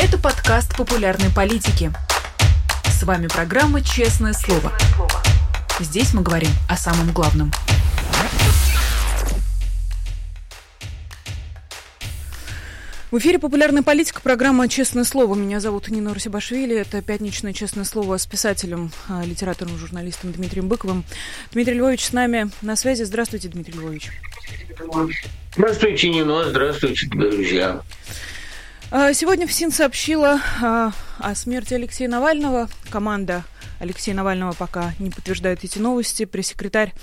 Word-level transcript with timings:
Это 0.00 0.16
подкаст 0.16 0.76
популярной 0.76 1.28
политики. 1.28 1.90
С 2.84 3.02
вами 3.02 3.26
программа 3.26 3.82
«Честное 3.82 4.32
слово». 4.32 4.72
Здесь 5.80 6.14
мы 6.14 6.22
говорим 6.22 6.50
о 6.68 6.76
самом 6.76 7.12
главном. 7.12 7.50
В 13.10 13.18
эфире 13.18 13.40
«Популярная 13.40 13.82
политика», 13.82 14.20
программа 14.20 14.68
«Честное 14.68 15.02
слово». 15.02 15.34
Меня 15.34 15.58
зовут 15.58 15.88
Нина 15.88 16.14
Русибашвили. 16.14 16.76
Это 16.76 17.02
пятничное 17.02 17.52
«Честное 17.52 17.84
слово» 17.84 18.18
с 18.18 18.26
писателем, 18.28 18.92
а, 19.08 19.24
литератором, 19.24 19.76
журналистом 19.78 20.30
Дмитрием 20.30 20.68
Быковым. 20.68 21.02
Дмитрий 21.50 21.74
Львович 21.74 22.04
с 22.04 22.12
нами 22.12 22.52
на 22.62 22.76
связи. 22.76 23.02
Здравствуйте, 23.02 23.48
Дмитрий 23.48 23.74
Львович. 23.74 24.10
Здравствуйте, 25.56 26.08
Нина. 26.10 26.44
Здравствуйте, 26.44 27.08
друзья. 27.08 27.82
А, 28.90 29.12
сегодня 29.12 29.46
ФСИН 29.46 29.70
сообщила 29.70 30.40
а, 30.62 30.92
о 31.18 31.34
смерти 31.34 31.74
Алексея 31.74 32.08
Навального. 32.08 32.70
Команда 32.88 33.44
Алексея 33.80 34.14
Навального 34.14 34.54
пока 34.54 34.94
не 34.98 35.10
подтверждает 35.10 35.62
эти 35.62 35.78
новости. 35.78 36.24
Пресс-секретарь 36.24 36.94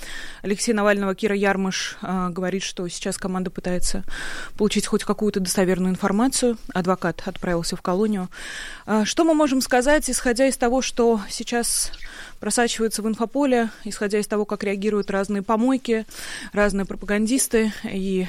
Алексея 0.42 0.74
Навального 0.74 1.14
Кира 1.14 1.36
Ярмыш 1.36 1.96
э, 2.02 2.28
говорит, 2.30 2.64
что 2.64 2.86
сейчас 2.88 3.18
команда 3.18 3.50
пытается 3.50 4.02
получить 4.58 4.86
хоть 4.86 5.04
какую-то 5.04 5.38
достоверную 5.38 5.92
информацию. 5.92 6.58
Адвокат 6.74 7.22
отправился 7.24 7.76
в 7.76 7.82
колонию. 7.82 8.28
Что 9.04 9.24
мы 9.24 9.32
можем 9.34 9.60
сказать, 9.60 10.10
исходя 10.10 10.48
из 10.48 10.56
того, 10.56 10.82
что 10.82 11.20
сейчас 11.30 11.92
просачивается 12.40 13.00
в 13.02 13.08
инфополе, 13.08 13.70
исходя 13.84 14.18
из 14.18 14.26
того, 14.26 14.44
как 14.44 14.64
реагируют 14.64 15.10
разные 15.10 15.42
помойки, 15.42 16.04
разные 16.52 16.84
пропагандисты 16.84 17.72
и 17.84 18.26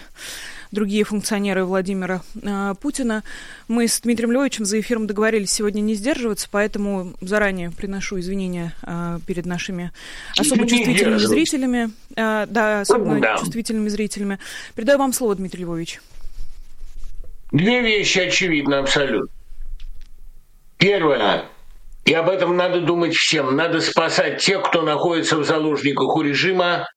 другие 0.71 1.03
функционеры 1.03 1.65
Владимира 1.65 2.21
э, 2.41 2.75
Путина. 2.81 3.23
Мы 3.67 3.87
с 3.87 3.99
Дмитрием 4.01 4.31
Львовичем 4.31 4.65
за 4.65 4.79
эфиром 4.79 5.07
договорились 5.07 5.51
сегодня 5.51 5.81
не 5.81 5.95
сдерживаться, 5.95 6.47
поэтому 6.51 7.13
заранее 7.21 7.71
приношу 7.71 8.19
извинения 8.19 8.73
э, 8.83 9.19
перед 9.25 9.45
нашими 9.45 9.91
особо 10.37 10.67
чувствительными 10.67 11.17
зрителями. 11.17 11.89
Э, 12.15 12.45
да, 12.47 12.81
особенно 12.81 13.19
да. 13.19 13.37
чувствительными 13.37 13.89
зрителями. 13.89 14.39
Передаю 14.75 14.99
вам 14.99 15.13
слово, 15.13 15.35
Дмитрий 15.35 15.63
Львович. 15.63 16.01
Две 17.51 17.81
вещи 17.81 18.19
очевидны 18.19 18.75
абсолютно. 18.75 19.29
Первое. 20.77 21.45
И 22.07 22.13
об 22.13 22.29
этом 22.29 22.55
надо 22.55 22.79
думать 22.79 23.13
всем. 23.13 23.57
Надо 23.57 23.81
спасать 23.81 24.41
тех, 24.41 24.63
кто 24.63 24.81
находится 24.81 25.35
в 25.35 25.43
заложниках 25.43 26.15
у 26.15 26.21
режима. 26.21 26.87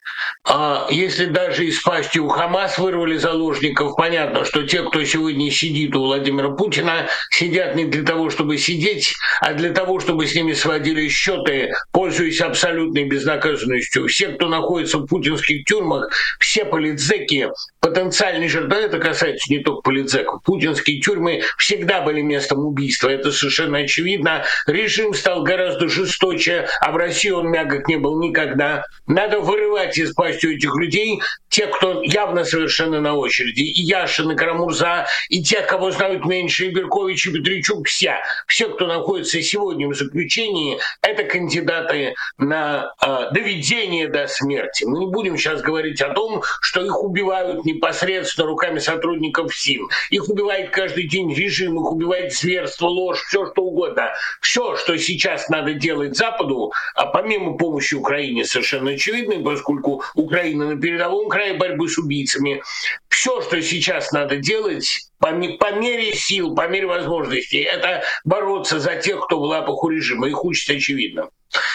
А 0.48 0.86
если 0.88 1.26
даже 1.26 1.66
из 1.66 1.82
пасти 1.82 2.18
у 2.18 2.28
Хамас 2.28 2.78
вырвали 2.78 3.16
заложников, 3.16 3.96
понятно, 3.96 4.44
что 4.44 4.62
те, 4.62 4.82
кто 4.82 5.02
сегодня 5.04 5.50
сидит 5.50 5.96
у 5.96 6.04
Владимира 6.04 6.50
Путина, 6.50 7.08
сидят 7.30 7.74
не 7.74 7.86
для 7.86 8.04
того, 8.04 8.30
чтобы 8.30 8.56
сидеть, 8.56 9.12
а 9.40 9.52
для 9.52 9.70
того, 9.70 9.98
чтобы 9.98 10.26
с 10.26 10.34
ними 10.34 10.52
сводили 10.52 11.08
счеты, 11.08 11.72
пользуясь 11.92 12.40
абсолютной 12.40 13.04
безнаказанностью. 13.04 14.06
Все, 14.06 14.28
кто 14.28 14.48
находится 14.48 14.98
в 14.98 15.06
путинских 15.06 15.64
тюрьмах, 15.64 16.10
все 16.38 16.64
политзеки, 16.64 17.48
потенциальные 17.80 18.48
жертвы, 18.48 18.76
это 18.78 18.98
касается 18.98 19.52
не 19.52 19.58
только 19.58 19.82
политзеков, 19.82 20.42
путинские 20.44 21.00
тюрьмы 21.00 21.42
всегда 21.58 22.00
были 22.00 22.20
местом 22.20 22.64
убийства, 22.64 23.08
это 23.08 23.32
совершенно 23.32 23.78
очевидно. 23.78 24.44
Режим 24.66 24.99
режим 25.00 25.14
стал 25.14 25.42
гораздо 25.42 25.88
жесточе, 25.88 26.68
а 26.80 26.92
в 26.92 26.96
России 26.96 27.30
он 27.30 27.48
мягок 27.50 27.88
не 27.88 27.96
был 27.96 28.20
никогда. 28.20 28.84
Надо 29.06 29.40
вырывать 29.40 29.96
из 29.98 30.12
пасти 30.12 30.54
этих 30.54 30.74
людей 30.76 31.20
те, 31.48 31.66
кто 31.66 32.02
явно 32.02 32.44
совершенно 32.44 33.00
на 33.00 33.14
очереди. 33.14 33.62
И 33.62 33.82
Яшин, 33.82 34.30
и 34.30 34.36
Карамурза, 34.36 35.06
и 35.28 35.42
те, 35.42 35.62
кого 35.62 35.90
знают 35.90 36.24
меньше, 36.24 36.66
и 36.66 36.70
Беркович, 36.70 37.26
и 37.26 37.32
Петричук, 37.32 37.88
все. 37.88 38.18
Все, 38.46 38.68
кто 38.68 38.86
находится 38.86 39.42
сегодня 39.42 39.88
в 39.88 39.94
заключении, 39.94 40.78
это 41.02 41.24
кандидаты 41.24 42.14
на 42.38 42.92
э, 43.02 43.32
доведение 43.32 44.08
до 44.08 44.26
смерти. 44.28 44.84
Мы 44.84 45.00
не 45.00 45.06
будем 45.06 45.36
сейчас 45.36 45.60
говорить 45.62 46.00
о 46.02 46.10
том, 46.10 46.42
что 46.60 46.84
их 46.84 47.02
убивают 47.02 47.64
непосредственно 47.64 48.46
руками 48.46 48.78
сотрудников 48.78 49.54
СИН. 49.54 49.88
Их 50.10 50.28
убивает 50.28 50.70
каждый 50.70 51.08
день 51.08 51.34
режим, 51.34 51.80
их 51.80 51.90
убивает 51.90 52.32
зверство, 52.32 52.86
ложь, 52.86 53.22
все 53.26 53.50
что 53.50 53.62
угодно. 53.62 54.12
Все, 54.40 54.76
что 54.76 54.89
сейчас 54.98 55.48
надо 55.48 55.74
делать 55.74 56.16
Западу, 56.16 56.72
а 56.94 57.06
помимо 57.06 57.56
помощи 57.56 57.94
Украине 57.94 58.44
совершенно 58.44 58.92
очевидно, 58.92 59.42
поскольку 59.42 60.02
Украина 60.14 60.74
на 60.74 60.80
передовом 60.80 61.28
крае 61.28 61.54
борьбы 61.54 61.88
с 61.88 61.98
убийцами, 61.98 62.62
все, 63.08 63.40
что 63.42 63.60
сейчас 63.62 64.12
надо 64.12 64.36
делать, 64.36 64.86
по, 65.18 65.28
по 65.28 65.72
мере 65.72 66.14
сил, 66.14 66.54
по 66.54 66.68
мере 66.68 66.86
возможностей, 66.86 67.60
это 67.60 68.02
бороться 68.24 68.80
за 68.80 68.96
тех, 68.96 69.24
кто 69.24 69.38
в 69.38 69.42
лапах 69.42 69.82
у 69.82 69.88
режима. 69.88 70.28
Их 70.28 70.44
участь 70.44 70.70
очевидно. 70.70 71.28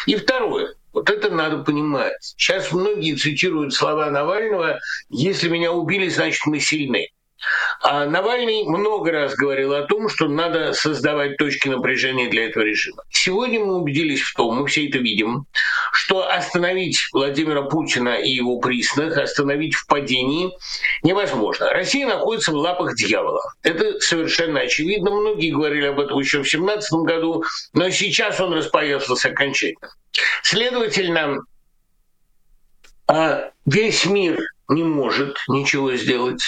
И 0.06 0.16
второе. 0.16 0.76
Вот 0.94 1.10
это 1.10 1.30
надо 1.30 1.58
понимать. 1.58 2.14
Сейчас 2.38 2.72
многие 2.72 3.16
цитируют 3.16 3.74
слова 3.74 4.10
Навального 4.10 4.80
«Если 5.10 5.50
меня 5.50 5.74
убили, 5.74 6.08
значит 6.08 6.46
мы 6.46 6.60
сильны». 6.60 7.10
А 7.82 8.06
Навальный 8.06 8.64
много 8.66 9.12
раз 9.12 9.36
говорил 9.36 9.74
о 9.74 9.84
том, 9.84 10.10
что 10.10 10.28
надо 10.28 10.74
создавать 10.74 11.38
точки 11.38 11.70
напряжения 11.70 12.30
для 12.30 12.48
этого 12.48 12.64
режима. 12.64 13.04
Сегодня 13.10 13.60
мы 13.60 13.76
убедились 13.76 14.22
в 14.22 14.34
том, 14.34 14.58
мы 14.58 14.68
все 14.68 14.88
это 14.88 14.98
видим, 14.98 15.46
что 15.92 16.28
остановить 16.28 16.98
Владимира 17.14 17.64
Путина 17.64 18.16
и 18.16 18.30
его 18.30 18.60
присных, 18.60 19.18
остановить 19.18 19.76
в 19.76 19.86
падении 19.88 20.52
невозможно. 21.04 21.70
Россия 21.70 22.08
находится 22.08 22.52
в 22.52 22.56
лапах 22.56 22.96
дьявола. 22.96 23.42
Это 23.64 24.00
совершенно 24.00 24.62
очевидно. 24.62 25.12
Многие 25.12 25.52
говорили 25.52 25.88
об 25.88 26.00
этом 26.00 26.20
еще 26.20 26.40
в 26.40 26.50
2017 26.50 26.94
году, 27.06 27.44
но 27.74 27.90
сейчас 27.90 28.40
он 28.40 28.54
распоясался 28.54 29.30
окончательно. 29.30 29.90
Следовательно, 30.44 31.42
а 33.08 33.52
весь 33.66 34.06
мир 34.06 34.40
не 34.68 34.84
может 34.84 35.38
ничего 35.48 35.94
сделать, 35.96 36.42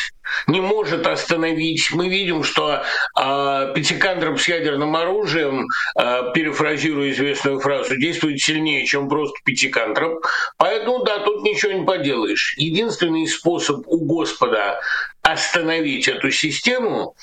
не 0.47 0.61
может 0.61 1.07
остановить. 1.07 1.91
Мы 1.91 2.09
видим, 2.09 2.43
что 2.43 2.83
э, 3.19 3.73
Пятикантроп 3.75 4.39
с 4.39 4.47
ядерным 4.47 4.95
оружием, 4.95 5.67
э, 5.99 6.31
перефразируя 6.33 7.11
известную 7.11 7.59
фразу, 7.59 7.95
действует 7.97 8.39
сильнее, 8.39 8.85
чем 8.85 9.09
просто 9.09 9.37
Пятикантроп. 9.43 10.25
Поэтому, 10.57 11.03
да, 11.03 11.19
тут 11.19 11.43
ничего 11.43 11.71
не 11.71 11.85
поделаешь. 11.85 12.55
Единственный 12.57 13.27
способ 13.27 13.87
у 13.87 14.05
Господа 14.05 14.79
остановить 15.27 16.07
эту 16.07 16.31
систему, 16.31 17.15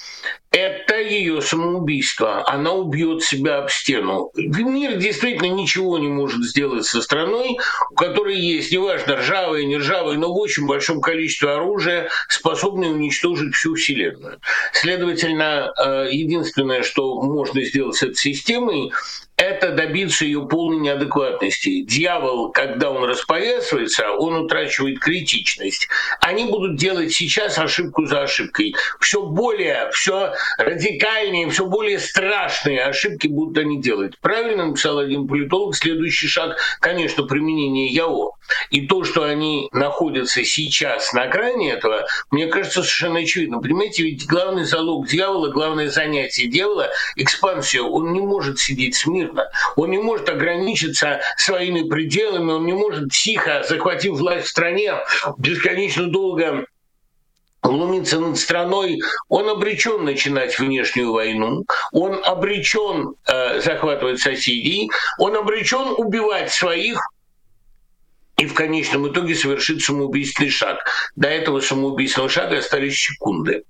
это 0.51 1.01
ее 1.01 1.41
самоубийство. 1.41 2.49
Она 2.49 2.73
убьет 2.73 3.23
себя 3.23 3.59
об 3.59 3.71
стену. 3.71 4.31
Мир 4.35 4.99
действительно 4.99 5.49
ничего 5.49 5.99
не 5.99 6.09
может 6.09 6.45
сделать 6.45 6.85
со 6.85 7.01
страной, 7.01 7.59
у 7.91 7.95
которой 7.95 8.39
есть, 8.39 8.71
неважно, 8.71 9.17
ржавые, 9.17 9.67
не 9.67 9.79
ржавые, 9.79 10.19
но 10.19 10.33
в 10.33 10.37
очень 10.37 10.67
большом 10.67 11.01
количестве 11.01 11.51
оружия, 11.51 12.11
способное 12.29 12.91
уничтожить 12.95 13.55
всю 13.55 13.75
Вселенную. 13.75 14.41
Следовательно, 14.73 15.73
э, 15.77 16.09
единственное, 16.11 16.83
что 16.83 17.21
можно 17.21 17.63
сделать 17.65 17.97
с 17.97 18.03
этой 18.03 18.17
системой, 18.17 18.93
это 19.37 19.73
добиться 19.73 20.25
ее 20.25 20.47
полной 20.47 20.79
неадекватности. 20.79 21.83
Дьявол, 21.83 22.53
когда 22.53 22.91
он 22.91 23.05
распоясывается, 23.05 24.13
он 24.13 24.37
утрачивает 24.37 25.01
критичность. 25.01 25.89
Они 26.21 26.45
будут 26.45 26.77
делать 26.77 27.13
сейчас 27.13 27.59
ошибку 27.59 28.07
за 28.07 28.23
ошибкой. 28.23 28.75
Все 29.01 29.23
более, 29.23 29.91
все 29.93 30.35
радикальнее, 30.57 31.51
все 31.51 31.67
более 31.67 31.99
страшные 31.99 32.85
ошибки 32.85 33.27
будут 33.27 33.59
они 33.59 33.81
делать. 33.81 34.19
Правильно 34.21 34.67
написал 34.67 34.99
один 34.99 35.27
политолог, 35.27 35.75
следующий 35.75 36.29
шаг, 36.29 36.57
конечно, 36.81 37.25
применение 37.25 37.89
ЯО. 37.89 38.37
И 38.71 38.87
то, 38.87 39.05
что 39.05 39.25
они 39.25 39.69
находятся 39.73 40.45
сейчас 40.45 41.13
на 41.13 41.27
грани 41.27 41.71
этого, 41.71 42.07
мне 42.31 42.47
кажется, 42.47 42.83
совершенно 42.83 43.21
очевидно. 43.21 43.61
Понимаете, 43.61 44.05
ведь 44.05 44.27
главный 44.27 44.65
залог 44.65 45.09
дьявола, 45.09 45.49
главное 45.49 45.89
занятие 45.89 46.47
дьявола— 46.47 46.91
экспансия. 47.17 47.81
Он 47.81 48.13
не 48.13 48.21
может 48.21 48.59
сидеть 48.59 48.95
смирно 48.95 49.34
мирно. 49.35 49.51
Он 49.77 49.91
не 49.91 49.99
может 49.99 50.29
ограничиться 50.29 51.21
своими 51.37 51.89
пределами, 51.89 52.53
он 52.53 52.67
не 52.67 52.73
может 52.73 53.13
тихо, 53.13 53.65
захватив 53.69 54.15
власть 54.15 54.47
в 54.47 54.51
стране, 54.51 54.95
бесконечно 55.39 56.07
долго 56.07 56.67
глумиться 57.63 58.21
над 58.21 58.39
страной, 58.39 59.01
он 59.29 59.49
обречен 59.49 60.05
начинать 60.05 60.59
внешнюю 60.59 61.13
войну, 61.13 61.65
он 61.93 62.21
обречен 62.23 63.15
э, 63.27 63.61
захватывать 63.61 64.21
соседей, 64.21 64.91
он 65.19 65.35
обречен 65.35 65.95
убивать 65.97 66.53
своих, 66.53 67.01
и 68.37 68.47
в 68.47 68.53
конечном 68.53 69.11
итоге 69.11 69.35
совершить 69.35 69.83
самоубийственный 69.83 70.51
шаг. 70.51 70.79
До 71.17 71.29
этого 71.29 71.61
самоубийственного 71.61 72.29
шага 72.29 72.59
остались 72.59 72.99
секунды. 72.99 73.65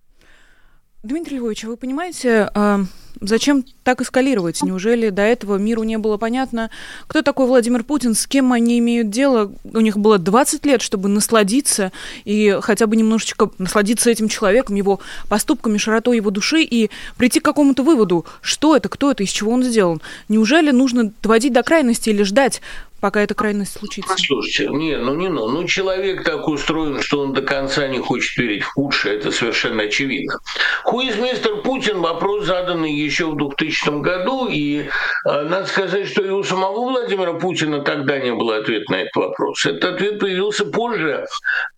Дмитрий 1.04 1.36
Львович, 1.36 1.66
а 1.66 1.68
вы 1.68 1.76
понимаете, 1.76 2.50
а, 2.54 2.80
зачем 3.20 3.62
так 3.82 4.00
эскалировать? 4.00 4.62
Неужели 4.62 5.10
до 5.10 5.20
этого 5.20 5.58
миру 5.58 5.82
не 5.82 5.98
было 5.98 6.16
понятно, 6.16 6.70
кто 7.06 7.20
такой 7.20 7.46
Владимир 7.46 7.84
Путин, 7.84 8.14
с 8.14 8.26
кем 8.26 8.54
они 8.54 8.78
имеют 8.78 9.10
дело? 9.10 9.52
У 9.64 9.80
них 9.80 9.98
было 9.98 10.16
20 10.16 10.64
лет, 10.64 10.80
чтобы 10.80 11.10
насладиться 11.10 11.92
и 12.24 12.56
хотя 12.62 12.86
бы 12.86 12.96
немножечко 12.96 13.50
насладиться 13.58 14.08
этим 14.08 14.30
человеком, 14.30 14.76
его 14.76 15.00
поступками, 15.28 15.76
широтой 15.76 16.16
его 16.16 16.30
души 16.30 16.62
и 16.62 16.88
прийти 17.18 17.38
к 17.38 17.44
какому-то 17.44 17.82
выводу, 17.82 18.24
что 18.40 18.74
это, 18.74 18.88
кто 18.88 19.10
это, 19.10 19.24
из 19.24 19.28
чего 19.28 19.52
он 19.52 19.62
сделан. 19.62 20.00
Неужели 20.30 20.70
нужно 20.70 21.12
доводить 21.22 21.52
до 21.52 21.62
крайности 21.62 22.08
или 22.08 22.22
ждать, 22.22 22.62
пока 23.04 23.20
эта 23.20 23.34
крайность 23.34 23.78
случится? 23.78 24.14
Послушайте, 24.14 24.72
не, 24.72 24.96
ну 24.96 25.14
не 25.14 25.28
ну. 25.28 25.46
Ну, 25.46 25.64
человек 25.64 26.24
так 26.24 26.48
устроен, 26.48 27.02
что 27.02 27.20
он 27.20 27.34
до 27.34 27.42
конца 27.42 27.86
не 27.86 27.98
хочет 27.98 28.38
верить 28.38 28.62
в 28.62 28.72
худшее, 28.72 29.18
это 29.18 29.30
совершенно 29.30 29.82
очевидно. 29.82 30.38
Хуиз 30.84 31.18
мистер 31.18 31.56
Путин, 31.56 32.00
вопрос 32.00 32.46
заданный 32.46 32.94
еще 32.94 33.26
в 33.26 33.36
2000 33.36 34.00
году, 34.00 34.48
и 34.48 34.84
э, 34.84 34.86
надо 35.24 35.66
сказать, 35.66 36.08
что 36.08 36.24
и 36.24 36.30
у 36.30 36.42
самого 36.44 36.92
Владимира 36.92 37.34
Путина 37.34 37.80
тогда 37.80 38.18
не 38.18 38.32
было 38.32 38.56
ответа 38.56 38.90
на 38.90 39.02
этот 39.02 39.16
вопрос. 39.16 39.66
Этот 39.66 39.84
ответ 39.84 40.18
появился 40.18 40.64
позже, 40.64 41.26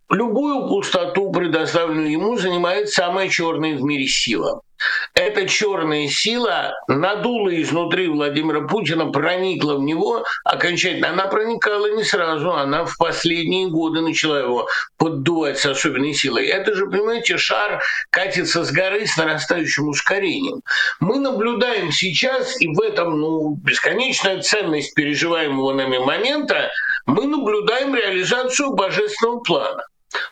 Любую 0.09 0.69
пустоту, 0.69 1.31
предоставленную 1.31 2.09
ему, 2.09 2.37
занимает 2.37 2.89
самая 2.89 3.27
черная 3.27 3.75
в 3.75 3.81
мире 3.81 4.07
сила. 4.07 4.61
Эта 5.13 5.47
черная 5.47 6.07
сила 6.07 6.73
надула 6.87 7.49
изнутри 7.61 8.07
Владимира 8.07 8.61
Путина, 8.61 9.11
проникла 9.11 9.75
в 9.75 9.81
него 9.81 10.23
окончательно. 10.45 11.09
Она 11.09 11.25
проникала 11.27 11.93
не 11.95 12.03
сразу, 12.03 12.53
она 12.53 12.85
в 12.85 12.95
последние 12.97 13.67
годы 13.67 13.99
начала 14.01 14.39
его 14.39 14.67
поддувать 14.97 15.57
с 15.57 15.65
особенной 15.65 16.13
силой. 16.13 16.45
Это 16.45 16.73
же, 16.73 16.85
понимаете, 16.85 17.37
шар 17.37 17.81
катится 18.09 18.63
с 18.63 18.71
горы 18.71 19.07
с 19.07 19.17
нарастающим 19.17 19.89
ускорением. 19.89 20.61
Мы 20.99 21.19
наблюдаем 21.19 21.91
сейчас, 21.91 22.61
и 22.61 22.67
в 22.67 22.79
этом 22.79 23.19
ну, 23.19 23.55
бесконечная 23.55 24.41
ценность 24.41 24.93
переживаемого 24.93 25.73
нами 25.73 25.97
момента, 25.97 26.69
мы 27.05 27.25
наблюдаем 27.25 27.95
реализацию 27.95 28.73
божественного 28.73 29.39
плана. 29.39 29.83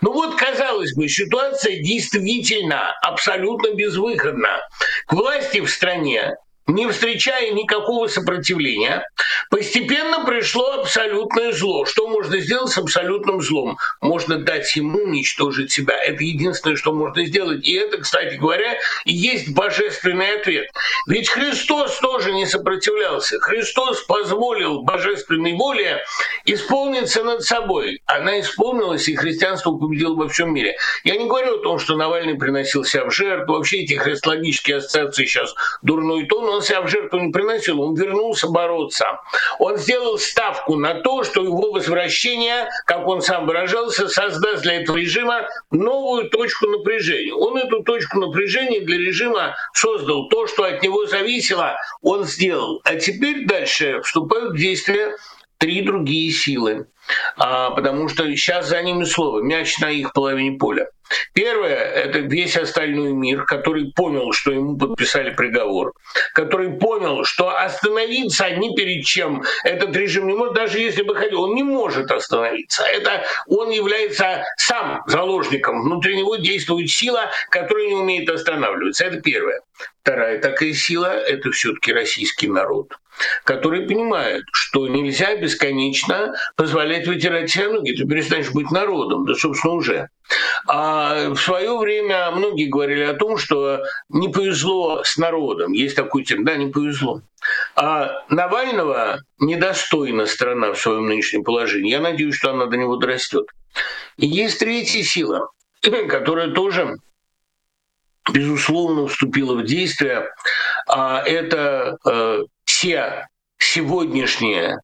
Ну 0.02 0.12
вот, 0.14 0.36
казалось 0.36 0.94
бы, 0.96 1.08
ситуация 1.08 1.82
действительно 1.82 2.92
абсолютно 3.02 3.74
безвыходна. 3.74 4.62
К 5.08 5.14
власти 5.14 5.60
в 5.60 5.70
стране 5.70 6.36
не 6.68 6.88
встречая 6.90 7.52
никакого 7.52 8.08
сопротивления, 8.08 9.08
постепенно 9.50 10.26
пришло 10.26 10.82
абсолютное 10.82 11.52
зло. 11.52 11.86
Что 11.86 12.08
можно 12.08 12.40
сделать 12.40 12.72
с 12.72 12.78
абсолютным 12.78 13.42
злом? 13.42 13.78
Можно 14.02 14.38
дать 14.38 14.76
ему 14.76 15.04
уничтожить 15.04 15.72
себя. 15.72 15.96
Это 15.96 16.24
единственное, 16.24 16.76
что 16.76 16.92
можно 16.92 17.26
сделать. 17.26 17.68
И 17.68 17.74
это, 17.74 18.00
кстати 18.00 18.36
говоря, 18.36 18.78
и 19.06 19.14
есть 19.14 19.54
божественный 19.54 20.40
ответ. 20.40 20.68
Ведь 21.08 21.30
Христос 21.30 22.00
тоже 22.00 22.34
не 22.34 22.46
сопротивлялся. 22.46 23.40
Христос 23.40 24.02
позволил 24.02 24.82
божественной 24.82 25.54
воле 25.54 26.04
исполниться 26.46 27.24
над 27.24 27.44
собой. 27.44 28.02
Она 28.06 28.40
исполнилась, 28.40 29.08
и 29.08 29.16
христианство 29.16 29.72
победило 29.72 30.16
во 30.16 30.30
всем 30.30 30.54
мире. 30.54 30.76
Я 31.04 31.18
не 31.18 31.28
говорю 31.28 31.60
о 31.60 31.64
том, 31.64 31.80
что 31.80 31.96
Навальный 31.96 32.36
приносил 32.36 32.84
себя 32.84 33.06
в 33.06 33.12
жертву. 33.12 33.54
Вообще 33.54 33.84
эти 33.84 33.94
христологические 33.94 34.78
ассоциации 34.78 35.26
сейчас 35.26 35.54
дурной 35.84 36.26
тон 36.26 36.55
он 36.56 36.62
себя 36.62 36.82
в 36.82 36.88
жертву 36.88 37.20
не 37.20 37.32
приносил, 37.32 37.82
он 37.82 37.96
вернулся 37.96 38.48
бороться. 38.48 39.06
Он 39.60 39.78
сделал 39.78 40.18
ставку 40.18 40.76
на 40.76 40.96
то, 41.02 41.24
что 41.24 41.44
его 41.44 41.72
возвращение, 41.72 42.70
как 42.86 43.08
он 43.08 43.22
сам 43.22 43.46
выражался, 43.46 44.08
создаст 44.08 44.64
для 44.64 44.82
этого 44.82 44.98
режима 44.98 45.48
новую 45.72 46.30
точку 46.30 46.68
напряжения. 46.68 47.34
Он 47.34 47.58
эту 47.58 47.84
точку 47.84 48.20
напряжения 48.20 48.82
для 48.82 48.98
режима 48.98 49.56
создал. 49.74 50.30
То, 50.30 50.48
что 50.48 50.64
от 50.64 50.82
него 50.82 51.06
зависело, 51.06 51.78
он 52.02 52.24
сделал. 52.24 52.82
А 52.84 52.96
теперь 52.96 53.46
дальше 53.46 54.02
вступают 54.02 54.54
в 54.54 54.58
действие 54.58 55.16
три 55.58 55.82
другие 55.82 56.32
силы, 56.32 56.88
а, 57.38 57.72
потому 57.72 58.10
что 58.10 58.24
сейчас 58.36 58.68
за 58.68 58.82
ними 58.82 59.04
слово, 59.04 59.42
мяч 59.42 59.78
на 59.80 59.90
их 59.90 60.14
половине 60.14 60.58
поля. 60.58 60.90
Первое– 61.34 61.76
это 61.76 62.20
весь 62.20 62.58
остальной 62.58 63.14
мир, 63.14 63.46
который 63.46 63.92
понял, 63.92 64.32
что 64.32 64.52
ему 64.52 64.78
подписали 64.78 65.32
приговор, 65.32 65.94
который 66.34 66.72
понял, 66.72 67.24
что 67.24 67.56
остановиться 67.56 68.50
ни 68.52 68.76
перед 68.76 69.06
чем 69.06 69.44
этот 69.64 69.96
режим 69.96 70.28
не 70.28 70.34
может, 70.34 70.56
даже 70.56 70.80
если 70.80 71.04
бы 71.04 71.16
хотел, 71.16 71.44
он 71.44 71.56
не 71.56 71.64
может 71.64 72.12
остановиться. 72.12 72.84
Это 72.84 73.24
он 73.48 73.70
является 73.70 74.44
сам 74.58 75.04
заложником. 75.08 75.84
Внутри 75.84 76.18
него 76.18 76.38
действует 76.38 76.90
сила, 76.90 77.30
которая 77.50 77.88
не 77.88 77.96
умеет 77.96 78.30
останавливаться. 78.30 79.06
Это 79.06 79.22
первое. 79.22 79.62
Вторая 80.02 80.40
такая 80.40 80.74
сила– 80.74 81.08
это 81.28 81.52
все-таки 81.52 81.94
российский 81.94 82.48
народ 82.48 82.94
который 83.44 83.88
понимает, 83.88 84.44
что 84.52 84.88
нельзя 84.88 85.36
бесконечно 85.36 86.34
позволять 86.56 87.08
вытирать 87.08 87.50
себе 87.50 87.70
ноги. 87.70 87.96
Ты 87.96 88.06
перестанешь 88.06 88.52
быть 88.52 88.72
народом, 88.72 89.26
да, 89.26 89.36
собственно, 89.36 89.74
уже. 89.74 90.10
А 90.68 91.30
в 91.30 91.38
свое 91.38 91.78
время 91.78 92.32
многие 92.32 92.68
говорили 92.68 93.04
о 93.04 93.14
том, 93.14 93.38
что 93.38 93.84
не 94.10 94.30
повезло 94.30 95.04
с 95.04 95.18
народом. 95.18 95.72
Есть 95.74 95.96
такой 95.96 96.24
термин, 96.24 96.46
да, 96.46 96.56
не 96.56 96.72
повезло. 96.72 97.22
А 97.76 98.24
Навального 98.30 99.20
недостойна 99.40 100.26
страна 100.26 100.74
в 100.74 100.80
своем 100.80 101.08
нынешнем 101.08 101.44
положении. 101.44 101.92
Я 101.92 102.02
надеюсь, 102.02 102.36
что 102.36 102.52
она 102.52 102.66
до 102.66 102.78
него 102.78 102.96
дорастет. 102.96 103.46
И 104.18 104.26
есть 104.26 104.60
третья 104.60 105.04
сила, 105.04 105.50
которая 105.82 106.52
тоже 106.52 106.98
безусловно, 108.32 109.08
вступила 109.08 109.56
в 109.56 109.64
действие. 109.64 110.30
А 110.88 111.22
это 111.22 111.98
э, 112.06 112.44
все 112.66 113.28
сегодняшние, 113.66 114.78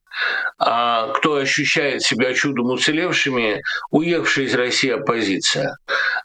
а, 0.58 1.08
кто 1.12 1.36
ощущает 1.36 2.02
себя 2.02 2.34
чудом 2.34 2.70
уцелевшими, 2.70 3.62
уехавшая 3.90 4.46
из 4.46 4.54
России 4.54 4.90
оппозиция. 4.90 5.76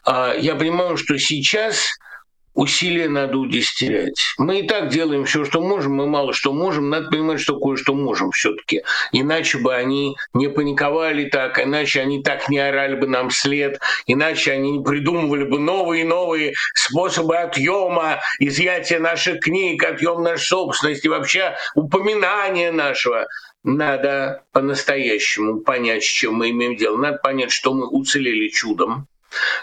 А, 0.04 0.34
я 0.34 0.54
понимаю, 0.54 0.96
что 0.96 1.18
сейчас 1.18 1.88
усилия 2.58 3.08
надо 3.08 3.38
удестерять. 3.38 4.34
Мы 4.36 4.60
и 4.60 4.66
так 4.66 4.88
делаем 4.88 5.24
все, 5.24 5.44
что 5.44 5.60
можем, 5.60 5.94
мы 5.94 6.06
мало 6.06 6.32
что 6.32 6.52
можем, 6.52 6.90
надо 6.90 7.08
понимать, 7.08 7.40
что 7.40 7.58
кое-что 7.58 7.94
можем 7.94 8.32
все-таки. 8.32 8.82
Иначе 9.12 9.58
бы 9.58 9.72
они 9.72 10.16
не 10.34 10.48
паниковали 10.48 11.26
так, 11.26 11.62
иначе 11.62 12.00
они 12.00 12.20
так 12.20 12.48
не 12.48 12.58
орали 12.58 12.96
бы 12.96 13.06
нам 13.06 13.30
вслед, 13.30 13.78
иначе 14.06 14.52
они 14.52 14.78
не 14.78 14.84
придумывали 14.84 15.44
бы 15.44 15.60
новые 15.60 16.02
и 16.02 16.06
новые 16.06 16.54
способы 16.74 17.36
отъема, 17.36 18.18
изъятия 18.40 18.98
наших 18.98 19.38
книг, 19.38 19.84
отъем 19.84 20.24
нашей 20.24 20.46
собственности, 20.46 21.06
вообще 21.06 21.54
упоминания 21.76 22.72
нашего 22.72 23.28
надо 23.62 24.42
по-настоящему 24.50 25.60
понять, 25.60 26.02
с 26.02 26.06
чем 26.06 26.34
мы 26.34 26.50
имеем 26.50 26.76
дело. 26.76 26.96
Надо 26.96 27.18
понять, 27.18 27.52
что 27.52 27.72
мы 27.72 27.86
уцелели 27.86 28.48
чудом, 28.48 29.06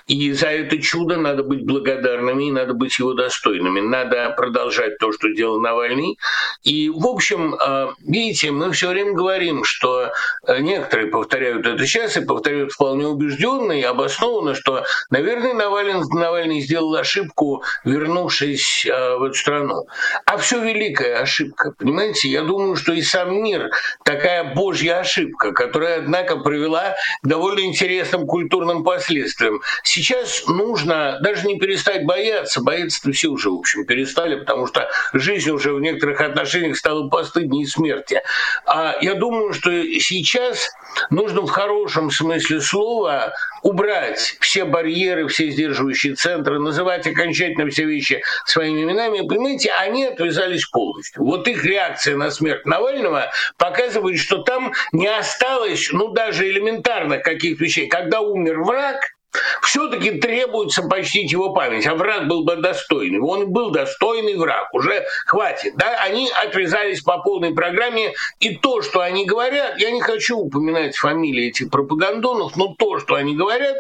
и 0.07 0.31
за 0.33 0.47
это 0.47 0.81
чудо 0.81 1.17
надо 1.17 1.43
быть 1.43 1.65
благодарными 1.65 2.47
и 2.47 2.51
надо 2.51 2.73
быть 2.73 2.97
его 2.99 3.13
достойными. 3.13 3.79
Надо 3.79 4.33
продолжать 4.37 4.97
то, 4.97 5.11
что 5.11 5.29
делал 5.29 5.59
Навальный. 5.59 6.17
И, 6.63 6.89
в 6.89 7.07
общем, 7.07 7.55
а, 7.59 7.93
видите, 7.99 8.51
мы 8.51 8.71
все 8.71 8.89
время 8.89 9.13
говорим, 9.13 9.63
что 9.63 10.11
а, 10.47 10.59
некоторые 10.59 11.07
повторяют 11.07 11.65
это 11.65 11.85
сейчас 11.85 12.17
и 12.17 12.25
повторяют 12.25 12.71
вполне 12.71 13.07
убежденно 13.07 13.71
и 13.71 13.81
обоснованно, 13.81 14.55
что, 14.55 14.83
наверное, 15.09 15.53
Навальный, 15.53 16.01
Навальный 16.11 16.61
сделал 16.61 16.95
ошибку, 16.95 17.63
вернувшись 17.83 18.87
а, 18.91 19.17
в 19.17 19.23
эту 19.23 19.35
страну. 19.35 19.87
А 20.25 20.37
все 20.37 20.61
великая 20.61 21.21
ошибка, 21.21 21.71
понимаете? 21.77 22.29
Я 22.29 22.41
думаю, 22.41 22.75
что 22.75 22.93
и 22.93 23.01
сам 23.01 23.41
мир 23.41 23.69
такая 24.03 24.53
божья 24.53 24.99
ошибка, 24.99 25.51
которая, 25.51 25.99
однако, 25.99 26.37
привела 26.37 26.95
к 27.21 27.27
довольно 27.27 27.61
интересным 27.61 28.25
культурным 28.25 28.83
последствиям. 28.83 29.61
Сейчас 29.83 30.45
нужно 30.47 31.19
даже 31.21 31.47
не 31.47 31.57
перестать 31.57 32.05
бояться. 32.05 32.61
Бояться-то 32.61 33.11
все 33.11 33.29
уже, 33.29 33.49
в 33.49 33.55
общем, 33.55 33.85
перестали, 33.85 34.35
потому 34.35 34.67
что 34.67 34.89
жизнь 35.13 35.49
уже 35.49 35.73
в 35.73 35.79
некоторых 35.79 36.21
отношениях 36.21 36.77
стала 36.77 37.09
постыднее 37.09 37.67
смерти. 37.67 38.21
А 38.65 38.95
я 39.01 39.15
думаю, 39.15 39.53
что 39.53 39.71
сейчас 39.99 40.69
нужно 41.09 41.41
в 41.41 41.49
хорошем 41.49 42.11
смысле 42.11 42.61
слова 42.61 43.33
убрать 43.63 44.37
все 44.41 44.63
барьеры, 44.65 45.27
все 45.27 45.49
сдерживающие 45.49 46.13
центры, 46.13 46.59
называть 46.59 47.07
окончательно 47.07 47.69
все 47.69 47.85
вещи 47.85 48.21
своими 48.45 48.83
именами. 48.83 49.27
Понимаете, 49.27 49.71
они 49.71 50.05
отвязались 50.05 50.65
полностью. 50.67 51.23
Вот 51.23 51.47
их 51.47 51.65
реакция 51.65 52.15
на 52.15 52.29
смерть 52.29 52.65
Навального 52.65 53.31
показывает, 53.57 54.19
что 54.19 54.43
там 54.43 54.73
не 54.91 55.07
осталось, 55.07 55.89
ну, 55.91 56.09
даже 56.09 56.47
элементарных 56.47 57.23
каких-то 57.23 57.63
вещей. 57.63 57.87
Когда 57.87 58.21
умер 58.21 58.61
враг, 58.63 59.14
все-таки 59.61 60.11
требуется 60.11 60.83
почтить 60.83 61.31
его 61.31 61.53
память. 61.53 61.85
А 61.87 61.95
враг 61.95 62.27
был 62.27 62.43
бы 62.43 62.55
достойный. 62.55 63.19
Он 63.19 63.51
был 63.51 63.71
достойный 63.71 64.35
враг. 64.35 64.73
Уже 64.73 65.05
хватит. 65.25 65.75
Да? 65.75 65.99
Они 66.03 66.29
отвязались 66.29 67.01
по 67.01 67.19
полной 67.19 67.53
программе. 67.53 68.13
И 68.39 68.55
то, 68.57 68.81
что 68.81 69.01
они 69.01 69.25
говорят, 69.25 69.79
я 69.79 69.91
не 69.91 70.01
хочу 70.01 70.37
упоминать 70.37 70.95
фамилии 70.95 71.47
этих 71.47 71.69
пропагандонов, 71.69 72.55
но 72.55 72.75
то, 72.77 72.99
что 72.99 73.15
они 73.15 73.35
говорят, 73.35 73.75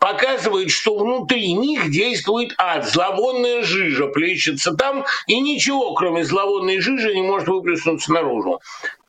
показывает, 0.00 0.70
что 0.70 0.96
внутри 0.98 1.52
них 1.52 1.90
действует 1.90 2.54
ад. 2.58 2.86
Зловонная 2.86 3.62
жижа 3.62 4.06
плещется 4.06 4.72
там, 4.74 5.04
и 5.26 5.40
ничего, 5.40 5.94
кроме 5.94 6.24
зловонной 6.24 6.80
жижи, 6.80 7.14
не 7.14 7.22
может 7.22 7.48
выплеснуться 7.48 8.12
наружу. 8.12 8.60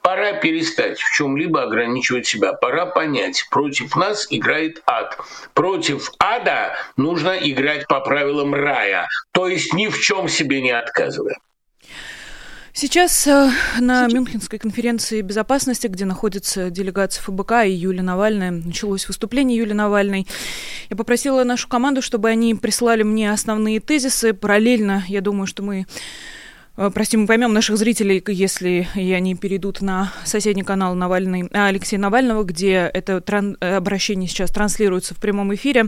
Пора 0.01 0.33
перестать 0.33 0.99
в 0.99 1.15
чем-либо 1.15 1.63
ограничивать 1.63 2.25
себя. 2.25 2.53
Пора 2.53 2.87
понять, 2.87 3.45
против 3.49 3.95
нас 3.95 4.27
играет 4.29 4.81
ад. 4.85 5.17
Против 5.53 6.11
ада 6.19 6.75
нужно 6.97 7.37
играть 7.39 7.87
по 7.87 7.99
правилам 7.99 8.53
рая, 8.53 9.07
то 9.31 9.47
есть 9.47 9.73
ни 9.73 9.87
в 9.87 9.99
чем 9.99 10.27
себе 10.27 10.61
не 10.61 10.71
отказывая. 10.71 11.37
Сейчас 12.73 13.27
э, 13.27 13.51
на 13.81 14.07
Мюнхенской 14.07 14.57
конференции 14.57 15.21
безопасности, 15.21 15.87
где 15.87 16.05
находится 16.05 16.69
делегация 16.69 17.21
ФБК 17.23 17.65
и 17.65 17.71
Юлия 17.71 18.01
Навальная, 18.01 18.51
началось 18.51 19.07
выступление 19.09 19.57
Юлии 19.57 19.73
Навальной. 19.73 20.25
Я 20.89 20.95
попросила 20.95 21.43
нашу 21.43 21.67
команду, 21.67 22.01
чтобы 22.01 22.29
они 22.29 22.55
прислали 22.55 23.03
мне 23.03 23.31
основные 23.31 23.81
тезисы. 23.81 24.33
Параллельно, 24.33 25.03
я 25.09 25.19
думаю, 25.19 25.47
что 25.47 25.63
мы 25.63 25.85
прости, 26.93 27.17
мы 27.17 27.27
поймем 27.27 27.53
наших 27.53 27.77
зрителей, 27.77 28.23
если 28.27 28.87
они 28.95 29.35
перейдут 29.35 29.81
на 29.81 30.13
соседний 30.23 30.63
канал 30.63 30.95
Навальный, 30.95 31.49
а, 31.51 31.67
Алексея 31.67 31.99
Навального, 31.99 32.43
где 32.43 32.89
это 32.93 33.19
тран- 33.19 33.57
э, 33.59 33.75
обращение 33.75 34.29
сейчас 34.29 34.51
транслируется 34.51 35.13
в 35.13 35.17
прямом 35.17 35.53
эфире. 35.53 35.87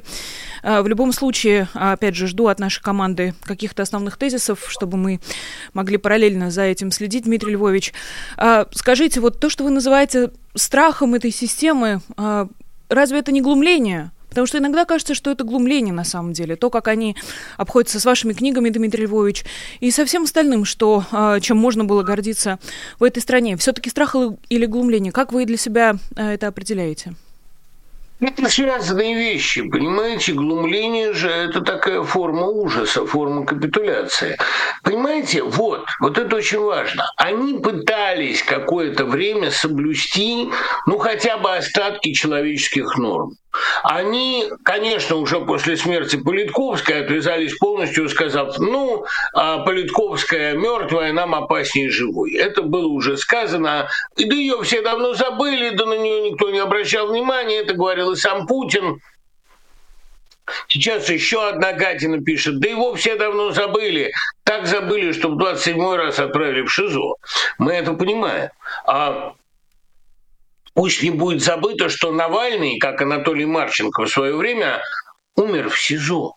Э, 0.61 0.81
в 0.81 0.87
любом 0.87 1.13
случае, 1.13 1.69
опять 1.73 2.15
же, 2.15 2.27
жду 2.27 2.47
от 2.47 2.59
нашей 2.59 2.81
команды 2.81 3.33
каких-то 3.43 3.81
основных 3.81 4.17
тезисов, 4.17 4.65
чтобы 4.67 4.97
мы 4.97 5.19
могли 5.73 5.97
параллельно 5.97 6.51
за 6.51 6.63
этим 6.63 6.91
следить, 6.91 7.23
Дмитрий 7.23 7.53
Львович. 7.53 7.93
Скажите, 8.71 9.21
вот 9.21 9.39
то, 9.39 9.49
что 9.49 9.63
вы 9.63 9.69
называете 9.69 10.31
страхом 10.55 11.13
этой 11.13 11.31
системы, 11.31 12.01
разве 12.89 13.19
это 13.19 13.31
не 13.31 13.41
глумление? 13.41 14.11
Потому 14.33 14.47
что 14.47 14.57
иногда 14.57 14.83
кажется, 14.85 15.13
что 15.13 15.29
это 15.29 15.43
глумление 15.43 15.93
на 15.93 16.03
самом 16.03 16.33
деле. 16.33 16.55
То, 16.55 16.71
как 16.71 16.87
они 16.87 17.15
обходятся 17.55 17.99
с 17.99 18.05
вашими 18.05 18.33
книгами, 18.33 18.71
Дмитрий 18.71 19.05
Львович, 19.05 19.45
и 19.79 19.91
со 19.91 20.05
всем 20.05 20.23
остальным, 20.23 20.65
что, 20.65 21.05
а, 21.11 21.39
чем 21.39 21.57
можно 21.57 21.85
было 21.85 22.01
гордиться 22.01 22.57
в 22.97 23.03
этой 23.03 23.21
стране. 23.21 23.57
Все-таки 23.57 23.91
страх 23.91 24.15
или 24.49 24.65
глумление? 24.65 25.11
Как 25.11 25.33
вы 25.33 25.45
для 25.45 25.57
себя 25.57 25.97
а, 26.15 26.33
это 26.33 26.47
определяете? 26.47 27.13
Это 28.19 28.49
связанные 28.49 29.13
вещи, 29.13 29.61
понимаете? 29.69 30.33
Глумление 30.33 31.13
же– 31.13 31.29
это 31.29 31.61
такая 31.61 32.01
форма 32.01 32.47
ужаса, 32.47 33.05
форма 33.05 33.45
капитуляции. 33.45 34.35
Понимаете, 34.83 35.43
вот, 35.43 35.85
вот 35.99 36.17
это 36.17 36.37
очень 36.37 36.59
важно. 36.59 37.05
Они 37.17 37.59
пытались 37.59 38.41
какое-то 38.41 39.05
время 39.05 39.51
соблюсти, 39.51 40.49
ну, 40.87 40.97
хотя 40.97 41.37
бы 41.37 41.55
остатки 41.55 42.13
человеческих 42.13 42.97
норм. 42.97 43.35
Они, 43.83 44.49
конечно, 44.63 45.17
уже 45.17 45.39
после 45.41 45.77
смерти 45.77 46.15
Политковской 46.15 47.03
отвязались 47.03 47.55
полностью, 47.57 48.09
сказав, 48.09 48.57
ну, 48.57 49.05
а 49.33 49.59
Политковская 49.59 50.53
мертвая, 50.53 51.13
нам 51.13 51.35
опаснее 51.35 51.89
живой. 51.91 52.33
Это 52.33 52.63
было 52.63 52.87
уже 52.87 53.17
сказано, 53.17 53.89
да 54.17 54.35
ее 54.35 54.61
все 54.63 54.81
давно 54.81 55.13
забыли, 55.13 55.69
да 55.71 55.85
на 55.85 55.97
нее 55.97 56.31
никто 56.31 56.49
не 56.49 56.59
обращал 56.59 57.07
внимания, 57.07 57.57
это 57.57 57.73
говорил 57.73 58.11
и 58.13 58.15
сам 58.15 58.47
Путин. 58.47 58.99
Сейчас 60.67 61.09
еще 61.09 61.47
одна 61.47 61.73
Гатина 61.73 62.21
пишет, 62.21 62.59
да 62.59 62.69
его 62.69 62.95
все 62.95 63.15
давно 63.15 63.51
забыли. 63.51 64.11
Так 64.43 64.65
забыли, 64.65 65.13
что 65.13 65.29
в 65.29 65.37
27 65.37 65.95
раз 65.95 66.19
отправили 66.19 66.63
в 66.63 66.71
ШИЗО. 66.71 67.15
Мы 67.59 67.73
это 67.73 67.93
понимаем. 67.93 68.49
А 68.85 69.33
Пусть 70.73 71.03
не 71.03 71.11
будет 71.11 71.41
забыто, 71.41 71.89
что 71.89 72.11
Навальный, 72.11 72.79
как 72.79 73.01
Анатолий 73.01 73.45
Марченко 73.45 74.03
в 74.03 74.09
свое 74.09 74.35
время, 74.35 74.81
умер 75.35 75.69
в 75.69 75.79
СИЗО. 75.79 76.35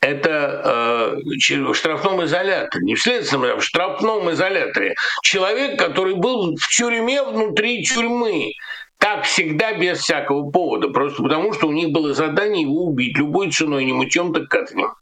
Это 0.00 1.16
э, 1.18 1.58
в 1.62 1.74
штрафном 1.74 2.24
изоляторе, 2.24 2.84
не 2.84 2.94
в 2.94 3.00
следственном, 3.00 3.56
а 3.56 3.56
в 3.56 3.64
штрафном 3.64 4.30
изоляторе. 4.30 4.94
Человек, 5.22 5.78
который 5.78 6.14
был 6.14 6.54
в 6.54 6.68
тюрьме 6.68 7.22
внутри 7.22 7.82
тюрьмы, 7.82 8.52
как 9.06 9.24
всегда, 9.24 9.72
без 9.72 10.00
всякого 10.00 10.50
повода, 10.50 10.88
просто 10.88 11.22
потому 11.22 11.52
что 11.52 11.68
у 11.68 11.72
них 11.72 11.90
было 11.90 12.12
задание 12.12 12.62
его 12.62 12.86
убить 12.86 13.16
любой 13.16 13.52
ценой, 13.52 13.84
не 13.84 13.92
мытьем, 13.92 14.34
так 14.34 14.48
катанем. 14.48 14.94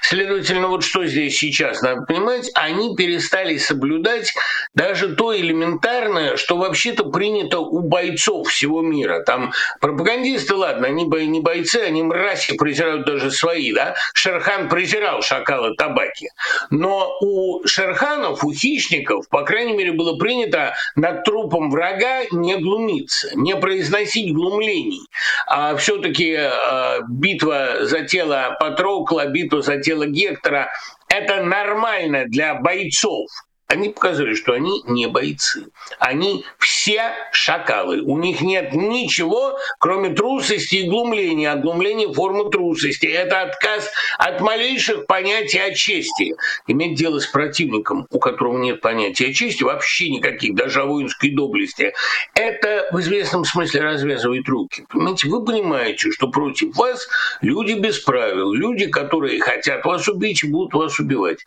Следовательно, 0.00 0.68
вот 0.68 0.82
что 0.82 1.04
здесь 1.04 1.36
сейчас 1.36 1.82
надо 1.82 2.02
понимать, 2.02 2.50
они 2.54 2.96
перестали 2.96 3.58
соблюдать 3.58 4.32
даже 4.74 5.14
то 5.14 5.36
элементарное, 5.36 6.36
что 6.36 6.56
вообще-то 6.56 7.04
принято 7.04 7.58
у 7.58 7.80
бойцов 7.80 8.48
всего 8.48 8.80
мира. 8.80 9.22
Там 9.24 9.52
пропагандисты, 9.78 10.54
ладно, 10.54 10.86
они 10.86 11.04
не 11.04 11.40
бойцы, 11.40 11.76
они 11.76 12.02
мрази 12.02 12.56
презирают 12.56 13.04
даже 13.04 13.30
свои, 13.30 13.74
да? 13.74 13.94
Шерхан 14.14 14.70
презирал 14.70 15.20
шакала 15.20 15.74
табаки. 15.76 16.30
Но 16.70 17.14
у 17.20 17.66
шерханов, 17.66 18.42
у 18.42 18.52
хищников, 18.52 19.28
по 19.28 19.42
крайней 19.42 19.74
мере, 19.74 19.92
было 19.92 20.16
принято 20.16 20.74
над 20.96 21.24
трупом 21.24 21.70
врага 21.70 22.22
не 22.30 22.56
глумиться, 22.56 23.30
не 23.34 23.49
произносить 23.56 24.34
глумлений. 24.34 25.00
А 25.46 25.76
все-таки 25.76 26.36
э, 26.38 27.00
битва 27.08 27.86
за 27.86 28.04
тело 28.04 28.56
Патрокла, 28.60 29.26
битва 29.26 29.62
за 29.62 29.78
тело 29.78 30.06
Гектора– 30.06 30.70
это 31.08 31.42
нормально 31.42 32.24
для 32.26 32.54
бойцов 32.54 33.26
они 33.70 33.90
показали, 33.90 34.34
что 34.34 34.52
они 34.52 34.82
не 34.88 35.06
бойцы. 35.06 35.68
Они 36.00 36.44
все 36.58 37.12
шакалы. 37.30 38.00
У 38.00 38.18
них 38.18 38.40
нет 38.40 38.72
ничего, 38.72 39.56
кроме 39.78 40.10
трусости 40.10 40.76
и 40.76 40.88
глумления. 40.88 41.52
А 41.52 41.56
глумление– 41.56 42.12
форма 42.14 42.50
трусости. 42.50 43.06
Это 43.06 43.42
отказ 43.42 43.88
от 44.18 44.40
малейших 44.40 45.06
понятий 45.06 45.60
о 45.60 45.72
чести. 45.72 46.34
Иметь 46.66 46.96
дело 46.96 47.20
с 47.20 47.26
противником, 47.26 48.08
у 48.10 48.18
которого 48.18 48.58
нет 48.58 48.80
понятия 48.80 49.28
о 49.28 49.32
чести, 49.32 49.62
вообще 49.62 50.10
никаких, 50.10 50.56
даже 50.56 50.82
о 50.82 50.86
воинской 50.86 51.30
доблести, 51.30 51.92
это 52.34 52.88
в 52.90 52.98
известном 52.98 53.44
смысле 53.44 53.82
развязывает 53.82 54.48
руки. 54.48 54.84
Понимаете, 54.88 55.28
вы 55.28 55.44
понимаете, 55.44 56.10
что 56.10 56.26
против 56.26 56.74
вас 56.74 57.06
люди 57.40 57.74
без 57.74 58.00
правил, 58.00 58.52
люди, 58.52 58.88
которые 58.88 59.40
хотят 59.40 59.84
вас 59.84 60.08
убить 60.08 60.44
будут 60.50 60.74
вас 60.74 60.98
убивать. 60.98 61.44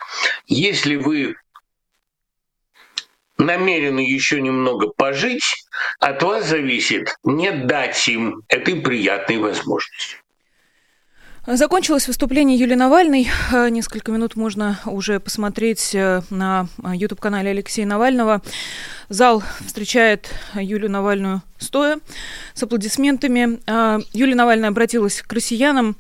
Если 0.47 0.95
вы 0.95 1.35
намерены 3.37 3.99
еще 3.99 4.41
немного 4.41 4.87
пожить, 4.89 5.65
от 5.99 6.23
вас 6.23 6.47
зависит 6.47 7.15
не 7.23 7.51
дать 7.51 8.07
им 8.07 8.43
этой 8.47 8.75
приятной 8.75 9.37
возможности. 9.37 10.17
Закончилось 11.45 12.07
выступление 12.07 12.57
Юлии 12.57 12.75
Навальной. 12.75 13.27
Э, 13.51 13.67
несколько 13.67 14.13
минут 14.13 14.37
можно 14.37 14.79
уже 14.85 15.19
посмотреть 15.19 15.93
э, 15.93 16.21
на 16.29 16.67
YouTube-канале 16.81 17.49
Алексея 17.49 17.85
Навального. 17.85 18.41
Зал 19.13 19.43
встречает 19.63 20.27
Юлию 20.55 20.89
Навальную 20.89 21.43
стоя 21.59 21.99
с 22.55 22.63
аплодисментами. 22.63 23.59
А, 23.67 23.99
Юлия 24.11 24.33
Навальная 24.33 24.69
обратилась 24.69 25.21
к 25.21 25.31
россиянам, 25.31 25.95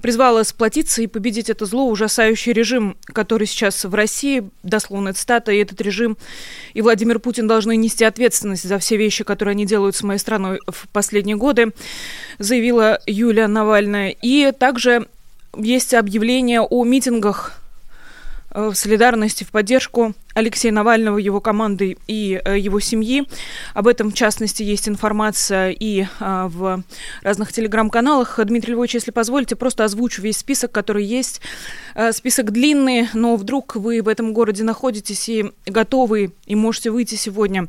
призвала 0.00 0.44
сплотиться 0.44 1.02
и 1.02 1.08
победить 1.08 1.50
это 1.50 1.66
зло, 1.66 1.88
ужасающий 1.88 2.52
режим, 2.52 2.96
который 3.06 3.48
сейчас 3.48 3.84
в 3.84 3.92
России, 3.92 4.48
дословно 4.62 5.12
цитата, 5.12 5.50
и 5.50 5.58
этот 5.58 5.80
режим 5.80 6.16
и 6.72 6.82
Владимир 6.82 7.18
Путин 7.18 7.48
должны 7.48 7.74
нести 7.74 8.04
ответственность 8.04 8.62
за 8.62 8.78
все 8.78 8.96
вещи, 8.96 9.24
которые 9.24 9.52
они 9.52 9.66
делают 9.66 9.96
с 9.96 10.04
моей 10.04 10.20
страной 10.20 10.60
в 10.68 10.86
последние 10.92 11.36
годы, 11.36 11.72
заявила 12.38 13.00
Юлия 13.08 13.48
Навальная. 13.48 14.14
И 14.22 14.52
также 14.52 15.08
есть 15.56 15.94
объявление 15.94 16.60
о 16.60 16.84
митингах 16.84 17.60
э, 18.52 18.68
в 18.68 18.74
солидарности, 18.76 19.42
в 19.42 19.50
поддержку 19.50 20.14
Алексея 20.34 20.72
Навального, 20.72 21.18
его 21.18 21.40
команды 21.40 21.96
и 22.06 22.40
э, 22.44 22.58
его 22.58 22.80
семьи. 22.80 23.26
Об 23.74 23.86
этом, 23.86 24.10
в 24.10 24.14
частности, 24.14 24.62
есть 24.62 24.88
информация 24.88 25.70
и 25.70 26.02
э, 26.02 26.06
в 26.48 26.82
разных 27.22 27.52
телеграм-каналах. 27.52 28.38
Дмитрий 28.44 28.74
Львович, 28.74 28.94
если 28.94 29.10
позволите, 29.10 29.56
просто 29.56 29.84
озвучу 29.84 30.22
весь 30.22 30.38
список, 30.38 30.72
который 30.72 31.04
есть. 31.04 31.40
Э, 31.94 32.12
список 32.12 32.50
длинный, 32.50 33.08
но 33.14 33.36
вдруг 33.36 33.76
вы 33.76 34.02
в 34.02 34.08
этом 34.08 34.32
городе 34.32 34.64
находитесь 34.64 35.28
и 35.28 35.52
готовы, 35.66 36.32
и 36.46 36.54
можете 36.54 36.90
выйти 36.90 37.14
сегодня. 37.14 37.68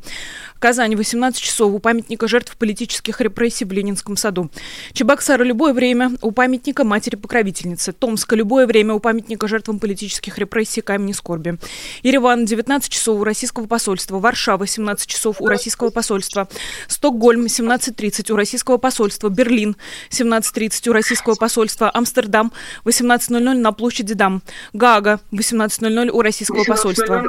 Казань, 0.58 0.96
18 0.96 1.40
часов, 1.40 1.72
у 1.72 1.78
памятника 1.78 2.28
жертв 2.28 2.56
политических 2.56 3.20
репрессий 3.20 3.64
в 3.64 3.72
Ленинском 3.72 4.16
саду. 4.16 4.50
Чебоксары, 4.92 5.44
любое 5.44 5.72
время, 5.72 6.12
у 6.22 6.30
памятника 6.30 6.84
матери-покровительницы. 6.84 7.92
Томска, 7.92 8.34
любое 8.36 8.66
время, 8.66 8.94
у 8.94 9.00
памятника 9.00 9.48
жертвам 9.48 9.78
политических 9.78 10.38
репрессий 10.38 10.80
Камени 10.80 11.12
Скорби. 11.12 11.58
Ереван, 12.02 12.46
19 12.54 12.88
часов 12.88 13.20
у 13.20 13.24
российского 13.24 13.66
посольства. 13.66 14.20
Варшава 14.20 14.64
17 14.64 15.08
часов 15.08 15.40
у 15.40 15.46
российского 15.46 15.90
посольства. 15.90 16.48
Стокгольм 16.86 17.46
17.30 17.46 18.30
у 18.32 18.36
российского 18.36 18.76
посольства. 18.76 19.28
Берлин 19.28 19.76
17.30 20.10 20.88
у 20.88 20.92
российского 20.92 21.34
посольства. 21.34 21.90
Амстердам 21.92 22.52
18.00 22.84 23.54
на 23.54 23.72
площади 23.72 24.14
Дам. 24.14 24.40
Гага 24.72 25.18
18.00 25.32 26.10
у 26.10 26.22
российского 26.22 26.62
посольства. 26.62 27.24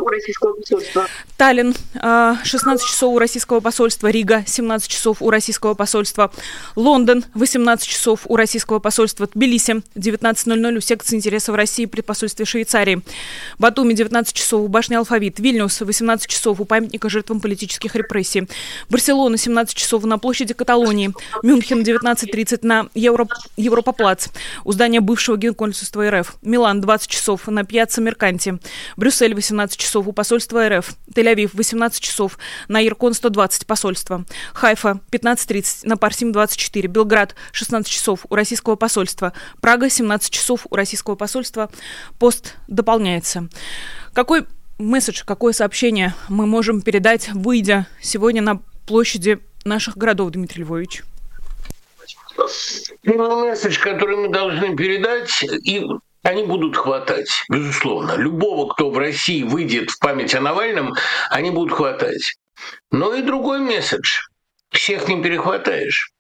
Таллин 1.38 1.74
16 1.74 2.04
а, 2.04 2.88
часов 2.88 3.16
у 3.16 3.18
российского 3.18 3.62
посольства. 3.62 4.08
Рига 4.08 4.44
17 4.46 4.88
часов 4.88 5.24
у 5.24 5.32
российского 5.32 5.74
посольства. 5.74 6.32
Лондон 6.76 7.26
18 7.34 7.88
часов 7.88 8.22
у 8.26 8.36
российского 8.36 8.78
посольства. 8.78 9.28
Тбилиси 9.34 9.82
19.00 9.96 10.78
у 10.78 10.82
секции 10.82 11.16
интересов 11.16 11.56
России 11.56 11.86
при 11.86 12.02
посольстве 12.02 12.46
Швейцарии. 12.46 13.02
Батуми 13.58 13.94
19 13.94 14.36
часов 14.36 14.62
у 14.62 14.68
башни 14.68 14.96
Алфавит. 15.16 15.40
Вильнюс 15.40 15.80
18 15.80 16.28
часов 16.28 16.60
у 16.60 16.66
памятника 16.66 17.08
жертвам 17.08 17.40
политических 17.40 17.96
репрессий. 17.96 18.50
Барселона 18.90 19.38
17 19.38 19.74
часов 19.74 20.04
на 20.04 20.18
площади 20.18 20.54
Каталонии. 20.54 21.14
Мюнхен 21.42 21.84
19.30 21.84 22.60
на 22.64 22.88
Евро... 22.94 23.26
Европа-плац. 23.56 24.28
У 24.66 24.74
здания 24.74 25.00
бывшего 25.00 25.38
генконсульства 25.38 26.12
РФ. 26.12 26.36
Милан 26.42 26.82
20 26.82 27.08
часов 27.08 27.48
на 27.48 27.64
Пьяцца 27.64 28.02
Мерканти. 28.02 28.60
Брюссель 28.98 29.34
18 29.34 29.80
часов 29.80 30.06
у 30.06 30.12
посольства 30.12 30.68
РФ. 30.68 30.92
Тель-Авив 31.16 31.52
18 31.54 32.04
часов 32.04 32.38
на 32.68 32.86
Иркон 32.86 33.14
120 33.14 33.66
посольства. 33.66 34.26
Хайфа 34.54 35.00
15.30 35.12 35.88
на 35.88 35.96
Парсим 35.96 36.34
24. 36.34 36.90
Белград 36.90 37.36
16 37.54 37.90
часов 37.90 38.26
у 38.30 38.36
российского 38.36 38.76
посольства. 38.76 39.32
Прага 39.62 39.90
17 39.90 40.30
часов 40.30 40.68
у 40.70 40.76
российского 40.76 41.16
посольства. 41.16 41.72
Пост 42.20 42.56
дополняется. 42.68 43.48
Какой 44.14 44.46
месседж, 44.78 45.24
какое 45.26 45.54
сообщение 45.54 46.14
мы 46.30 46.46
можем 46.46 46.82
передать, 46.82 47.30
выйдя 47.34 47.88
сегодня 48.02 48.42
на 48.42 48.62
площади 48.88 49.40
наших 49.64 49.98
городов, 49.98 50.32
Дмитрий 50.32 50.64
Львович? 50.64 51.04
Первый 53.02 53.50
месседж, 53.50 53.80
который 53.80 54.18
мы 54.18 54.30
должны 54.30 54.76
передать, 54.76 55.44
и 55.64 55.84
они 56.24 56.44
будут 56.44 56.76
хватать, 56.76 57.30
безусловно. 57.50 58.16
Любого, 58.18 58.74
кто 58.74 58.90
в 58.90 58.98
России 58.98 59.44
выйдет 59.44 59.92
в 59.92 60.00
память 60.00 60.36
о 60.36 60.42
Навальном, 60.42 60.96
они 61.30 61.52
будут 61.52 61.78
хватать. 61.78 62.34
Но 62.92 63.14
и 63.14 63.22
другой 63.22 63.60
месседж. 63.60 64.22
Всех 64.72 65.08
не 65.08 65.22
перехватаешь. 65.22 66.12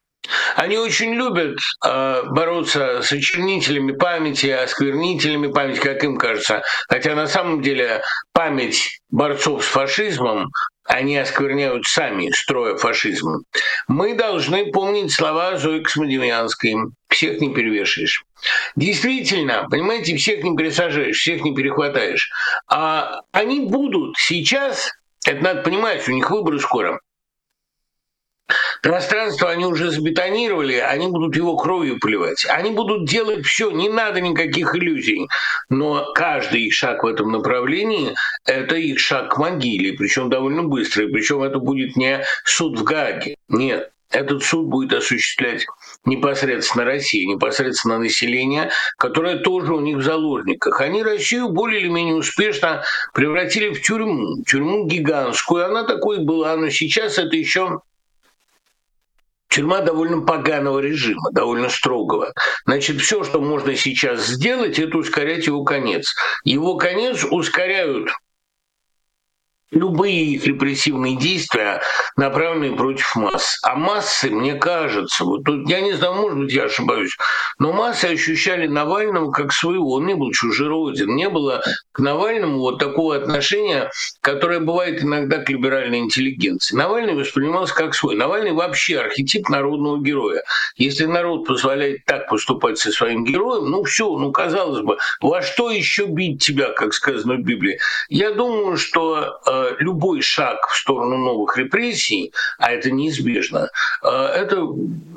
Они 0.55 0.77
очень 0.77 1.13
любят 1.13 1.57
э, 1.85 2.23
бороться 2.25 3.01
с 3.01 3.11
очернителями 3.11 3.91
памяти, 3.91 4.47
осквернителями 4.47 5.47
памяти, 5.47 5.79
как 5.79 6.03
им 6.03 6.17
кажется. 6.17 6.63
Хотя 6.87 7.15
на 7.15 7.27
самом 7.27 7.61
деле 7.61 8.01
память 8.33 8.99
борцов 9.09 9.63
с 9.63 9.67
фашизмом 9.67 10.49
они 10.85 11.17
оскверняют 11.17 11.85
сами, 11.85 12.29
строя 12.31 12.77
фашизм. 12.77 13.43
Мы 13.87 14.13
должны 14.13 14.71
помнить 14.71 15.11
слова 15.11 15.57
Зои 15.57 15.79
Космодемьянской. 15.79 16.75
Всех 17.09 17.41
не 17.41 17.53
перевешаешь. 17.53 18.23
Действительно, 18.75 19.67
понимаете, 19.69 20.15
всех 20.15 20.43
не 20.43 20.55
пересажаешь, 20.55 21.17
всех 21.17 21.43
не 21.43 21.55
перехватаешь. 21.55 22.29
А 22.67 23.21
они 23.31 23.61
будут 23.61 24.15
сейчас, 24.17 24.91
это 25.25 25.43
надо 25.43 25.61
понимать, 25.63 26.07
у 26.07 26.11
них 26.11 26.29
выборы 26.29 26.59
скоро, 26.59 26.99
Пространство 28.81 29.49
они 29.49 29.65
уже 29.65 29.89
забетонировали, 29.89 30.75
они 30.75 31.07
будут 31.07 31.35
его 31.35 31.57
кровью 31.57 31.99
поливать. 31.99 32.45
Они 32.47 32.69
будут 32.69 33.09
делать 33.09 33.43
все, 33.45 33.71
не 33.71 33.89
надо 33.89 34.21
никаких 34.21 34.75
иллюзий. 34.75 35.27
Но 35.69 36.13
каждый 36.13 36.65
их 36.65 36.73
шаг 36.73 37.03
в 37.03 37.07
этом 37.07 37.31
направлении– 37.31 38.15
это 38.45 38.75
их 38.75 38.99
шаг 38.99 39.33
к 39.33 39.37
могиле, 39.37 39.93
причем 39.93 40.29
довольно 40.29 40.63
быстрый. 40.63 41.07
Причем 41.07 41.41
это 41.41 41.57
будет 41.57 41.95
не 41.95 42.23
суд 42.43 42.79
в 42.79 42.83
Гаге. 42.83 43.35
Нет, 43.47 43.91
этот 44.11 44.43
суд 44.43 44.67
будет 44.67 44.93
осуществлять 44.93 45.65
непосредственно 46.05 46.85
Россия, 46.85 47.25
непосредственно 47.25 47.97
население, 47.97 48.69
которое 48.97 49.39
тоже 49.39 49.73
у 49.73 49.79
них 49.79 49.97
в 49.97 50.03
заложниках. 50.03 50.79
Они 50.79 51.01
Россию 51.01 51.49
более 51.49 51.81
или 51.81 51.87
менее 51.87 52.15
успешно 52.15 52.83
превратили 53.13 53.73
в 53.73 53.81
тюрьму, 53.81 54.43
тюрьму 54.43 54.85
гигантскую. 54.85 55.65
Она 55.65 55.85
такой 55.85 56.19
была, 56.19 56.55
но 56.55 56.69
сейчас 56.69 57.17
это 57.17 57.35
еще 57.35 57.81
Тюрьма 59.49 59.81
довольно 59.81 60.21
поганого 60.21 60.79
режима, 60.79 61.31
довольно 61.31 61.69
строгого. 61.69 62.33
Значит, 62.65 62.99
все, 63.01 63.23
что 63.23 63.39
можно 63.39 63.75
сейчас 63.75 64.25
сделать, 64.25 64.79
это 64.79 64.97
ускорять 64.97 65.45
его 65.47 65.63
конец. 65.63 66.13
Его 66.43 66.75
конец 66.75 67.23
ускоряют 67.23 68.09
любые 69.71 70.25
их 70.25 70.45
репрессивные 70.45 71.17
действия, 71.17 71.81
направленные 72.15 72.75
против 72.75 73.15
масс. 73.15 73.57
А 73.63 73.75
массы, 73.75 74.29
мне 74.29 74.55
кажется, 74.55 75.25
вот 75.25 75.43
тут, 75.43 75.69
я 75.69 75.81
не 75.81 75.93
знаю, 75.93 76.15
может 76.15 76.37
быть, 76.37 76.53
я 76.53 76.65
ошибаюсь, 76.65 77.15
но 77.59 77.73
массы 77.73 78.05
ощущали 78.05 78.67
Навального 78.67 79.31
как 79.31 79.51
своего. 79.51 79.93
Он 79.93 80.05
не 80.05 80.15
был 80.15 80.31
чужероден, 80.31 81.15
не 81.15 81.29
было 81.29 81.63
к 81.91 81.99
Навальному 81.99 82.59
вот 82.59 82.79
такого 82.79 83.15
отношения, 83.15 83.89
которое 84.21 84.59
бывает 84.59 85.03
иногда 85.03 85.39
к 85.39 85.49
либеральной 85.49 85.99
интеллигенции. 85.99 86.75
Навальный 86.75 87.15
воспринимался 87.15 87.73
как 87.73 87.95
свой. 87.95 88.15
Навальный 88.15 88.53
вообще 88.53 88.99
архетип 88.99 89.49
народного 89.49 90.01
героя. 90.01 90.43
Если 90.77 91.05
народ 91.05 91.45
позволяет 91.47 92.05
так 92.05 92.29
поступать 92.29 92.77
со 92.77 92.91
своим 92.91 93.25
героем, 93.25 93.69
ну 93.69 93.83
все, 93.83 94.15
ну 94.17 94.31
казалось 94.31 94.81
бы, 94.81 94.97
во 95.21 95.41
что 95.41 95.71
еще 95.71 96.05
бить 96.05 96.43
тебя, 96.43 96.71
как 96.71 96.93
сказано 96.93 97.35
в 97.35 97.41
Библии? 97.41 97.79
Я 98.09 98.31
думаю, 98.31 98.77
что 98.77 99.39
э, 99.45 99.54
любой 99.79 100.21
шаг 100.21 100.67
в 100.67 100.77
сторону 100.77 101.17
новых 101.17 101.57
репрессий, 101.57 102.33
а 102.57 102.71
это 102.71 102.91
неизбежно, 102.91 103.69
э, 104.03 104.07
это 104.07 104.67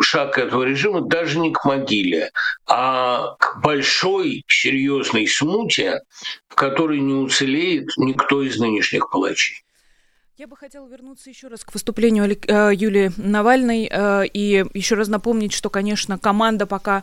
шаг 0.00 0.38
этого 0.38 0.62
режима 0.64 1.02
даже 1.02 1.38
не 1.38 1.52
к 1.52 1.64
могиле, 1.64 2.30
а 2.66 3.36
к 3.38 3.60
большой 3.62 4.44
серьезной 4.48 5.26
смуте, 5.26 6.02
в 6.48 6.54
которой 6.54 7.00
не 7.00 7.14
уцелеет 7.14 7.88
никто 7.96 8.42
из 8.42 8.58
нынешних 8.58 9.10
палачей. 9.10 9.62
Я 10.38 10.46
бы 10.46 10.56
хотела 10.56 10.86
вернуться 10.86 11.30
еще 11.30 11.48
раз 11.48 11.64
к 11.64 11.74
выступлению 11.74 12.30
э, 12.30 12.70
Юлии 12.72 13.10
Навальной 13.16 13.88
э, 13.90 14.26
и 14.32 14.64
еще 14.72 14.94
раз 14.94 15.08
напомнить, 15.08 15.52
что, 15.52 15.68
конечно, 15.68 16.16
команда 16.16 16.64
пока 16.64 17.02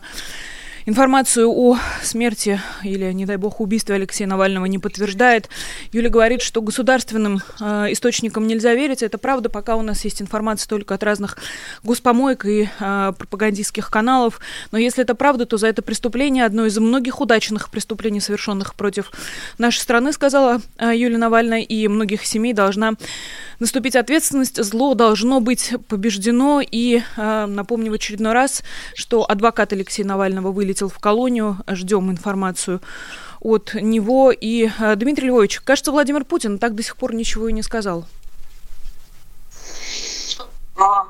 Информацию 0.88 1.50
о 1.50 1.78
смерти 2.00 2.60
или, 2.84 3.10
не 3.10 3.26
дай 3.26 3.38
бог, 3.38 3.60
убийстве 3.60 3.96
Алексея 3.96 4.28
Навального 4.28 4.66
не 4.66 4.78
подтверждает. 4.78 5.48
Юля 5.90 6.08
говорит, 6.08 6.42
что 6.42 6.62
государственным 6.62 7.40
э, 7.60 7.86
источникам 7.90 8.46
нельзя 8.46 8.72
верить. 8.72 9.02
Это 9.02 9.18
правда, 9.18 9.48
пока 9.48 9.74
у 9.74 9.82
нас 9.82 10.04
есть 10.04 10.22
информация 10.22 10.68
только 10.68 10.94
от 10.94 11.02
разных 11.02 11.38
госпомоек 11.82 12.44
и 12.44 12.68
э, 12.78 13.12
пропагандистских 13.18 13.90
каналов. 13.90 14.38
Но 14.70 14.78
если 14.78 15.02
это 15.02 15.16
правда, 15.16 15.44
то 15.44 15.56
за 15.56 15.66
это 15.66 15.82
преступление, 15.82 16.44
одно 16.44 16.66
из 16.66 16.78
многих 16.78 17.20
удачных 17.20 17.68
преступлений, 17.68 18.20
совершенных 18.20 18.76
против 18.76 19.10
нашей 19.58 19.80
страны, 19.80 20.12
сказала 20.12 20.60
э, 20.78 20.92
Юлия 20.94 21.18
Навальная, 21.18 21.62
и 21.62 21.88
многих 21.88 22.24
семей 22.24 22.52
должна 22.52 22.92
наступить 23.58 23.96
ответственность. 23.96 24.62
Зло 24.62 24.94
должно 24.94 25.40
быть 25.40 25.72
побеждено. 25.88 26.62
И 26.64 27.02
э, 27.16 27.46
напомню 27.46 27.90
в 27.90 27.94
очередной 27.94 28.34
раз, 28.34 28.62
что 28.94 29.28
адвокат 29.28 29.72
Алексея 29.72 30.06
Навального 30.06 30.52
вылетел 30.52 30.75
вылетел 30.76 30.88
в 30.88 30.98
колонию. 30.98 31.58
Ждем 31.68 32.10
информацию 32.10 32.80
от 33.40 33.74
него. 33.74 34.32
И, 34.32 34.68
э, 34.78 34.96
Дмитрий 34.96 35.28
Львович, 35.28 35.60
кажется, 35.60 35.92
Владимир 35.92 36.24
Путин 36.24 36.58
так 36.58 36.74
до 36.74 36.82
сих 36.82 36.96
пор 36.96 37.14
ничего 37.14 37.48
и 37.48 37.52
не 37.52 37.62
сказал. 37.62 38.04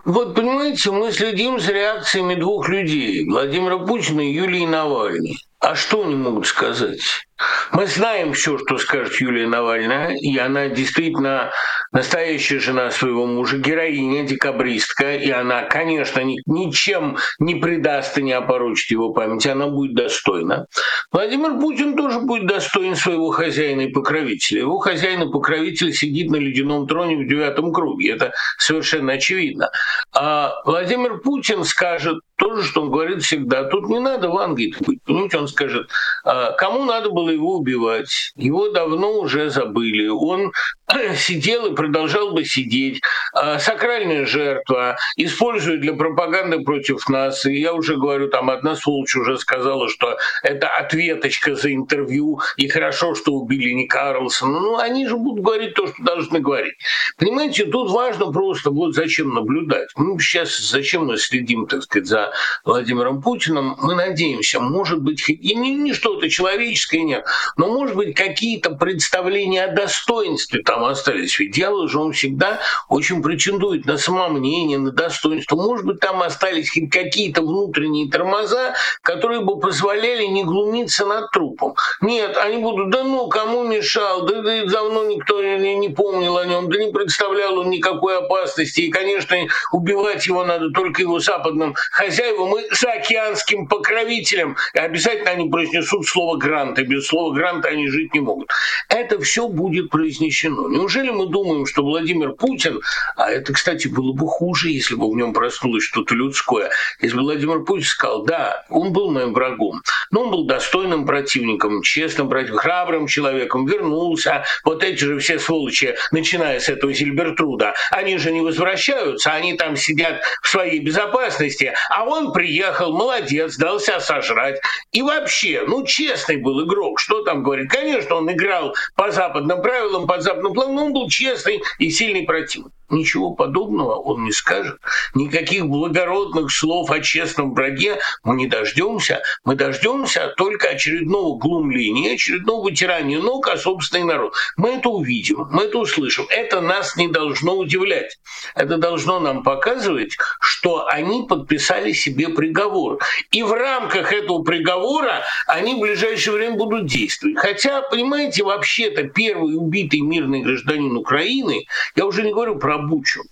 Вот 0.05 0.37
понимаете, 0.37 0.93
мы 0.93 1.11
следим 1.11 1.59
за 1.59 1.73
реакциями 1.73 2.37
двух 2.37 2.69
людей, 2.69 3.29
Владимира 3.29 3.79
Путина 3.79 4.21
и 4.21 4.33
Юлии 4.33 4.65
Навальной. 4.65 5.39
А 5.59 5.75
что 5.75 6.05
они 6.05 6.15
могут 6.15 6.47
сказать? 6.47 7.26
Мы 7.73 7.87
знаем 7.87 8.33
все, 8.33 8.59
что 8.59 8.79
скажет 8.79 9.21
Юлия 9.21 9.47
Навальная, 9.47 10.17
и 10.17 10.37
она 10.39 10.69
действительно 10.69 11.51
настоящая 11.93 12.59
жена 12.59 12.91
своего 12.91 13.27
мужа, 13.27 13.59
героиня, 13.59 14.25
декабристка, 14.25 15.15
и 15.15 15.31
она, 15.31 15.63
конечно, 15.63 16.21
ничем 16.47 17.19
не 17.39 17.57
предаст 17.57 18.17
и 18.19 18.23
не 18.23 18.33
опорочит 18.33 18.91
его 18.91 19.13
память, 19.13 19.47
она 19.47 19.67
будет 19.67 19.95
достойна. 19.95 20.67
Владимир 21.13 21.59
Путин 21.59 21.97
тоже 21.97 22.21
будет 22.21 22.47
достоин 22.47 22.97
своего 22.97 23.31
хозяина 23.31 23.83
и 23.83 23.93
покровителя. 23.93 24.61
Его 24.61 24.79
хозяин 24.79 25.23
и 25.23 25.33
покровитель 25.33 25.93
сидит 25.93 26.31
на 26.31 26.37
ледяном 26.37 26.87
троне 26.87 27.17
в 27.17 27.29
девятом 27.29 27.73
круге, 27.73 28.13
это 28.13 28.33
совершенно 28.59 29.15
очевидно. 29.15 29.71
А 30.15 30.55
Владимир 30.65 31.19
Путин 31.19 31.65
скажет 31.65 32.21
То 32.37 32.55
же, 32.55 32.63
что 32.63 32.83
он 32.83 32.91
говорит 32.91 33.23
всегда. 33.23 33.65
Тут 33.65 33.89
не 33.89 33.99
надо 33.99 34.29
Вангой 34.29 34.75
быть. 34.81 35.03
Понимаете, 35.05 35.39
он 35.39 35.49
скажет, 35.49 35.89
«А 36.25 36.53
кому 36.53 36.85
надо 36.85 37.11
было 37.11 37.26
его 37.31 37.57
убивать? 37.57 38.33
Его 38.37 38.69
давно 38.71 39.21
уже 39.21 39.51
забыли. 39.51 40.09
Он 40.09 40.53
сидел 41.17 41.67
и 41.67 41.75
продолжал 41.75 42.33
бы 42.33 42.45
сидеть. 42.45 43.01
А 43.33 43.59
сакральная 43.59 44.27
жертва 44.27 44.97
используют 45.17 45.81
для 45.81 45.95
пропаганды 45.95 46.61
против 46.61 47.09
нас. 47.09 47.45
И 47.47 47.55
я 47.55 47.75
уже 47.75 47.97
говорю, 47.97 48.29
там 48.29 48.51
одна 48.51 48.77
сволочь 48.77 49.17
уже 49.17 49.39
сказала, 49.39 49.89
что 49.89 50.17
это 50.43 50.69
ответочка 50.69 51.55
за 51.55 51.73
интервью, 51.73 52.41
и 52.57 52.69
хорошо, 52.69 53.15
что 53.15 53.33
убили 53.33 53.71
не 53.73 53.87
Карлсона. 53.87 54.61
Ну, 54.61 54.79
они 54.79 55.07
же 55.07 55.17
будут 55.17 55.45
говорить 55.45 55.75
то, 55.75 55.87
что 55.87 56.03
должны 56.03 56.41
говорить. 56.41 56.75
Понимаете, 57.19 57.65
тут 57.67 57.91
важно 57.91 58.33
просто 58.33 58.71
вот 58.71 58.95
зачем 58.95 59.35
наблюдать. 59.35 59.89
Мы 59.97 60.19
сейчас 60.21 60.59
зачем 60.59 61.07
мы 61.07 61.17
следим, 61.17 61.67
так 61.67 61.83
сказать, 61.83 62.07
за 62.07 62.33
Владимиром 62.65 63.23
Путиным, 63.23 63.77
мы 63.81 63.95
надеемся, 63.95 64.61
может 64.61 65.01
быть, 65.01 65.29
и 65.29 65.55
не, 65.55 65.75
не 65.75 65.93
что-то 65.93 66.29
человеческое 66.29 67.01
нет, 67.17 67.27
но, 67.57 67.69
может 67.69 67.97
быть, 67.97 68.15
какие-то 68.15 68.71
представления 68.71 69.65
о 69.65 69.73
достоинстве 69.73 70.63
там 70.63 70.85
остались. 70.85 71.39
Ведь 71.39 71.53
дьявол 71.53 71.89
же 71.89 71.99
он 71.99 72.13
всегда 72.13 72.61
очень 72.89 73.23
претендует 73.23 73.87
на 73.87 73.99
самомнение, 73.99 74.79
на 74.79 74.91
достоинство. 74.91 75.57
Может 75.57 75.87
быть, 75.87 76.01
там 76.01 76.23
остались 76.23 76.71
какие-то 76.91 77.43
внутренние 77.43 78.11
тормоза, 78.11 78.75
которые 79.03 79.41
бы 79.41 79.59
позволяли 79.59 80.25
не 80.25 80.45
глумиться 80.45 81.07
над 81.07 81.31
трупом. 81.31 81.75
Нет, 82.01 82.37
они 82.37 82.63
будут, 82.63 82.91
да 82.91 83.03
ну, 83.03 83.29
кому 83.29 83.65
мешал, 83.65 84.27
да, 84.27 84.43
да 84.43 84.65
давно 84.67 85.05
никто 85.05 85.43
не, 85.43 85.77
не 85.77 85.89
помнил 85.89 86.39
о 86.39 86.47
нем, 86.47 86.69
да 86.71 86.79
не 86.79 86.93
представлял 86.93 87.59
он 87.59 87.71
никакой 87.71 88.19
опасности. 88.19 88.83
И, 88.83 88.91
конечно, 88.91 89.37
убивать 89.73 90.27
его 90.27 90.45
надо 90.45 90.71
только 90.71 91.03
его 91.03 91.19
западным 91.19 91.75
хозяевам 91.91 92.59
и 92.59 92.75
заокеанским 92.75 93.67
покровителям. 93.67 94.57
И 94.75 94.79
обязательно 94.79 95.31
они 95.31 95.49
произнесут 95.49 96.07
слово 96.07 96.37
«грант», 96.37 96.79
и 96.79 96.83
без 97.07 97.09
слова 97.09 97.33
«гранта» 97.35 97.69
они 97.69 97.89
жить 97.89 98.15
не 98.15 98.21
могут. 98.21 98.51
Это 98.89 99.21
все 99.21 99.49
будет 99.49 99.91
произнесено. 99.91 100.69
Неужели 100.69 101.11
мы 101.11 101.27
думаем, 101.27 101.67
что 101.67 101.83
Владимир 101.83 102.33
Путин, 102.33 102.81
а 103.17 103.31
это, 103.31 103.53
кстати, 103.53 103.89
было 103.89 104.13
бы 104.13 104.27
хуже, 104.27 104.71
если 104.71 104.95
бы 104.95 105.11
в 105.11 105.17
нем 105.17 105.33
проснулось 105.33 105.85
что-то 105.85 106.15
людское, 106.15 106.71
если 107.01 107.17
бы 107.17 107.23
Владимир 107.23 107.65
Путин 107.65 107.85
сказал, 107.85 108.25
да, 108.25 108.65
он 108.69 108.93
был 108.93 109.11
моим 109.11 109.33
врагом, 109.33 109.83
но 110.11 110.23
он 110.23 110.31
был 110.31 110.47
достойным 110.47 111.07
противником, 111.07 111.83
честным 111.83 112.29
противником, 112.29 112.59
храбрым 112.59 113.07
человеком, 113.07 113.67
вернулся. 113.67 114.45
Вот 114.65 114.83
эти 114.83 115.05
же 115.05 115.19
все 115.19 115.39
сволочи, 115.39 115.95
начиная 116.11 116.61
с 116.61 116.69
этого 116.69 116.93
Зильбертруда, 116.93 117.75
они 117.91 118.19
же 118.19 118.33
не 118.33 118.41
возвращаются, 118.41 119.33
они 119.33 119.55
там 119.55 119.77
сидят 119.77 120.23
в 120.43 120.49
своей 120.49 120.81
безопасности, 120.81 121.75
а 121.91 122.05
он 122.05 122.33
приехал, 122.33 122.93
молодец, 122.93 123.57
дался 123.57 124.01
сожрать. 124.01 124.61
И 124.93 125.03
вообще, 125.03 125.65
ну, 125.67 125.85
честный 125.85 126.37
был 126.37 126.65
игрок, 126.65 126.96
что 126.99 127.23
там 127.23 127.43
говорить? 127.43 127.69
Конечно, 127.71 128.17
он 128.17 128.31
играл 128.31 128.75
по 128.95 129.11
западным 129.11 129.63
правилам, 129.63 130.07
по 130.07 130.21
западным 130.21 130.55
планам, 130.55 130.75
но 130.75 130.85
он 130.87 130.93
был 130.93 131.09
честный 131.09 131.63
и 131.79 131.91
сильный 131.91 132.23
противник. 132.23 132.73
Ничего 132.89 133.33
подобного 133.33 133.97
он 133.97 134.25
не 134.25 134.33
скажет. 134.33 134.79
Никаких 135.15 135.67
благородных 135.67 136.53
слов 136.53 136.91
о 136.91 137.01
честном 137.01 137.53
враге 137.53 137.99
мы 138.23 138.37
не 138.37 138.47
дождемся. 138.47 139.23
Мы 139.45 139.57
дождемся 139.57 140.33
только 140.37 140.69
очередного 140.69 141.37
глумления, 141.37 142.15
очередного 142.15 142.63
вытирания 142.63 143.19
ног 143.19 143.49
о 143.49 143.57
собственный 143.57 144.05
народ. 144.05 144.35
Мы 144.57 144.77
это 144.77 144.89
увидим, 144.89 145.49
мы 145.51 145.65
это 145.65 145.79
услышим. 145.79 146.27
Это 146.31 146.61
нас 146.61 146.97
не 146.97 147.09
должно 147.09 147.57
удивлять. 147.57 148.19
Это 148.55 148.77
должно 148.77 149.19
нам 149.19 149.43
показывать, 149.43 150.17
что 150.41 150.87
они 150.87 151.27
подписали 151.29 151.91
себе 151.91 152.29
приговор. 152.29 153.01
И 153.33 153.43
в 153.43 153.53
рамках 153.53 154.13
этого 154.13 154.45
приговора 154.45 155.25
они 155.49 155.75
в 155.75 155.81
ближайшее 155.81 156.37
время 156.37 156.57
будут 156.57 156.86
действовать. 156.87 157.39
Хотя, 157.39 157.83
понимаете, 157.83 158.45
вообще-то 158.45 159.05
первый 159.05 159.57
убитый 159.57 160.01
мирный 160.01 160.43
гражданин 160.43 160.97
Украины, 160.97 161.67
я 161.95 162.07
уже 162.07 162.23
не 162.23 162.33
говорю 162.33 162.59
про 162.59 162.79
Бучу. 162.79 163.23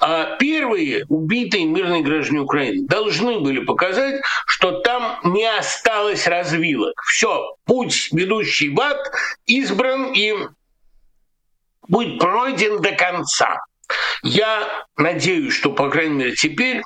А 0.00 0.36
первые 0.36 1.04
убитые 1.08 1.64
мирные 1.64 2.02
граждане 2.02 2.40
Украины 2.40 2.86
должны 2.88 3.38
были 3.40 3.60
показать, 3.60 4.20
что 4.46 4.80
там 4.80 5.20
не 5.24 5.46
осталось 5.46 6.26
развилок. 6.26 7.00
Все, 7.06 7.54
путь, 7.64 8.08
ведущий 8.12 8.70
в 8.70 8.80
ад, 8.80 8.98
избран 9.46 10.12
и 10.12 10.34
будет 11.88 12.18
пройден 12.18 12.80
до 12.80 12.92
конца. 12.92 13.60
Я 14.22 14.86
надеюсь, 14.96 15.54
что, 15.54 15.72
по 15.72 15.88
крайней 15.88 16.14
мере, 16.14 16.34
теперь 16.34 16.82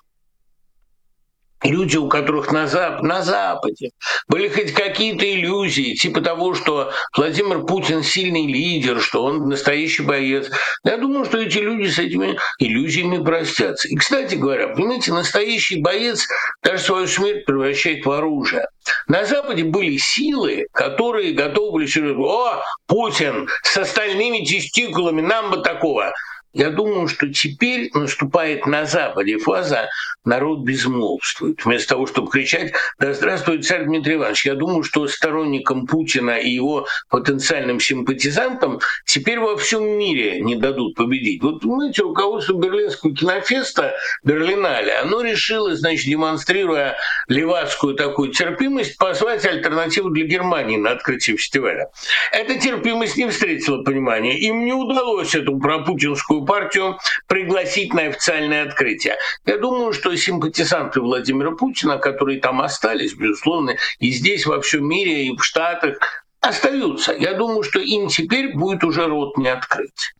люди, 1.64 1.96
у 1.96 2.09
которых 2.09 2.53
на, 2.53 2.66
Зап 2.66 3.03
на 3.03 3.22
Западе 3.22 3.90
были 4.29 4.48
хоть 4.48 4.72
какие-то 4.72 5.24
иллюзии, 5.31 5.94
типа 5.94 6.20
того, 6.20 6.55
что 6.55 6.92
Владимир 7.16 7.64
Путин 7.64 8.03
сильный 8.03 8.46
лидер, 8.46 9.00
что 9.00 9.24
он 9.24 9.48
настоящий 9.48 10.03
боец. 10.03 10.50
Я 10.85 10.98
думаю, 10.98 11.24
что 11.24 11.38
эти 11.38 11.59
люди 11.59 11.88
с 11.88 11.98
этими 11.98 12.38
иллюзиями 12.59 13.22
простятся. 13.22 13.88
И, 13.88 13.96
кстати 13.96 14.35
говоря, 14.35 14.68
понимаете, 14.68 15.12
настоящий 15.12 15.81
боец 15.81 16.29
даже 16.62 16.83
свою 16.83 17.07
смерть 17.07 17.44
превращает 17.44 18.05
в 18.05 18.11
оружие. 18.11 18.66
На 19.09 19.24
Западе 19.24 19.64
были 19.64 19.96
силы, 19.96 20.66
которые 20.72 21.33
готовы 21.33 21.72
были 21.72 21.87
сказать, 21.87 22.16
о, 22.16 22.62
Путин 22.87 23.48
с 23.62 23.77
остальными 23.77 24.44
тестикулами, 24.44 25.20
нам 25.20 25.50
бы 25.50 25.62
такого. 25.62 26.12
Я 26.54 26.70
думаю, 26.70 27.08
что 27.08 27.28
теперь 27.28 27.90
наступает 27.94 28.64
на 28.66 28.86
Западе 28.86 29.38
фаза 29.38 29.88
«народ 30.24 30.60
безмолвствует». 30.60 31.64
Вместо 31.64 31.94
того, 31.94 32.06
чтобы 32.06 32.30
кричать 32.30 32.72
«Да 33.00 33.12
здравствует 33.12 33.66
царь 33.66 33.84
Дмитрий 33.84 34.14
Иванович», 34.14 34.46
я 34.46 34.54
думаю, 34.54 34.84
что 34.84 35.08
сторонникам 35.08 35.86
Путина 35.88 36.38
и 36.38 36.48
его 36.50 36.86
потенциальным 37.10 37.80
симпатизантам 37.80 38.78
теперь 39.04 39.40
во 39.40 39.56
всем 39.56 39.84
мире 39.98 40.40
не 40.40 40.54
дадут 40.54 40.94
победить. 40.94 41.42
Вот, 41.42 41.62
знаете, 41.62 42.02
руководство 42.02 42.54
Берлинского 42.54 43.12
кинофеста 43.12 43.92
Берлинале, 44.22 44.92
оно 44.94 45.22
решило, 45.22 45.74
значит, 45.74 46.06
демонстрируя 46.06 46.96
левацкую 47.26 47.96
такую 47.96 48.30
терпимость, 48.30 48.96
позвать 48.96 49.44
альтернативу 49.44 50.10
для 50.10 50.24
Германии 50.24 50.76
на 50.76 50.92
открытие 50.92 51.36
фестиваля. 51.36 51.88
Эта 52.30 52.60
терпимость 52.60 53.16
не 53.16 53.28
встретила 53.28 53.82
понимания. 53.82 54.38
Им 54.38 54.64
не 54.64 54.72
удалось 54.72 55.34
эту 55.34 55.58
пропутинскую 55.58 56.43
партию 56.44 56.98
пригласить 57.26 57.94
на 57.94 58.02
официальное 58.02 58.66
открытие. 58.66 59.16
Я 59.46 59.59
думаю, 59.59 59.92
что 59.92 60.14
симпатизанты 60.16 61.00
Владимира 61.00 61.52
Путина, 61.52 61.98
которые 61.98 62.40
там 62.40 62.61
остались, 62.61 63.14
безусловно, 63.14 63.76
и 63.98 64.11
здесь, 64.11 64.46
во 64.46 64.61
всем 64.61 64.88
мире, 64.88 65.26
и 65.26 65.37
в 65.37 65.42
Штатах, 65.42 65.98
остаются. 66.40 67.12
Я 67.12 67.35
думаю, 67.35 67.62
что 67.62 67.80
им 67.80 68.09
теперь 68.09 68.57
будет 68.57 68.85
уже 68.85 69.07
рот 69.07 69.37
не 69.38 69.48
открыть. 69.48 70.14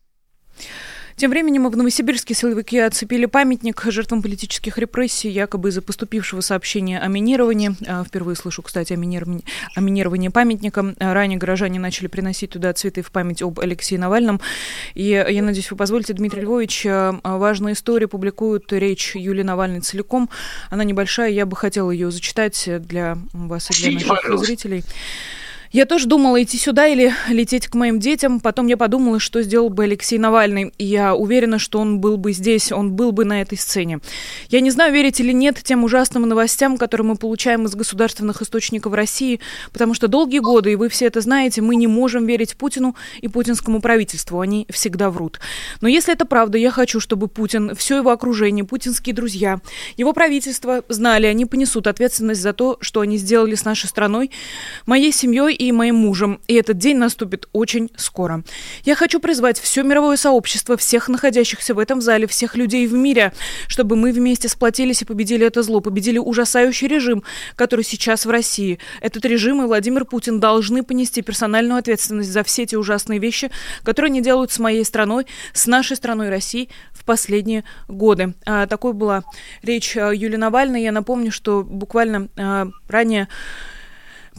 Тем 1.17 1.31
временем 1.31 1.69
в 1.71 1.77
Новосибирске 1.77 2.35
силовики 2.35 2.77
оцепили 2.79 3.27
памятник 3.27 3.81
жертвам 3.85 4.21
политических 4.21 4.79
репрессий, 4.79 5.31
якобы 5.31 5.69
из-за 5.69 5.81
поступившего 5.81 6.41
сообщения 6.41 6.99
о 6.99 7.07
минировании. 7.07 7.77
А, 7.87 8.03
впервые 8.03 8.35
слышу, 8.35 8.63
кстати, 8.63 8.95
о 8.95 8.97
минировании, 8.97 9.45
о 9.77 9.81
минировании 9.81 10.29
памятника. 10.29 10.95
А, 10.99 11.15
ранее 11.15 11.39
горожане 11.39 11.79
начали 11.79 12.09
приносить 12.09 12.51
туда 12.51 12.73
цветы 12.73 13.03
в 13.03 13.13
память 13.13 13.43
об 13.43 13.61
Алексее 13.61 14.01
Навальном. 14.01 14.41
И 14.95 15.05
я 15.05 15.43
надеюсь, 15.43 15.71
вы 15.71 15.77
позволите, 15.77 16.15
Дмитрий 16.15 16.43
Львович, 16.43 16.87
а, 16.87 17.21
важная 17.23 17.75
история 17.75 18.09
публикуют 18.09 18.73
речь 18.73 19.15
Юлии 19.15 19.43
Навальной 19.43 19.81
целиком. 19.81 20.29
Она 20.69 20.83
небольшая, 20.83 21.31
я 21.31 21.47
бы 21.47 21.55
хотела 21.55 21.93
ее 21.93 22.11
зачитать 22.11 22.69
для 22.81 23.19
вас 23.33 23.71
и 23.71 23.97
для 23.97 24.09
наших 24.09 24.39
зрителей. 24.41 24.83
Я 25.75 25.87
тоже 25.87 26.07
думала 26.07 26.41
идти 26.41 26.57
сюда 26.57 26.87
или 26.87 27.13
лететь 27.29 27.67
к 27.67 27.75
моим 27.75 27.99
детям. 27.99 28.39
Потом 28.39 28.69
я 28.69 28.77
подумала, 28.77 29.19
что 29.19 29.43
сделал 29.43 29.71
бы 29.71 29.83
Алексей 29.83 30.19
Навальный. 30.19 30.73
И 30.79 30.85
я 30.85 31.17
уверена, 31.17 31.59
что 31.59 31.81
он 31.81 31.99
был 31.99 32.17
бы 32.17 32.31
здесь, 32.33 32.71
он 32.71 32.93
был 32.93 33.11
бы 33.11 33.25
на 33.25 33.43
этой 33.43 33.59
сцене. 33.59 33.99
Я 34.51 34.61
не 34.61 34.71
знаю, 34.71 34.93
верите 34.93 35.25
или 35.25 35.33
нет 35.33 35.61
тем 35.65 35.83
ужасным 35.83 36.29
новостям, 36.29 36.77
которые 36.77 37.09
мы 37.09 37.17
получаем 37.17 37.65
из 37.65 37.75
государственных 37.75 38.41
источников 38.41 38.93
России, 38.93 39.41
потому 39.73 39.95
что 39.95 40.07
долгие 40.07 40.39
годы, 40.39 40.71
и 40.71 40.77
вы 40.77 40.89
все 40.89 41.07
это 41.07 41.21
знаете, 41.21 41.61
мы 41.61 41.75
не 41.75 41.89
можем 41.89 42.25
верить 42.25 42.57
Путину 42.57 42.95
и 43.21 43.27
путинскому 43.27 43.81
правительству. 43.81 44.39
Они 44.39 44.69
всегда 44.71 45.11
врут. 45.11 45.41
Но 45.81 45.89
если 45.89 46.15
это 46.15 46.25
правда, 46.25 46.57
я 46.57 46.71
хочу, 46.71 47.01
чтобы 47.01 47.27
Путин, 47.27 47.75
все 47.75 47.97
его 47.97 48.11
окружение, 48.11 48.65
путинские 48.65 49.13
друзья, 49.13 49.61
его 49.97 50.13
правительство 50.13 50.85
знали, 50.89 51.27
они 51.27 51.47
понесут 51.47 51.89
ответственность 51.89 52.43
за 52.43 52.53
то, 52.53 52.79
что 52.81 53.01
они 53.01 53.17
сделали 53.17 53.57
с 53.57 53.65
нашей 53.65 53.89
страной, 53.89 54.31
моей 54.87 55.11
семьей 55.11 55.64
и 55.69 55.73
моим 55.73 55.97
мужем, 55.97 56.41
и 56.47 56.55
этот 56.55 56.79
день 56.79 56.97
наступит 56.97 57.49
очень 57.53 57.91
скоро. 57.97 58.43
Я 58.85 58.95
хочу 58.95 59.21
призвать 59.21 59.59
все 59.59 59.83
мировое 59.83 60.17
сообщество, 60.17 60.77
всех 60.77 61.09
находящихся 61.09 61.75
в 61.75 61.79
этом 61.79 62.01
зале, 62.01 62.27
всех 62.27 62.57
людей 62.57 62.87
в 62.87 62.95
мире, 62.95 63.33
чтобы 63.69 63.97
мы 63.97 64.13
вместе 64.13 64.49
сплотились 64.49 65.03
и 65.03 65.05
победили 65.05 65.47
это 65.47 65.63
зло, 65.63 65.81
победили 65.81 66.19
ужасающий 66.19 66.89
режим, 66.89 67.23
который 67.57 67.85
сейчас 67.85 68.27
в 68.27 68.31
России. 68.31 68.79
Этот 69.01 69.25
режим 69.25 69.63
и 69.63 69.67
Владимир 69.67 70.05
Путин 70.05 70.41
должны 70.41 70.83
понести 70.83 71.23
персональную 71.23 71.79
ответственность 71.79 72.33
за 72.33 72.45
все 72.45 72.63
эти 72.63 72.77
ужасные 72.77 73.19
вещи, 73.19 73.51
которые 73.83 74.11
они 74.11 74.23
делают 74.23 74.53
с 74.53 74.59
моей 74.59 74.85
страной, 74.85 75.27
с 75.53 75.67
нашей 75.67 75.97
страной 75.97 76.29
России 76.29 76.69
в 76.93 77.05
последние 77.05 77.65
годы. 77.89 78.35
А, 78.47 78.67
такой 78.67 78.93
была 78.93 79.25
речь 79.63 79.97
а, 79.97 80.13
Юлии 80.13 80.37
Навальной. 80.37 80.83
Я 80.83 80.93
напомню, 80.93 81.31
что 81.33 81.63
буквально 81.63 82.29
а, 82.37 82.69
ранее 82.89 83.29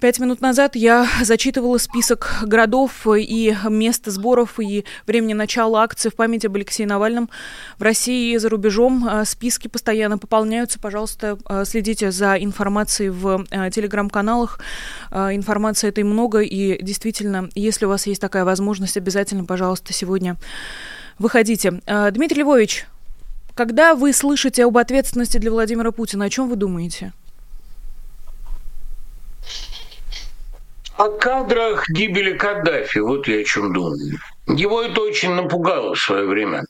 Пять 0.02 0.20
минут 0.20 0.42
назад 0.42 0.76
я 0.76 1.08
зачитывала 1.24 1.78
список 1.78 2.44
городов 2.44 3.08
и 3.08 3.56
мест 3.70 4.06
сборов 4.08 4.60
и 4.60 4.84
времени 5.08 5.34
начала 5.34 5.84
акции 5.84 6.10
в 6.10 6.16
память 6.16 6.44
об 6.44 6.56
Алексее 6.56 6.86
Навальном 6.86 7.30
в 7.80 7.82
России 7.82 8.34
и 8.34 8.38
за 8.38 8.50
рубежом. 8.50 9.08
А, 9.10 9.24
списки 9.24 9.70
постоянно 9.70 10.18
пополняются. 10.18 10.80
Пожалуйста, 10.80 11.38
а, 11.46 11.64
следите 11.64 12.12
за 12.12 12.36
информацией 12.36 13.10
в 13.10 13.46
телеграм-каналах. 13.72 14.60
Информации 15.12 15.88
этой 15.88 16.04
много, 16.04 16.40
и 16.40 16.82
действительно, 16.84 17.50
если 17.56 17.86
у 17.86 17.90
вас 17.90 18.06
есть 18.06 18.20
такая 18.20 18.44
возможность, 18.44 18.98
обязательно, 18.98 19.46
пожалуйста, 19.46 19.94
сегодня 19.94 20.36
выходите. 21.20 21.82
Дмитрий 22.12 22.42
Львович, 22.42 22.86
когда 23.54 23.96
вы 23.96 24.12
слышите 24.12 24.66
об 24.66 24.78
ответственности 24.78 25.38
для 25.38 25.52
Владимира 25.52 25.92
Путина, 25.92 26.26
о 26.26 26.30
чем 26.30 26.50
вы 26.50 26.58
думаете? 26.58 27.14
О 30.98 31.10
кадрах 31.10 31.90
гибели 31.90 32.38
Каддафи, 32.38 33.00
вот 33.00 33.28
я 33.28 33.42
о 33.42 33.44
чем 33.44 33.74
думаю. 33.74 34.18
Его 34.48 34.82
это 34.82 35.02
очень 35.02 35.34
напугало 35.34 35.94
в 35.94 36.00
свое 36.00 36.26
время. 36.26 36.64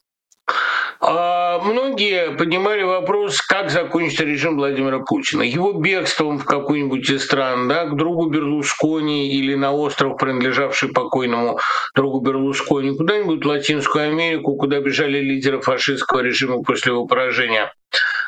А 0.99 1.59
многие 1.59 2.31
поднимали 2.31 2.81
вопрос, 2.81 3.39
как 3.39 3.69
закончится 3.69 4.23
режим 4.23 4.55
Владимира 4.55 4.97
Путина. 4.99 5.43
Его 5.43 5.73
бегством 5.73 6.39
в 6.39 6.45
какую-нибудь 6.45 7.07
из 7.07 7.23
стран, 7.23 7.67
да, 7.67 7.85
к 7.85 7.95
другу 7.95 8.27
Берлускони 8.27 9.29
или 9.29 9.53
на 9.53 9.71
остров, 9.73 10.17
принадлежавший 10.17 10.89
покойному 10.89 11.59
другу 11.93 12.21
Берлускони, 12.21 12.97
куда-нибудь 12.97 13.45
в 13.45 13.47
Латинскую 13.47 14.09
Америку, 14.09 14.55
куда 14.55 14.79
бежали 14.79 15.19
лидеры 15.19 15.61
фашистского 15.61 16.21
режима 16.21 16.63
после 16.63 16.93
его 16.93 17.05
поражения. 17.05 17.71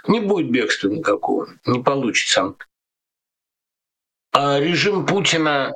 Не 0.07 0.19
будет 0.19 0.51
бегства 0.51 0.89
никакого, 0.89 1.47
не 1.65 1.81
получится. 1.81 2.53
А 4.31 4.59
режим 4.59 5.07
Путина 5.07 5.73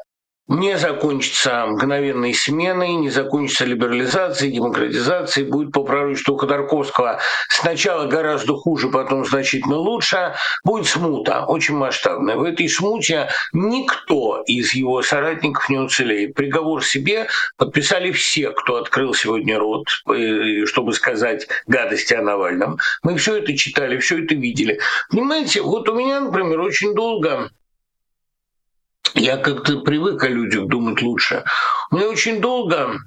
не 0.51 0.77
закончится 0.77 1.65
мгновенной 1.65 2.33
сменой, 2.33 2.93
не 2.95 3.09
закончится 3.09 3.63
либерализацией, 3.63 4.53
демократизацией, 4.53 5.47
будет 5.47 5.71
по 5.71 5.83
пророчеству 5.83 6.35
Ходорковского 6.35 7.19
сначала 7.47 8.05
гораздо 8.07 8.55
хуже, 8.55 8.89
потом 8.89 9.25
значительно 9.25 9.77
лучше, 9.77 10.35
будет 10.65 10.87
смута, 10.87 11.45
очень 11.45 11.75
масштабная. 11.75 12.35
В 12.35 12.43
этой 12.43 12.67
смуте 12.67 13.29
никто 13.53 14.43
из 14.45 14.73
его 14.73 15.01
соратников 15.01 15.69
не 15.69 15.77
уцелеет. 15.77 16.35
Приговор 16.35 16.83
себе 16.83 17.27
подписали 17.57 18.11
все, 18.11 18.51
кто 18.51 18.75
открыл 18.75 19.13
сегодня 19.13 19.57
рот, 19.57 19.87
э, 20.09 20.65
чтобы 20.65 20.91
сказать 20.93 21.47
гадости 21.67 22.13
о 22.13 22.21
Навальном. 22.21 22.77
Мы 23.03 23.15
все 23.15 23.37
это 23.37 23.55
читали, 23.55 23.97
все 23.99 24.23
это 24.23 24.35
видели. 24.35 24.79
Понимаете, 25.09 25.61
вот 25.61 25.87
у 25.87 25.95
меня, 25.95 26.19
например, 26.19 26.59
очень 26.59 26.93
долго 26.93 27.49
я 29.13 29.38
как-то 29.38 29.80
привык 29.80 30.24
о 30.24 30.30
людях 30.30 30.67
думать 30.67 31.02
лучше. 31.02 31.43
У 31.89 31.95
меня 31.95 32.10
очень 32.10 32.41
долго 32.41 32.97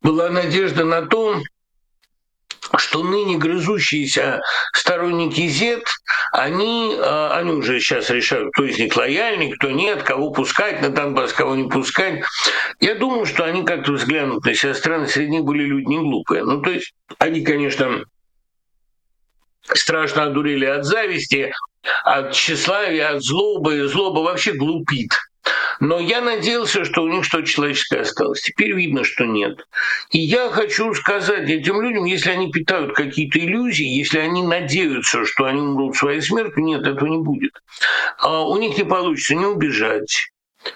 была 0.00 0.28
надежда 0.30 0.84
на 0.84 1.02
то, 1.02 1.40
что 2.76 3.02
ныне 3.02 3.38
грызущиеся 3.38 4.40
сторонники 4.74 5.48
Z, 5.48 5.82
они, 6.32 6.96
а, 6.98 7.38
они 7.38 7.52
уже 7.52 7.80
сейчас 7.80 8.10
решают, 8.10 8.50
кто 8.52 8.64
из 8.64 8.78
них 8.78 8.94
лояльный, 8.96 9.52
кто 9.52 9.70
нет, 9.70 10.02
кого 10.02 10.30
пускать 10.30 10.82
на 10.82 10.90
Донбасс, 10.90 11.32
кого 11.32 11.54
не 11.54 11.68
пускать. 11.68 12.22
Я 12.80 12.94
думаю, 12.94 13.24
что 13.26 13.44
они 13.44 13.64
как-то 13.64 13.92
взглянут 13.92 14.44
на 14.44 14.54
себя 14.54 14.74
страны, 14.74 15.06
среди 15.06 15.30
них 15.30 15.44
были 15.44 15.64
люди 15.64 15.86
не 15.86 15.98
глупые. 15.98 16.44
Ну, 16.44 16.60
то 16.60 16.70
есть 16.70 16.92
они, 17.18 17.42
конечно, 17.42 18.04
страшно 19.62 20.24
одурели 20.24 20.66
от 20.66 20.84
зависти, 20.84 21.52
от 22.04 22.32
тщеславия, 22.32 23.10
от 23.10 23.22
злобы. 23.22 23.88
Злоба 23.88 24.20
вообще 24.20 24.52
глупит. 24.52 25.10
Но 25.80 26.00
я 26.00 26.20
надеялся, 26.20 26.84
что 26.84 27.02
у 27.02 27.08
них 27.08 27.24
что-то 27.24 27.46
человеческое 27.46 28.00
осталось. 28.00 28.42
Теперь 28.42 28.72
видно, 28.72 29.04
что 29.04 29.24
нет. 29.24 29.66
И 30.10 30.18
я 30.18 30.50
хочу 30.50 30.92
сказать 30.94 31.48
этим 31.48 31.80
людям, 31.80 32.04
если 32.04 32.30
они 32.30 32.50
питают 32.50 32.94
какие-то 32.94 33.38
иллюзии, 33.38 33.86
если 33.86 34.18
они 34.18 34.42
надеются, 34.42 35.24
что 35.24 35.44
они 35.44 35.60
умрут 35.60 35.96
своей 35.96 36.20
смертью, 36.20 36.64
нет, 36.64 36.82
этого 36.82 37.08
не 37.08 37.18
будет. 37.18 37.52
А 38.18 38.44
у 38.44 38.58
них 38.58 38.76
не 38.76 38.84
получится 38.84 39.36
не 39.36 39.46
убежать, 39.46 40.30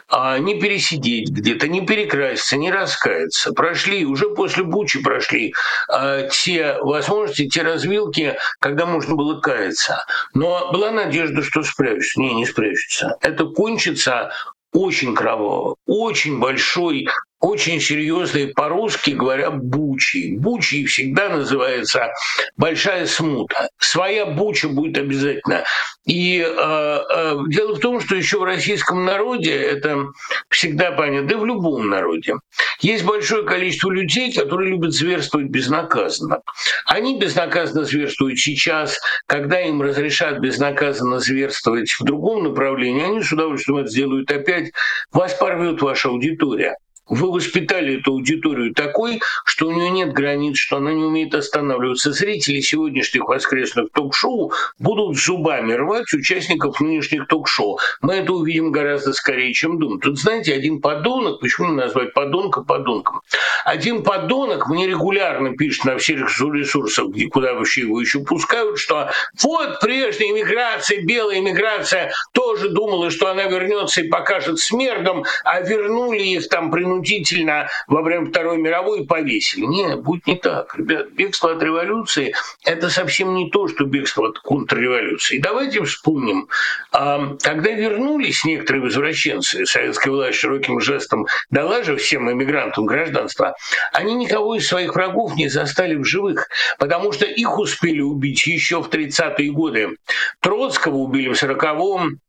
а 0.08 0.38
не 0.38 0.60
пересидеть 0.60 1.30
где-то, 1.30 1.68
не 1.68 1.84
перекраситься, 1.86 2.56
не 2.56 2.70
раскаяться. 2.70 3.52
Прошли, 3.52 4.04
уже 4.04 4.30
после 4.30 4.64
Бучи 4.64 5.02
прошли 5.02 5.54
а, 5.88 6.28
те 6.28 6.76
возможности, 6.80 7.48
те 7.48 7.62
развилки, 7.62 8.36
когда 8.60 8.86
можно 8.86 9.14
было 9.14 9.40
каяться. 9.40 10.04
Но 10.34 10.70
была 10.72 10.90
надежда, 10.90 11.42
что 11.42 11.62
спрячутся. 11.62 12.20
Не, 12.20 12.34
не 12.34 12.46
спрячутся. 12.46 13.16
Это 13.20 13.46
кончится 13.46 14.32
очень 14.72 15.14
кроваво, 15.14 15.76
очень 15.86 16.38
большой 16.40 17.08
очень 17.42 17.80
серьезные 17.80 18.48
по-русски 18.48 19.10
говоря 19.10 19.50
бучи. 19.50 20.36
Бучи 20.38 20.86
всегда 20.86 21.28
называется 21.28 22.12
большая 22.56 23.06
смута. 23.06 23.68
Своя 23.78 24.26
буча 24.26 24.68
будет 24.68 24.96
обязательно. 24.96 25.64
И 26.06 26.38
э, 26.38 26.46
э, 26.46 27.36
дело 27.48 27.74
в 27.74 27.80
том, 27.80 28.00
что 28.00 28.14
еще 28.14 28.38
в 28.38 28.44
российском 28.44 29.04
народе, 29.04 29.54
это 29.54 30.06
всегда 30.50 30.92
понятно, 30.92 31.28
да 31.28 31.34
и 31.34 31.38
в 31.38 31.44
любом 31.44 31.88
народе, 31.88 32.36
есть 32.80 33.04
большое 33.04 33.44
количество 33.44 33.90
людей, 33.90 34.32
которые 34.32 34.70
любят 34.70 34.92
зверствовать 34.92 35.48
безнаказанно. 35.48 36.42
Они 36.86 37.18
безнаказанно 37.18 37.84
зверствуют 37.84 38.38
сейчас, 38.38 38.98
когда 39.26 39.60
им 39.60 39.82
разрешат 39.82 40.38
безнаказанно 40.38 41.18
зверствовать 41.18 41.90
в 41.90 42.04
другом 42.04 42.44
направлении, 42.44 43.04
они 43.04 43.22
с 43.22 43.32
удовольствием 43.32 43.78
это 43.78 43.90
сделают 43.90 44.30
опять. 44.30 44.70
Вас 45.10 45.34
порвет 45.34 45.82
ваша 45.82 46.08
аудитория. 46.08 46.76
Вы 47.12 47.30
воспитали 47.30 48.00
эту 48.00 48.12
аудиторию 48.12 48.72
такой, 48.72 49.20
что 49.44 49.68
у 49.68 49.70
нее 49.70 49.90
нет 49.90 50.14
границ, 50.14 50.56
что 50.56 50.78
она 50.78 50.94
не 50.94 51.04
умеет 51.04 51.34
останавливаться. 51.34 52.10
Зрители 52.10 52.60
сегодняшних 52.60 53.28
воскресных 53.28 53.90
ток-шоу 53.92 54.52
будут 54.78 55.18
зубами 55.18 55.74
рвать 55.74 56.10
участников 56.14 56.80
нынешних 56.80 57.26
ток-шоу. 57.26 57.78
Мы 58.00 58.14
это 58.14 58.32
увидим 58.32 58.72
гораздо 58.72 59.12
скорее, 59.12 59.52
чем 59.52 59.78
думаем. 59.78 60.00
Тут, 60.00 60.18
знаете, 60.18 60.54
один 60.54 60.80
подонок, 60.80 61.40
почему 61.40 61.68
не 61.68 61.74
назвать 61.74 62.14
подонка 62.14 62.62
подонком? 62.62 63.20
Один 63.66 64.02
подонок 64.02 64.68
мне 64.68 64.86
регулярно 64.86 65.54
пишет 65.54 65.84
на 65.84 65.98
всех 65.98 66.20
ресурсах, 66.40 67.08
куда 67.30 67.52
вообще 67.52 67.82
его 67.82 68.00
еще 68.00 68.20
пускают, 68.20 68.78
что 68.78 69.10
вот 69.42 69.80
прежняя 69.80 70.30
иммиграция, 70.30 71.02
белая 71.02 71.40
иммиграция 71.40 72.12
тоже 72.32 72.70
думала, 72.70 73.10
что 73.10 73.30
она 73.30 73.44
вернется 73.44 74.00
и 74.00 74.08
покажет 74.08 74.58
смердом, 74.58 75.24
а 75.44 75.60
вернули 75.60 76.22
их 76.22 76.48
там 76.48 76.70
при 76.70 76.84
принудительно 77.02 77.68
во 77.86 78.02
время 78.02 78.26
Второй 78.26 78.58
мировой 78.58 79.04
повесили. 79.06 79.66
Нет, 79.66 80.00
будет 80.02 80.26
не 80.26 80.36
так. 80.36 80.74
Ребят, 80.76 81.10
бегство 81.12 81.52
от 81.52 81.62
революции– 81.62 82.34
это 82.64 82.88
совсем 82.90 83.34
не 83.34 83.50
то, 83.50 83.68
что 83.68 83.84
бегство 83.84 84.28
от 84.28 84.38
контрреволюции. 84.38 85.38
Давайте 85.38 85.82
вспомним, 85.84 86.48
а, 86.92 87.36
когда 87.42 87.70
вернулись 87.70 88.44
некоторые 88.44 88.82
возвращенцы, 88.82 89.66
советская 89.66 90.12
власть 90.12 90.38
широким 90.38 90.80
жестом 90.80 91.26
дала 91.50 91.82
же 91.82 91.96
всем 91.96 92.30
иммигрантам 92.30 92.86
гражданство, 92.86 93.54
они 93.92 94.14
никого 94.14 94.54
из 94.56 94.66
своих 94.66 94.94
врагов 94.94 95.34
не 95.34 95.48
застали 95.48 95.96
в 95.96 96.04
живых, 96.04 96.48
потому 96.78 97.12
что 97.12 97.26
их 97.26 97.58
успели 97.58 98.00
убить 98.00 98.46
еще 98.46 98.82
в 98.82 98.88
30-е 98.88 99.50
годы. 99.50 99.96
Троцкого 100.40 100.96
убили 100.96 101.28
в 101.28 101.42
40-м, 101.42 102.20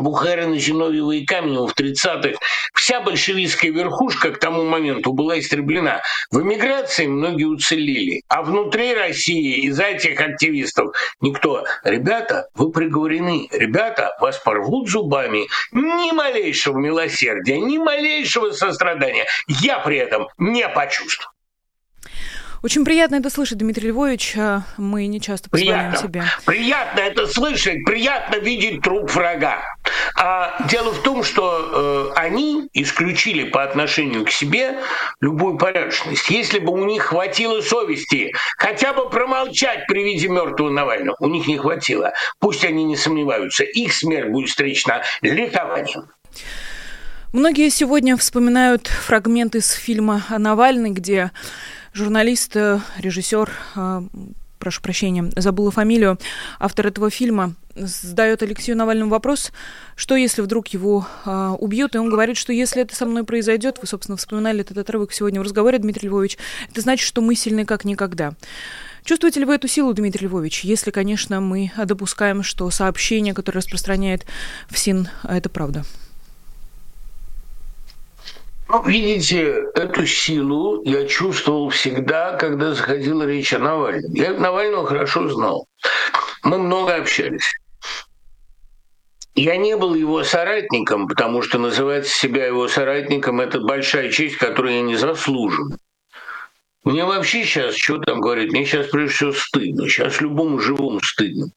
Бухарина, 0.00 0.58
Зиновьева 0.58 1.12
и 1.12 1.24
Каменева 1.24 1.68
в 1.68 1.74
30-х, 1.74 2.38
вся 2.74 3.00
большевистская 3.00 3.70
верхушка 3.70 4.30
к 4.30 4.38
тому 4.38 4.64
моменту 4.64 5.12
была 5.12 5.38
истреблена. 5.38 6.02
В 6.30 6.42
эмиграции 6.42 7.06
многие 7.06 7.44
уцелели, 7.44 8.22
а 8.28 8.42
внутри 8.42 8.94
России 8.94 9.66
из 9.66 9.78
этих 9.80 10.20
активистов 10.20 10.94
никто. 11.20 11.64
Ребята, 11.84 12.48
вы 12.54 12.70
приговорены. 12.70 13.48
Ребята, 13.52 14.16
вас 14.20 14.38
порвут 14.38 14.88
зубами. 14.88 15.46
Ни 15.72 16.12
малейшего 16.12 16.78
милосердия, 16.78 17.58
ни 17.58 17.78
малейшего 17.78 18.50
сострадания. 18.50 19.26
Я 19.48 19.78
при 19.78 19.98
этом 19.98 20.28
не 20.38 20.68
почувствую. 20.68 21.35
Очень 22.62 22.84
приятно 22.84 23.16
это 23.16 23.30
слышать, 23.30 23.58
Дмитрий 23.58 23.88
Львович. 23.88 24.36
А, 24.36 24.62
мы 24.76 25.06
не 25.06 25.20
часто 25.20 25.50
позволяем 25.50 25.92
приятно. 25.92 26.08
себе. 26.08 26.24
Приятно 26.44 27.00
это 27.00 27.26
слышать, 27.26 27.84
приятно 27.84 28.36
видеть 28.36 28.82
труп 28.82 29.10
врага. 29.10 29.62
А 30.16 30.56
дело 30.68 30.92
в 30.92 31.02
том, 31.02 31.22
что 31.22 32.12
э, 32.14 32.18
они 32.18 32.68
исключили 32.72 33.44
по 33.44 33.62
отношению 33.62 34.24
к 34.24 34.30
себе 34.30 34.78
любую 35.20 35.58
порядочность. 35.58 36.28
Если 36.30 36.58
бы 36.58 36.72
у 36.72 36.84
них 36.84 37.04
хватило 37.04 37.60
совести 37.60 38.32
хотя 38.56 38.92
бы 38.92 39.10
промолчать 39.10 39.86
при 39.86 40.02
виде 40.02 40.28
мертвого 40.28 40.70
Навального, 40.70 41.16
у 41.20 41.28
них 41.28 41.46
не 41.46 41.58
хватило. 41.58 42.12
Пусть 42.40 42.64
они 42.64 42.84
не 42.84 42.96
сомневаются, 42.96 43.64
их 43.64 43.92
смерть 43.92 44.30
будет 44.30 44.48
встречена 44.48 45.02
ликованием. 45.20 46.10
Многие 47.32 47.70
сегодня 47.70 48.16
вспоминают 48.16 48.86
фрагмент 48.86 49.56
из 49.56 49.70
фильма 49.72 50.24
о 50.28 50.38
Навальный, 50.38 50.90
где 50.90 51.32
журналист, 51.92 52.56
э, 52.56 52.78
режиссер, 52.98 53.50
э, 53.74 54.02
прошу 54.60 54.80
прощения, 54.80 55.30
забыла 55.34 55.72
фамилию, 55.72 56.18
автор 56.60 56.86
этого 56.86 57.10
фильма 57.10 57.54
задает 57.74 58.42
Алексею 58.42 58.78
Навальному 58.78 59.10
вопрос, 59.10 59.52
что 59.96 60.14
если 60.14 60.40
вдруг 60.40 60.68
его 60.68 61.06
э, 61.26 61.56
убьют, 61.58 61.96
и 61.96 61.98
он 61.98 62.08
говорит, 62.08 62.36
что 62.36 62.52
если 62.52 62.82
это 62.82 62.94
со 62.94 63.06
мной 63.06 63.24
произойдет, 63.24 63.78
вы, 63.80 63.88
собственно, 63.88 64.16
вспоминали 64.16 64.60
этот 64.60 64.78
отрывок 64.78 65.12
сегодня 65.12 65.40
в 65.40 65.42
разговоре, 65.42 65.78
Дмитрий 65.78 66.08
Львович, 66.08 66.38
это 66.70 66.80
значит, 66.80 67.06
что 67.06 67.20
мы 67.20 67.34
сильны 67.34 67.66
как 67.66 67.84
никогда. 67.84 68.34
Чувствуете 69.04 69.40
ли 69.40 69.46
вы 69.46 69.56
эту 69.56 69.66
силу, 69.66 69.92
Дмитрий 69.92 70.26
Львович, 70.26 70.64
если, 70.64 70.92
конечно, 70.92 71.40
мы 71.40 71.72
допускаем, 71.76 72.44
что 72.44 72.70
сообщение, 72.70 73.34
которое 73.34 73.58
распространяет 73.58 74.26
ФСИН, 74.70 75.08
это 75.24 75.48
правда? 75.50 75.84
Ну, 78.68 78.82
видите, 78.82 79.64
эту 79.74 80.06
силу 80.06 80.82
я 80.84 81.06
чувствовал 81.06 81.68
всегда, 81.68 82.36
когда 82.36 82.74
заходила 82.74 83.22
речь 83.22 83.52
о 83.52 83.60
Навальном. 83.60 84.12
Я 84.12 84.32
Навального 84.32 84.86
хорошо 84.86 85.28
знал. 85.28 85.68
Мы 86.42 86.58
много 86.58 86.96
общались. 86.96 87.54
Я 89.36 89.56
не 89.56 89.76
был 89.76 89.94
его 89.94 90.24
соратником, 90.24 91.06
потому 91.06 91.42
что 91.42 91.58
называть 91.58 92.06
себя 92.08 92.46
его 92.46 92.66
соратником– 92.68 93.40
это 93.42 93.60
большая 93.60 94.10
честь, 94.10 94.36
которую 94.36 94.74
я 94.74 94.82
не 94.82 94.96
заслужен. 94.96 95.76
Мне 96.82 97.04
вообще 97.04 97.44
сейчас, 97.44 97.76
что 97.76 97.98
там 97.98 98.20
говорить, 98.20 98.50
мне 98.50 98.64
сейчас 98.64 98.86
прежде 98.86 99.14
всего 99.14 99.32
стыдно. 99.32 99.88
Сейчас 99.88 100.20
любому 100.20 100.58
живому 100.58 101.00
стыдно. 101.02 101.50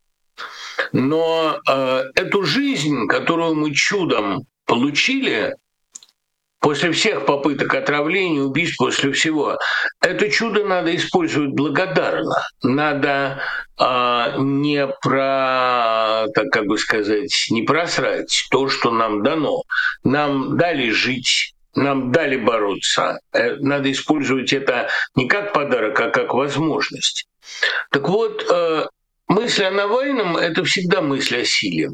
Но 0.92 1.60
э, 1.68 2.04
эту 2.16 2.44
жизнь, 2.44 3.08
которую 3.08 3.56
мы 3.56 3.74
чудом 3.74 4.46
получили, 4.66 5.56
После 6.60 6.92
всех 6.92 7.26
попыток 7.26 7.74
отравления, 7.74 8.42
убийств, 8.42 8.78
после 8.78 9.14
всего, 9.14 9.58
это 10.02 10.30
чудо 10.30 10.66
надо 10.66 10.94
использовать 10.94 11.52
благодарно. 11.52 12.36
Надо 12.62 13.42
а, 13.78 14.36
не 14.38 14.86
про, 15.02 16.28
так 16.34 16.50
как 16.52 16.66
бы 16.66 16.78
сказать, 16.78 17.48
не 17.50 17.62
просрать 17.62 18.46
то, 18.52 18.68
что 18.68 18.92
нам 18.92 19.24
дано. 19.24 19.64
Нам 20.04 20.58
дали 20.58 20.90
жить, 20.90 21.54
нам 21.76 22.12
дали 22.12 22.36
бороться. 22.36 23.20
Э, 23.32 23.56
надо 23.56 23.90
использовать 23.90 24.52
это 24.52 24.90
не 25.16 25.30
как 25.30 25.54
подарок, 25.54 26.00
а 26.02 26.10
как 26.10 26.34
возможность. 26.34 27.26
Так 27.90 28.10
вот, 28.10 28.46
э, 28.52 28.86
мысль 29.30 29.64
о 29.64 29.72
Навальном– 29.72 30.36
это 30.38 30.66
всегда 30.66 31.02
мысль 31.02 31.42
о 31.42 31.46
силе. 31.46 31.92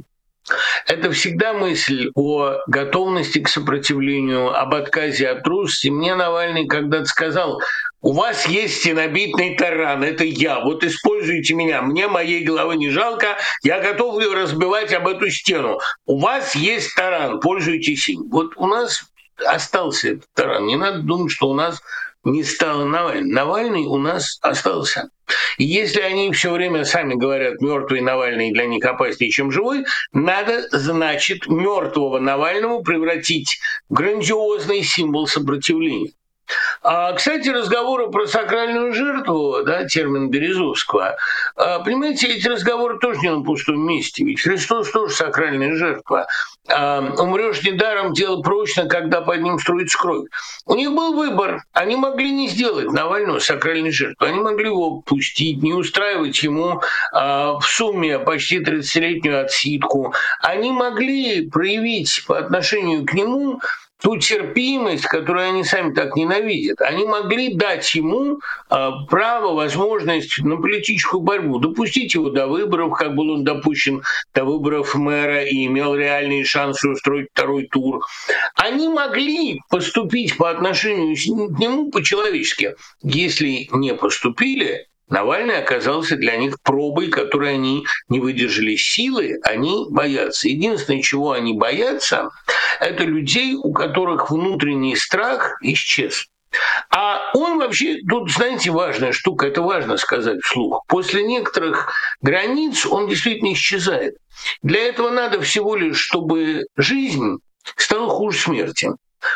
Это 0.86 1.12
всегда 1.12 1.54
мысль 1.54 2.12
о 2.14 2.58
готовности 2.68 3.40
к 3.40 3.50
сопротивлению, 3.50 4.56
об 4.56 4.76
отказе 4.76 5.30
от 5.30 5.44
трусости. 5.44 5.88
Мне 5.88 6.16
Навальный 6.16 6.68
когда-то 6.68 7.06
сказал, 7.06 7.62
у 8.02 8.12
вас 8.12 8.46
есть 8.46 8.82
стенобитный 8.82 9.56
таран, 9.56 10.04
это 10.04 10.24
я, 10.24 10.60
вот 10.60 10.84
используйте 10.84 11.56
меня, 11.56 11.82
мне 11.82 12.08
моей 12.08 12.44
головы 12.44 12.76
не 12.76 12.92
жалко, 12.92 13.38
я 13.64 13.80
готов 13.80 14.22
ее 14.22 14.34
разбивать 14.34 14.94
об 14.94 15.08
эту 15.08 15.30
стену. 15.32 15.80
У 16.06 16.20
вас 16.20 16.54
есть 16.54 16.94
таран, 16.96 17.40
пользуйтесь 17.40 18.08
им. 18.10 18.30
Вот 18.30 18.54
у 18.58 18.68
нас 18.68 19.06
остался 19.44 20.10
этот 20.10 20.30
таран. 20.34 20.68
Не 20.68 20.76
надо 20.76 21.00
думать, 21.00 21.32
что 21.32 21.50
у 21.50 21.56
нас 21.56 21.82
не 22.26 22.44
стало 22.44 22.86
Навальный. 22.86 23.32
Навальный 23.32 23.86
у 23.86 23.98
нас 23.98 24.40
остался. 24.42 25.10
И 25.58 25.64
если 25.64 26.02
они 26.02 26.32
все 26.34 26.52
время 26.52 26.84
сами 26.84 27.14
говорят, 27.14 27.62
мертвый 27.62 28.02
Навальный 28.02 28.52
для 28.52 28.66
них 28.66 28.84
опаснее, 28.84 29.32
чем 29.32 29.52
живой, 29.52 29.86
надо, 30.12 30.68
значит, 30.72 31.48
мертвого 31.48 32.20
Навального 32.20 32.82
превратить 32.82 33.60
в 33.90 33.94
грандиозный 33.94 34.84
символ 34.84 35.28
сопротивления. 35.28 36.12
А, 36.82 37.14
кстати, 37.14 37.50
разговоры 37.50 38.10
про 38.12 38.28
сакральную 38.28 38.94
жертву, 38.94 39.64
да, 39.66 39.86
термин 39.86 40.30
Березовского, 40.30 41.18
а, 41.56 41.80
понимаете, 41.80 42.28
эти 42.28 42.48
разговоры 42.48 43.00
тоже 43.00 43.20
не 43.22 43.32
на 43.32 43.44
пустом 43.44 43.80
месте, 43.88 44.24
ведь 44.24 44.42
Христос 44.42 44.92
тоже 44.92 45.14
сакральная 45.14 45.76
жертва. 45.76 46.28
А, 46.68 47.14
умрешь 47.18 47.64
недаром, 47.64 48.14
дело 48.14 48.42
прочно, 48.42 48.86
когда 48.88 49.22
под 49.22 49.42
ним 49.42 49.60
струится 49.60 49.98
кровь. 49.98 50.28
У 50.66 50.76
них 50.76 50.92
был 50.92 51.16
выбор, 51.16 51.64
они 51.74 51.96
могли 51.96 52.32
не 52.32 52.48
сделать 52.50 52.92
Навального 52.92 53.40
сакральной 53.40 53.92
жертвой, 53.92 54.30
они 54.30 54.40
могли 54.40 54.66
его 54.66 55.02
пустить, 55.02 55.64
не 55.64 55.74
устраивать 55.74 56.42
ему 56.44 56.82
а, 57.12 57.58
в 57.60 57.66
сумме 57.66 58.20
почти 58.20 58.60
30-летнюю 58.60 59.46
отсидку, 59.46 60.14
они 60.42 60.72
могли 60.72 61.50
проявить 61.50 62.24
по 62.28 62.38
отношению 62.38 63.06
к 63.06 63.14
нему 63.14 63.60
ту 64.06 64.18
терпимость, 64.18 65.06
которую 65.06 65.50
они 65.50 65.64
сами 65.64 65.92
так 65.92 66.16
ненавидят. 66.16 66.80
Они 66.80 67.06
могли 67.06 67.56
дать 67.56 67.96
ему 67.96 68.40
э, 68.70 68.90
право, 69.10 69.56
возможность 69.56 70.38
на 70.44 70.58
политическую 70.58 71.22
борьбу, 71.22 71.58
допустить 71.58 72.14
его 72.14 72.30
до 72.30 72.46
выборов, 72.46 72.94
как 72.94 73.16
был 73.16 73.32
он 73.32 73.44
допущен 73.44 74.04
до 74.36 74.46
выборов 74.46 74.94
мэра 74.94 75.44
и 75.44 75.66
имел 75.66 75.96
реальные 75.96 76.46
шансы 76.46 76.88
устроить 76.88 77.30
второй 77.34 77.66
тур. 77.66 78.06
Они 78.56 78.90
могли 78.90 79.62
поступить 79.72 80.38
по 80.38 80.52
отношению 80.52 81.16
к 81.16 81.60
нему 81.60 81.90
по-человечески. 81.90 82.76
Если 83.02 83.70
не 83.72 83.96
поступили, 83.96 84.86
Навальный 85.08 85.58
оказался 85.60 86.16
для 86.16 86.36
них 86.36 86.60
пробой, 86.62 87.10
которой 87.10 87.54
они 87.54 87.86
не 88.10 88.20
выдержали 88.20 88.76
силы, 88.76 89.40
они 89.44 89.86
боятся. 89.90 90.48
Единственное, 90.48 91.02
чего 91.02 91.32
они 91.32 91.54
боятся, 91.54 92.30
это 92.80 93.04
людей, 93.04 93.56
у 93.56 93.72
которых 93.72 94.32
внутренний 94.32 94.96
страх 94.96 95.58
исчез. 95.62 96.28
А 96.90 97.32
он 97.34 97.60
вообще, 97.60 97.98
тут, 98.08 98.32
знаете, 98.32 98.72
важная 98.72 99.12
штука, 99.12 99.48
это 99.48 99.62
важно 99.62 99.98
сказать 99.98 100.40
вслух. 100.42 100.84
После 100.88 101.24
некоторых 101.24 101.92
границ 102.22 102.86
он 102.86 103.08
действительно 103.08 103.54
исчезает. 103.54 104.16
Для 104.64 104.82
этого 104.88 105.10
надо 105.10 105.42
всего 105.42 105.76
лишь, 105.76 106.00
чтобы 106.00 106.64
жизнь 106.78 107.38
стала 107.76 108.10
хуже 108.10 108.40
смерти 108.40 108.90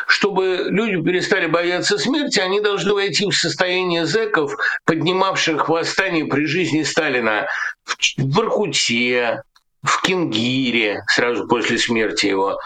чтобы 0.06 0.66
люди 0.68 1.02
перестали 1.02 1.46
бояться 1.46 1.98
смерти, 1.98 2.40
они 2.40 2.60
должны 2.60 2.94
войти 2.94 3.26
в 3.26 3.32
состояние 3.32 4.06
зэков, 4.06 4.56
поднимавших 4.84 5.68
восстание 5.68 6.26
при 6.26 6.46
жизни 6.46 6.82
Сталина 6.82 7.46
в 7.84 7.96
Воркуте, 8.34 9.42
в 9.82 10.02
Кингире 10.02 11.02
сразу 11.08 11.46
после 11.46 11.78
смерти 11.78 12.26
его, 12.26 12.58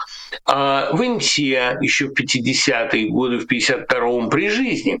а 0.45 0.91
в 0.91 1.01
Инте 1.03 1.77
еще 1.81 2.07
в 2.07 2.13
50-е 2.13 3.09
годы, 3.09 3.39
в 3.39 3.49
52-м 3.49 4.29
при 4.29 4.49
жизни. 4.49 4.99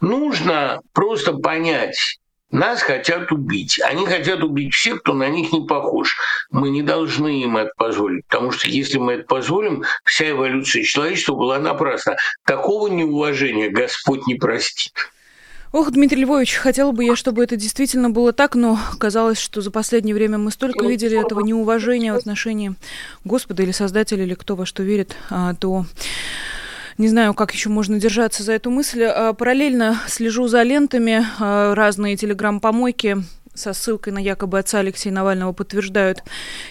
Нужно 0.00 0.80
просто 0.92 1.32
понять, 1.34 2.18
нас 2.50 2.82
хотят 2.82 3.30
убить. 3.32 3.80
Они 3.84 4.06
хотят 4.06 4.42
убить 4.42 4.74
всех, 4.74 5.00
кто 5.00 5.12
на 5.12 5.28
них 5.28 5.52
не 5.52 5.66
похож. 5.66 6.16
Мы 6.50 6.70
не 6.70 6.82
должны 6.82 7.42
им 7.42 7.56
это 7.56 7.72
позволить, 7.76 8.26
потому 8.26 8.50
что 8.52 8.68
если 8.68 8.98
мы 8.98 9.14
это 9.14 9.24
позволим, 9.24 9.84
вся 10.04 10.30
эволюция 10.30 10.82
человечества 10.82 11.34
была 11.34 11.58
напрасна. 11.58 12.16
Такого 12.44 12.88
неуважения 12.88 13.70
Господь 13.70 14.26
не 14.26 14.34
простит. 14.34 14.92
Ох, 15.70 15.90
Дмитрий 15.90 16.22
Львович, 16.22 16.54
хотела 16.54 16.92
бы 16.92 17.04
я, 17.04 17.14
чтобы 17.14 17.44
это 17.44 17.54
действительно 17.56 18.08
было 18.08 18.32
так, 18.32 18.54
но 18.54 18.78
казалось, 18.98 19.38
что 19.38 19.60
за 19.60 19.70
последнее 19.70 20.14
время 20.14 20.38
мы 20.38 20.50
столько 20.50 20.86
видели 20.86 21.20
этого 21.20 21.40
неуважения 21.40 22.14
в 22.14 22.16
отношении 22.16 22.74
Господа 23.24 23.62
или 23.62 23.72
Создателя, 23.72 24.24
или 24.24 24.32
кто 24.32 24.56
во 24.56 24.64
что 24.64 24.82
верит, 24.82 25.14
а, 25.28 25.54
то 25.54 25.84
не 26.98 27.06
знаю, 27.06 27.32
как 27.32 27.54
еще 27.54 27.68
можно 27.68 27.98
держаться 27.98 28.42
за 28.42 28.52
эту 28.52 28.70
мысль. 28.70 29.04
А, 29.04 29.32
параллельно 29.32 30.00
слежу 30.08 30.48
за 30.48 30.62
лентами. 30.64 31.24
А, 31.38 31.74
разные 31.74 32.16
телеграм-помойки 32.16 33.18
со 33.54 33.72
ссылкой 33.72 34.12
на 34.12 34.18
якобы 34.18 34.58
отца 34.58 34.80
Алексея 34.80 35.12
Навального 35.12 35.52
подтверждают 35.52 36.24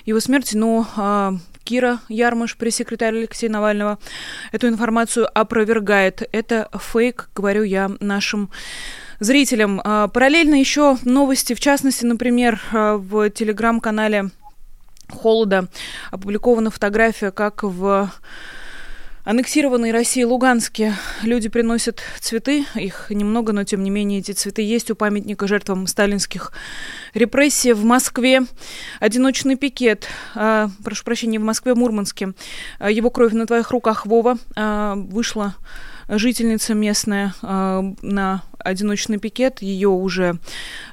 его 0.06 0.20
смерть, 0.20 0.54
но 0.54 0.86
а, 0.98 1.34
Кира 1.63 2.00
Ярмыш, 2.10 2.58
пресс-секретарь 2.58 3.16
Алексея 3.16 3.50
Навального, 3.50 4.00
эту 4.52 4.68
информацию 4.68 5.30
опровергает. 5.34 6.28
Это 6.34 6.70
фейк, 6.78 7.30
говорю 7.34 7.63
я 7.63 7.92
нашим 8.02 8.50
зрителям. 9.20 9.82
Параллельно 10.13 10.56
еще 10.56 10.98
новости, 11.04 11.54
в 11.54 11.60
частности, 11.60 12.06
например, 12.06 12.62
в 12.72 13.30
телеграм-канале 13.30 14.30
Холода 15.10 15.70
опубликована 16.12 16.70
фотография, 16.70 17.32
как 17.32 17.63
в 17.63 18.12
аннексированной 19.28 19.92
России 19.92 20.24
Луганске 20.24 20.94
люди 21.22 21.50
приносят 21.50 22.02
цветы. 22.22 22.66
Их 22.76 23.08
немного, 23.10 23.52
но 23.52 23.66
тем 23.66 23.84
не 23.84 23.90
менее 23.90 24.20
эти 24.20 24.32
цветы 24.32 24.62
есть 24.62 24.90
у 24.90 24.96
памятника 24.96 25.48
жертвам 25.48 25.86
сталинских 25.86 26.54
репрессий 27.13 27.74
в 27.74 27.84
Москве. 27.84 28.44
Одиночный 29.02 29.58
пикет, 29.58 30.08
э, 30.34 30.70
прошу 30.82 31.04
прощения, 31.04 31.40
в 31.40 31.44
Москве, 31.44 31.74
в 31.74 31.78
Мурманске. 31.78 32.32
А, 32.80 32.90
его 32.90 33.10
кровь 33.10 33.34
на 33.34 33.46
твоих 33.46 33.70
руках, 33.72 34.06
Вова, 34.06 34.38
э, 34.56 34.94
вышла 34.96 35.56
жительница 36.08 36.74
местная 36.74 37.34
э, 37.42 37.82
на 38.02 38.44
одиночный 38.60 39.18
пикет. 39.18 39.62
Ее 39.62 39.90
уже 39.90 40.40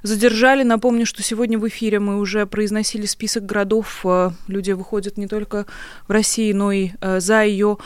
задержали. 0.03 0.65
Напомню, 0.65 1.07
что 1.07 1.23
сегодня 1.23 1.57
в 1.57 1.69
эфире 1.69 2.01
мы 2.01 2.19
уже 2.19 2.47
произносили 2.47 3.07
список 3.07 3.47
городов. 3.47 4.05
Люди 4.49 4.73
выходят 4.73 5.17
не 5.17 5.29
только 5.29 5.67
в 6.09 6.11
России, 6.11 6.53
но 6.53 6.73
и 6.73 6.91
э, 7.01 7.21
за 7.21 7.45
ее 7.45 7.79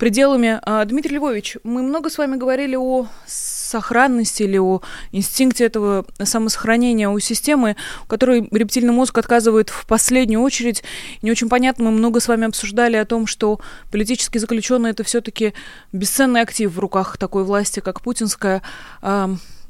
пределами. 0.00 0.58
А, 0.62 0.84
Дмитрий 0.86 1.16
Львович, 1.16 1.58
мы 1.62 1.82
много 1.82 2.08
с 2.10 2.18
вами 2.18 2.36
говорили 2.36 2.74
о 2.74 3.06
сохранности 3.70 4.42
или 4.42 4.58
о 4.58 4.82
инстинкте 5.12 5.64
этого 5.64 6.04
самосохранения 6.22 7.08
у 7.08 7.18
системы, 7.18 7.76
у 8.04 8.06
которой 8.06 8.46
рептильный 8.50 8.92
мозг 8.92 9.16
отказывает 9.18 9.70
в 9.70 9.86
последнюю 9.86 10.42
очередь. 10.42 10.82
Не 11.22 11.30
очень 11.30 11.48
понятно, 11.48 11.84
мы 11.84 11.90
много 11.92 12.20
с 12.20 12.28
вами 12.28 12.46
обсуждали 12.46 12.96
о 12.96 13.04
том, 13.04 13.26
что 13.26 13.60
политические 13.90 14.40
заключенные 14.40 14.90
это 14.90 15.04
все-таки 15.04 15.54
бесценный 15.92 16.42
актив 16.42 16.70
в 16.70 16.78
руках 16.78 17.16
такой 17.16 17.44
власти, 17.44 17.80
как 17.80 18.02
путинская. 18.02 18.62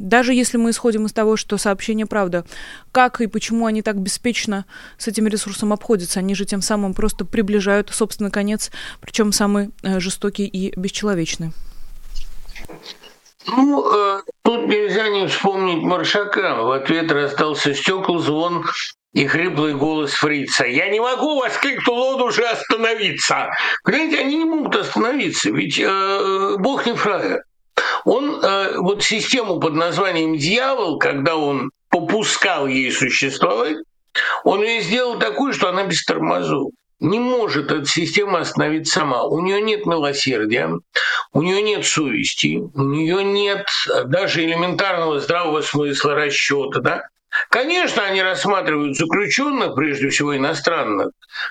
Даже 0.01 0.33
если 0.33 0.57
мы 0.57 0.71
исходим 0.71 1.05
из 1.05 1.13
того, 1.13 1.37
что 1.37 1.59
сообщение 1.59 2.07
правда, 2.07 2.47
как 2.91 3.21
и 3.21 3.27
почему 3.27 3.67
они 3.67 3.83
так 3.83 4.01
беспечно 4.01 4.65
с 4.97 5.07
этим 5.09 5.27
ресурсом 5.27 5.75
обходятся? 5.75 6.21
Они 6.21 6.35
же 6.35 6.47
тем 6.47 6.63
самым 6.63 6.95
просто 6.95 7.27
приближают 7.27 7.91
собственный 7.91 8.31
конец, 8.31 8.71
причем 9.03 9.31
самый 9.31 9.71
э, 9.83 10.01
жестокий 10.01 10.47
и 10.47 10.73
бесчеловечный. 10.75 11.53
Ну, 13.47 13.91
э, 13.93 14.23
тут 14.43 14.67
нельзя 14.67 15.09
не 15.09 15.27
вспомнить 15.27 15.83
Маршака. 15.83 16.63
В 16.63 16.71
ответ 16.73 17.11
раздался 17.11 17.75
стекол, 17.75 18.19
звон 18.19 18.67
и 19.13 19.27
хриплый 19.27 19.75
голос 19.75 20.13
фрица. 20.13 20.67
«Я 20.67 20.89
не 20.89 21.01
могу!»— 21.01 21.41
воскликнул 21.41 21.99
он 21.99 22.23
уже 22.23 22.45
остановиться. 22.45 23.51
Понимаете, 23.85 24.21
они 24.21 24.37
не 24.37 24.45
могут 24.45 24.77
остановиться, 24.77 25.51
ведь 25.51 25.81
э, 25.81 26.57
Бог 26.59 26.87
не 26.87 26.95
фраер. 26.95 27.43
Он 28.05 28.41
э, 28.43 28.79
вот 28.79 29.03
систему 29.03 29.59
под 29.59 29.75
названием 29.75 30.37
«Дьявол», 30.37 30.99
когда 30.99 31.37
он 31.37 31.71
попускал 31.89 32.67
ей 32.67 32.93
существовать, 32.93 33.79
он 34.45 34.63
ее 34.63 34.81
сделал 34.81 35.19
такую, 35.19 35.53
что 35.53 35.69
она 35.69 35.85
без 35.85 36.05
тормозов. 36.05 36.71
Не 37.01 37.19
может 37.19 37.73
эта 37.73 37.87
система 37.87 38.41
остановить 38.41 38.89
сама. 38.89 39.25
У 39.25 39.41
нее 39.41 39.63
нет 39.63 39.87
милосердия, 39.87 40.71
у 41.33 41.43
нее 41.43 41.63
нет 41.63 41.87
совести, 41.87 42.59
у 42.75 42.83
нее 42.83 43.25
нет 43.25 43.67
даже 44.05 44.45
элементарного 44.45 45.19
здравого 45.19 45.63
смысла 45.63 46.15
расчета. 46.15 46.81
Да? 46.81 47.03
Конечно, 47.49 48.05
они 48.05 48.23
рассматривают 48.23 48.97
заключенных, 48.97 49.75
прежде 49.75 50.09
всего 50.09 50.37
иностранных, 50.37 51.11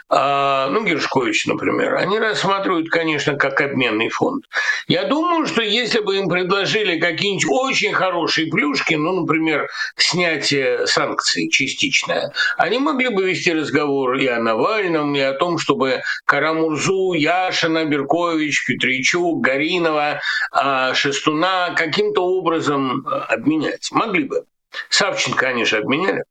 а, 0.10 0.68
ну, 0.70 0.84
Гершкович, 0.84 1.46
например, 1.46 1.96
они 1.96 2.20
рассматривают, 2.20 2.90
конечно, 2.90 3.36
как 3.36 3.62
обменный 3.62 4.10
фонд. 4.10 4.46
Я 4.88 5.06
думаю, 5.06 5.46
что 5.46 5.62
если 5.62 6.00
бы 6.00 6.18
им 6.18 6.28
предложили 6.28 7.00
какие-нибудь 7.00 7.46
очень 7.50 7.94
хорошие 7.94 8.50
плюшки, 8.52 8.96
ну, 8.96 9.22
например, 9.22 9.70
снятие 9.96 10.86
санкций 10.86 11.50
частичное, 11.50 12.34
они 12.58 12.80
могли 12.80 13.10
бы 13.10 13.30
вести 13.30 13.54
разговор 13.54 14.16
и 14.16 14.28
о 14.28 14.40
Навальном, 14.40 15.16
и 15.16 15.20
о 15.20 15.34
том, 15.34 15.58
чтобы 15.58 16.02
Карамурзу, 16.26 17.14
Яшина, 17.14 17.86
Беркович, 17.86 18.66
Петричук, 18.66 19.42
Гаринова, 19.42 20.20
а, 20.52 20.94
Шестуна 20.94 21.74
каким-то 21.76 22.22
образом 22.26 23.06
обменять. 23.30 23.90
Могли 23.92 24.26
бы. 24.26 24.44
Савченко 24.90 25.48
они 25.48 25.66
же 25.66 25.78
обменяли. 25.78 26.24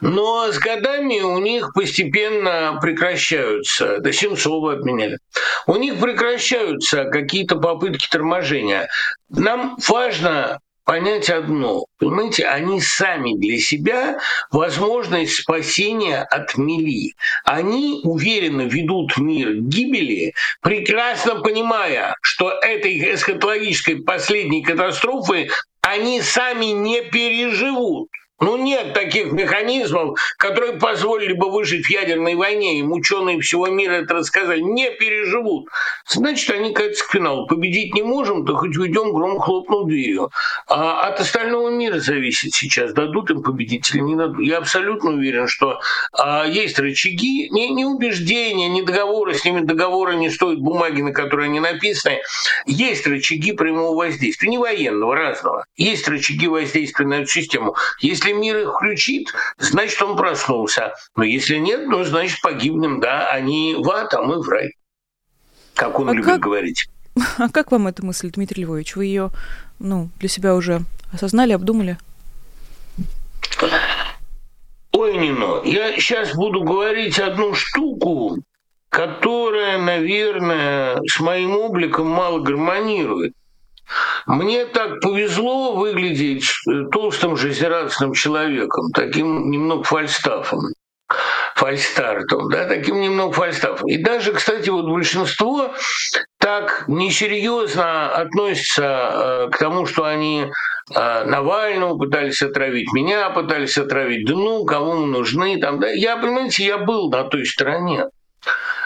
Но 0.00 0.52
с 0.52 0.58
годами 0.58 1.20
у 1.20 1.38
них 1.38 1.72
постепенно 1.74 2.78
прекращаются, 2.80 3.98
до 3.98 4.12
Сенцова 4.12 4.74
обменяли, 4.74 5.18
у 5.66 5.76
них 5.76 5.98
прекращаются 5.98 7.06
какие-то 7.06 7.56
попытки 7.56 8.08
торможения. 8.08 8.88
Нам 9.28 9.76
важно 9.88 10.60
понять 10.88 11.28
одно. 11.28 11.84
Понимаете, 11.98 12.46
они 12.46 12.80
сами 12.80 13.38
для 13.38 13.58
себя 13.58 14.20
возможность 14.50 15.34
спасения 15.34 16.22
отмели. 16.22 17.12
Они 17.44 18.00
уверенно 18.04 18.62
ведут 18.62 19.18
мир 19.18 19.50
к 19.50 19.68
гибели, 19.68 20.32
прекрасно 20.62 21.42
понимая, 21.42 22.16
что 22.22 22.52
этой 22.52 23.12
эсхатологической 23.12 23.96
последней 23.96 24.62
катастрофы 24.62 25.50
они 25.88 26.20
сами 26.20 26.66
не 26.66 27.02
переживут. 27.02 28.10
Ну, 28.40 28.56
нет 28.56 28.94
таких 28.94 29.32
механизмов, 29.32 30.18
которые 30.36 30.74
позволили 30.74 31.32
бы 31.32 31.50
выжить 31.50 31.86
в 31.86 31.90
ядерной 31.90 32.36
войне. 32.36 32.78
Им 32.78 32.92
ученые 32.92 33.40
всего 33.40 33.66
мира 33.66 33.94
это 33.94 34.14
рассказали. 34.14 34.60
Не 34.60 34.90
переживут. 34.90 35.68
Значит, 36.06 36.50
они 36.50 36.72
катятся 36.72 37.06
к 37.06 37.10
финалу. 37.10 37.46
Победить 37.46 37.94
не 37.94 38.02
можем, 38.02 38.46
то 38.46 38.56
хоть 38.56 38.76
уйдем, 38.76 39.12
гром 39.12 39.38
хлопнул 39.40 39.86
дверью. 39.86 40.30
А 40.68 41.08
от 41.08 41.20
остального 41.20 41.70
мира 41.70 41.98
зависит 41.98 42.54
сейчас, 42.54 42.92
дадут 42.92 43.30
им 43.30 43.42
победить 43.42 43.90
или 43.92 44.00
не 44.00 44.14
дадут. 44.14 44.40
Я 44.40 44.58
абсолютно 44.58 45.10
уверен, 45.10 45.48
что 45.48 45.80
а, 46.12 46.46
есть 46.46 46.78
рычаги, 46.78 47.48
не, 47.50 47.70
не 47.70 47.84
убеждения, 47.84 48.68
не 48.68 48.82
договоры, 48.82 49.34
с 49.34 49.44
ними 49.44 49.60
договоры 49.60 50.14
не 50.14 50.30
стоят 50.30 50.60
бумаги, 50.60 51.02
на 51.02 51.12
которой 51.12 51.46
они 51.46 51.60
написаны. 51.60 52.20
Есть 52.66 53.06
рычаги 53.06 53.52
прямого 53.52 53.96
воздействия, 53.96 54.48
не 54.48 54.58
военного, 54.58 55.14
разного. 55.16 55.64
Есть 55.76 56.06
рычаги 56.08 56.46
воздействия 56.46 57.06
на 57.06 57.14
эту 57.14 57.28
систему. 57.28 57.74
Если 58.00 58.27
если 58.28 58.40
мир 58.40 58.58
их 58.58 58.74
включит, 58.74 59.32
значит, 59.58 60.00
он 60.02 60.16
проснулся. 60.16 60.94
Но 61.16 61.24
если 61.24 61.56
нет, 61.56 61.86
ну, 61.86 62.04
значит, 62.04 62.40
погибнем, 62.40 63.00
да, 63.00 63.30
они 63.30 63.76
в 63.78 63.90
ад, 63.90 64.14
а 64.14 64.22
мы 64.22 64.42
в 64.42 64.48
рай. 64.48 64.72
Как 65.74 65.98
он 65.98 66.08
а 66.08 66.12
любит 66.12 66.26
как... 66.26 66.40
говорить. 66.40 66.88
А 67.38 67.48
как 67.48 67.72
вам 67.72 67.88
эта 67.88 68.04
мысль, 68.04 68.30
Дмитрий 68.30 68.62
Львович? 68.62 68.96
Вы 68.96 69.06
ее 69.06 69.30
ну, 69.78 70.08
для 70.18 70.28
себя 70.28 70.54
уже 70.54 70.82
осознали, 71.12 71.52
обдумали? 71.52 71.98
Ой, 74.92 75.16
Нино, 75.16 75.62
я 75.64 75.92
сейчас 75.96 76.34
буду 76.34 76.62
говорить 76.62 77.18
одну 77.18 77.54
штуку, 77.54 78.38
которая, 78.88 79.78
наверное, 79.78 81.00
с 81.06 81.20
моим 81.20 81.56
обликом 81.56 82.08
мало 82.08 82.40
гармонирует. 82.40 83.34
Мне 84.26 84.66
так 84.66 85.00
повезло 85.00 85.74
выглядеть 85.76 86.50
э, 86.68 86.90
толстым 86.92 87.36
жизнерадостным 87.36 88.12
человеком, 88.12 88.90
таким 88.92 89.50
немного 89.50 89.84
фальстафом 89.84 90.60
фальстартом, 91.54 92.50
да, 92.50 92.66
таким 92.66 93.00
немного 93.00 93.32
фальстафом. 93.32 93.88
И 93.88 93.96
даже, 93.98 94.32
кстати, 94.32 94.70
вот 94.70 94.86
большинство 94.86 95.72
так 96.38 96.84
несерьезно 96.86 98.10
относится 98.10 98.84
э, 98.84 99.50
к 99.50 99.58
тому, 99.58 99.84
что 99.86 100.04
они 100.04 100.46
э, 100.94 101.24
Навального 101.24 101.98
пытались 101.98 102.42
отравить, 102.42 102.92
меня 102.92 103.28
пытались 103.30 103.76
отравить, 103.76 104.24
да 104.26 104.34
ну, 104.34 104.64
кому 104.64 104.94
мы 104.94 105.06
нужны, 105.06 105.58
там, 105.58 105.80
да. 105.80 105.90
Я, 105.90 106.16
понимаете, 106.16 106.64
я 106.64 106.78
был 106.78 107.10
на 107.10 107.24
той 107.24 107.44
стороне. 107.44 108.06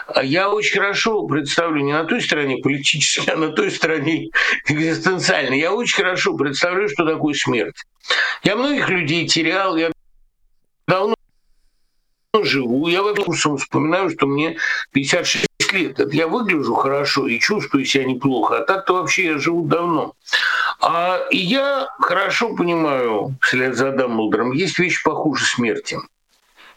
А 0.07 0.23
я 0.23 0.49
очень 0.49 0.79
хорошо 0.79 1.25
представлю 1.27 1.81
не 1.81 1.93
на 1.93 2.03
той 2.03 2.21
стороне 2.21 2.57
политической, 2.57 3.31
а 3.31 3.37
на 3.37 3.49
той 3.49 3.71
стороне 3.71 4.29
экзистенциальной. 4.67 5.59
Я 5.59 5.73
очень 5.73 5.95
хорошо 5.95 6.35
представляю, 6.35 6.89
что 6.89 7.05
такое 7.05 7.33
смерть. 7.33 7.75
Я 8.43 8.55
многих 8.55 8.89
людей 8.89 9.27
терял, 9.27 9.75
я 9.77 9.91
давно 10.87 11.15
живу. 12.41 12.87
Я 12.87 13.03
вопросом 13.03 13.57
вспоминаю, 13.57 14.09
что 14.09 14.27
мне 14.27 14.57
56 14.91 15.47
лет. 15.73 15.99
Это 15.99 16.15
я 16.15 16.27
выгляжу 16.27 16.73
хорошо 16.73 17.27
и 17.27 17.39
чувствую 17.39 17.85
себя 17.85 18.05
неплохо, 18.05 18.57
а 18.57 18.65
так-то 18.65 18.93
вообще 18.93 19.25
я 19.25 19.37
живу 19.37 19.65
давно. 19.65 20.13
А, 20.81 21.19
и 21.31 21.37
я 21.37 21.87
хорошо 21.99 22.55
понимаю, 22.55 23.35
вслед 23.41 23.75
за 23.75 23.91
Дамблдором, 23.91 24.51
есть 24.51 24.77
вещи 24.79 25.01
похуже 25.03 25.45
смерти. 25.45 25.97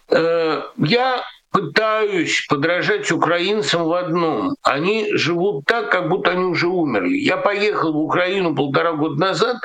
Э, 0.09 0.63
я 0.77 1.25
пытаюсь 1.57 2.45
подражать 2.51 3.11
украинцам 3.11 3.85
в 3.85 3.93
одном. 3.95 4.57
Они 4.63 5.09
живут 5.13 5.65
так, 5.65 5.91
как 5.91 6.11
будто 6.11 6.33
они 6.33 6.45
уже 6.45 6.69
умерли. 6.69 7.17
Я 7.17 7.39
поехал 7.39 7.95
в 7.95 7.97
Украину 7.97 8.55
полтора 8.55 8.93
года 8.93 9.19
назад, 9.19 9.57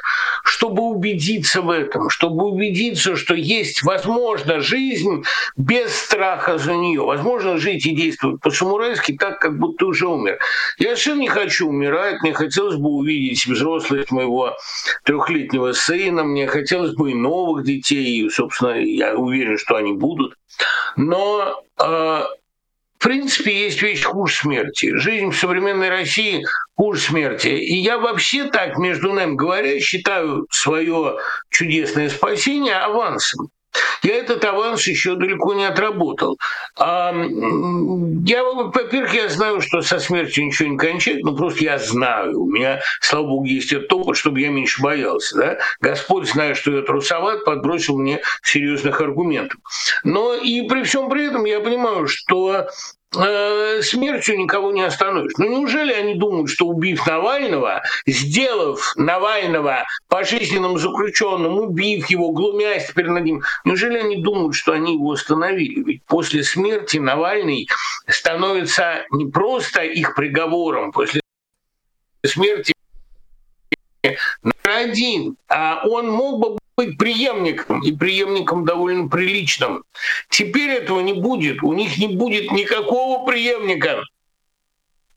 чтобы 0.46 0.84
убедиться 0.84 1.62
в 1.62 1.70
этом, 1.70 2.10
чтобы 2.10 2.46
убедиться, 2.46 3.18
что 3.18 3.34
есть 3.34 3.84
возможно 3.84 4.62
жизнь 4.62 5.26
без 5.58 5.94
страха 5.94 6.58
за 6.58 6.76
нее. 6.76 7.02
Возможно 7.02 7.58
жить 7.58 7.86
и 7.86 7.94
действовать 7.94 8.40
по-самурайски 8.40 9.18
так, 9.18 9.40
как 9.42 9.60
будто 9.60 9.88
уже 9.88 10.08
умер. 10.08 10.40
Я 10.78 10.96
совершенно 10.96 11.20
не 11.20 11.28
хочу 11.28 11.68
умирать, 11.68 12.22
мне 12.22 12.32
хотелось 12.32 12.78
бы 12.78 12.88
увидеть 12.88 13.46
взрослость 13.46 14.12
моего 14.12 14.56
трехлетнего 15.04 15.74
сына, 15.74 16.24
мне 16.24 16.48
хотелось 16.48 16.94
бы 16.94 17.12
и 17.12 17.16
новых 17.16 17.66
детей, 17.66 18.26
и, 18.26 18.30
собственно, 18.30 18.80
я 18.80 19.14
уверен, 19.14 19.58
что 19.58 19.76
они 19.76 19.92
будут. 19.92 20.36
Но 20.96 21.64
в 21.82 23.04
принципе, 23.04 23.64
есть 23.64 23.82
вещь 23.82 24.04
хуже 24.04 24.36
смерти. 24.36 24.96
Жизнь 24.96 25.32
в 25.32 25.38
современной 25.38 25.90
России 25.90 26.46
хуже 26.76 27.02
смерти. 27.02 27.48
И 27.48 27.76
я 27.78 27.98
вообще 27.98 28.46
так, 28.46 28.78
между 28.78 29.12
нами 29.12 29.34
говоря, 29.34 29.80
считаю 29.80 30.46
свое 30.52 31.18
чудесное 31.50 32.10
спасение 32.10 32.76
авансом. 32.76 33.50
Я 34.04 34.16
этот 34.16 34.44
аванс 34.46 34.88
еще 34.88 35.16
далеко 35.16 35.54
не 35.54 35.66
отработал. 35.66 36.40
А, 36.78 37.14
я, 37.14 38.44
во-первых, 38.44 39.14
я 39.14 39.30
знаю, 39.30 39.62
что 39.62 39.82
со 39.82 40.00
смертью 40.00 40.46
ничего 40.46 40.70
не 40.70 40.78
кончает, 40.78 41.24
но 41.24 41.36
просто 41.36 41.64
я 41.64 41.78
знаю. 41.78 42.42
У 42.42 42.52
меня, 42.52 42.82
слава 43.00 43.28
богу, 43.28 43.46
есть 43.46 43.72
этот 43.72 43.92
опыт, 43.94 44.18
чтобы 44.18 44.42
я 44.42 44.50
меньше 44.50 44.82
боялся. 44.82 45.38
Да? 45.38 45.58
Господь, 45.80 46.30
зная, 46.30 46.56
что 46.56 46.76
я 46.76 46.82
трусоват, 46.82 47.46
подбросил 47.46 47.98
мне 47.98 48.22
серьезных 48.44 49.02
аргументов. 49.02 49.60
Но 50.04 50.34
и 50.34 50.68
при 50.68 50.84
всем 50.84 51.10
при 51.10 51.28
этом 51.28 51.46
я 51.46 51.60
понимаю, 51.60 52.08
что 52.08 52.68
э, 53.16 53.82
смертью 53.82 54.38
никого 54.38 54.72
не 54.72 54.82
остановишь. 54.82 55.34
Ну 55.38 55.50
неужели 55.50 55.94
они 55.94 56.16
думают, 56.16 56.50
что 56.50 56.66
убив 56.66 57.06
Навального, 57.06 57.84
сделав 58.06 58.94
Навального 58.96 59.86
пожизненным 60.08 60.78
заключенным, 60.78 61.60
убив 61.60 62.10
его, 62.10 62.32
глумясь 62.32 62.88
теперь 62.88 63.08
над 63.08 63.24
ним, 63.24 63.44
неужели 63.66 63.98
они 63.98 64.22
думают, 64.22 64.56
что 64.56 64.74
они 64.74 64.94
его 64.94 65.12
остановили? 65.12 65.84
Ведь 65.84 66.04
после 66.06 66.44
смерти 66.44 66.98
Навальный 66.98 67.68
становится 68.08 69.06
не 69.12 69.30
просто 69.30 69.84
их 69.84 70.16
приговором, 70.16 70.92
после 70.92 71.22
смерти 72.26 72.74
номер 74.04 74.56
один, 74.64 75.38
а 75.48 75.88
он 75.88 76.10
мог 76.10 76.40
бы 76.40 76.61
быть 76.86 76.98
преемником, 76.98 77.82
и 77.84 77.92
преемником 77.92 78.66
довольно 78.66 79.08
приличным. 79.08 79.84
Теперь 80.30 80.72
этого 80.72 81.00
не 81.00 81.14
будет, 81.14 81.64
у 81.64 81.74
них 81.74 81.98
не 81.98 82.08
будет 82.08 82.52
никакого 82.52 83.26
преемника. 83.26 84.04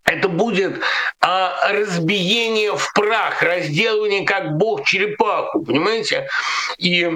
Это 0.04 0.28
будет 0.28 0.82
а, 1.20 1.72
разбиение 1.72 2.76
в 2.76 2.92
прах, 2.92 3.42
разделывание 3.42 4.26
как 4.26 4.56
бог 4.58 4.84
черепаху, 4.84 5.64
понимаете? 5.64 6.28
И 6.76 7.10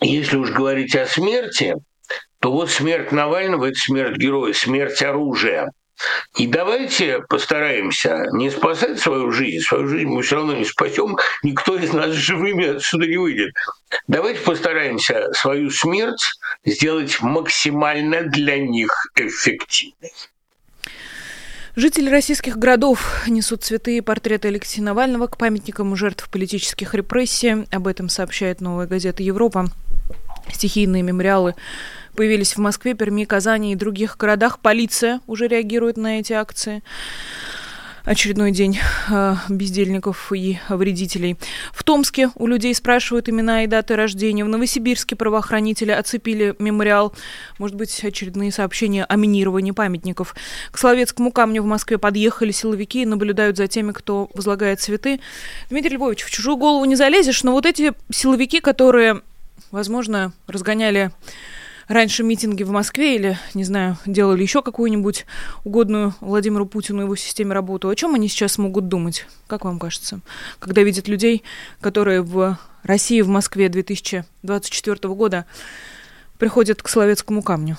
если 0.00 0.36
уж 0.36 0.50
говорить 0.50 0.94
о 0.94 1.06
смерти, 1.06 1.74
то 2.38 2.52
вот 2.52 2.70
смерть 2.70 3.10
Навального– 3.10 3.64
это 3.66 3.78
смерть 3.78 4.16
героя, 4.16 4.52
смерть 4.52 5.02
оружия– 5.02 5.72
и 6.36 6.46
давайте 6.46 7.20
постараемся 7.28 8.26
не 8.32 8.50
спасать 8.50 8.98
свою 8.98 9.30
жизнь, 9.30 9.64
свою 9.64 9.86
жизнь 9.86 10.08
мы 10.08 10.22
все 10.22 10.36
равно 10.36 10.54
не 10.54 10.64
спасем, 10.64 11.16
никто 11.42 11.76
из 11.76 11.92
нас 11.92 12.10
живыми 12.12 12.76
отсюда 12.76 13.06
не 13.06 13.16
выйдет. 13.16 13.54
Давайте 14.08 14.40
постараемся 14.40 15.32
свою 15.32 15.70
смерть 15.70 16.22
сделать 16.64 17.20
максимально 17.20 18.22
для 18.22 18.58
них 18.58 18.90
эффективной. 19.16 20.12
Жители 21.76 22.08
российских 22.08 22.56
городов 22.56 23.24
несут 23.26 23.64
цветы 23.64 23.96
и 23.96 24.00
портреты 24.00 24.46
Алексея 24.48 24.84
Навального 24.84 25.26
к 25.26 25.36
памятникам 25.36 25.96
жертв 25.96 26.28
политических 26.30 26.94
репрессий. 26.94 27.66
Об 27.72 27.88
этом 27.88 28.08
сообщает 28.08 28.60
новая 28.60 28.86
газета 28.86 29.24
«Европа». 29.24 29.66
Стихийные 30.52 31.02
мемориалы 31.02 31.54
появились 32.14 32.56
в 32.56 32.58
Москве, 32.58 32.94
Перми, 32.94 33.24
Казани 33.24 33.72
и 33.72 33.76
других 33.76 34.16
городах. 34.16 34.58
Полиция 34.60 35.20
уже 35.26 35.48
реагирует 35.48 35.96
на 35.96 36.20
эти 36.20 36.32
акции 36.32 36.82
очередной 38.04 38.52
день 38.52 38.78
э, 39.10 39.34
бездельников 39.48 40.30
и 40.32 40.58
вредителей. 40.68 41.36
В 41.72 41.82
Томске 41.84 42.30
у 42.34 42.46
людей 42.46 42.74
спрашивают 42.74 43.28
имена 43.28 43.64
и 43.64 43.66
даты 43.66 43.96
рождения. 43.96 44.44
В 44.44 44.48
Новосибирске 44.48 45.16
правоохранители 45.16 45.90
оцепили 45.90 46.54
мемориал. 46.58 47.14
Может 47.58 47.76
быть, 47.76 48.04
очередные 48.04 48.52
сообщения 48.52 49.04
о 49.04 49.16
минировании 49.16 49.70
памятников. 49.70 50.34
К 50.70 50.78
Словецкому 50.78 51.32
камню 51.32 51.62
в 51.62 51.66
Москве 51.66 51.96
подъехали 51.96 52.52
силовики 52.52 53.02
и 53.02 53.06
наблюдают 53.06 53.56
за 53.56 53.68
теми, 53.68 53.92
кто 53.92 54.30
возлагает 54.34 54.80
цветы. 54.80 55.20
Дмитрий 55.70 55.96
Львович, 55.96 56.24
в 56.24 56.30
чужую 56.30 56.56
голову 56.56 56.84
не 56.84 56.96
залезешь, 56.96 57.42
но 57.42 57.52
вот 57.52 57.64
эти 57.64 57.92
силовики, 58.12 58.60
которые, 58.60 59.22
возможно, 59.70 60.32
разгоняли 60.46 61.10
раньше 61.88 62.22
митинги 62.22 62.62
в 62.62 62.70
Москве 62.70 63.16
или, 63.16 63.38
не 63.54 63.64
знаю, 63.64 63.96
делали 64.06 64.42
еще 64.42 64.62
какую-нибудь 64.62 65.26
угодную 65.64 66.14
Владимиру 66.20 66.66
Путину 66.66 67.02
его 67.02 67.16
системе 67.16 67.54
работу, 67.54 67.88
о 67.88 67.94
чем 67.94 68.14
они 68.14 68.28
сейчас 68.28 68.58
могут 68.58 68.88
думать? 68.88 69.26
Как 69.46 69.64
вам 69.64 69.78
кажется? 69.78 70.20
Когда 70.58 70.82
видят 70.82 71.08
людей, 71.08 71.42
которые 71.80 72.22
в 72.22 72.58
России, 72.82 73.20
в 73.20 73.28
Москве 73.28 73.68
2024 73.68 75.14
года 75.14 75.46
приходят 76.38 76.82
к 76.82 76.88
Словецкому 76.88 77.42
камню? 77.42 77.76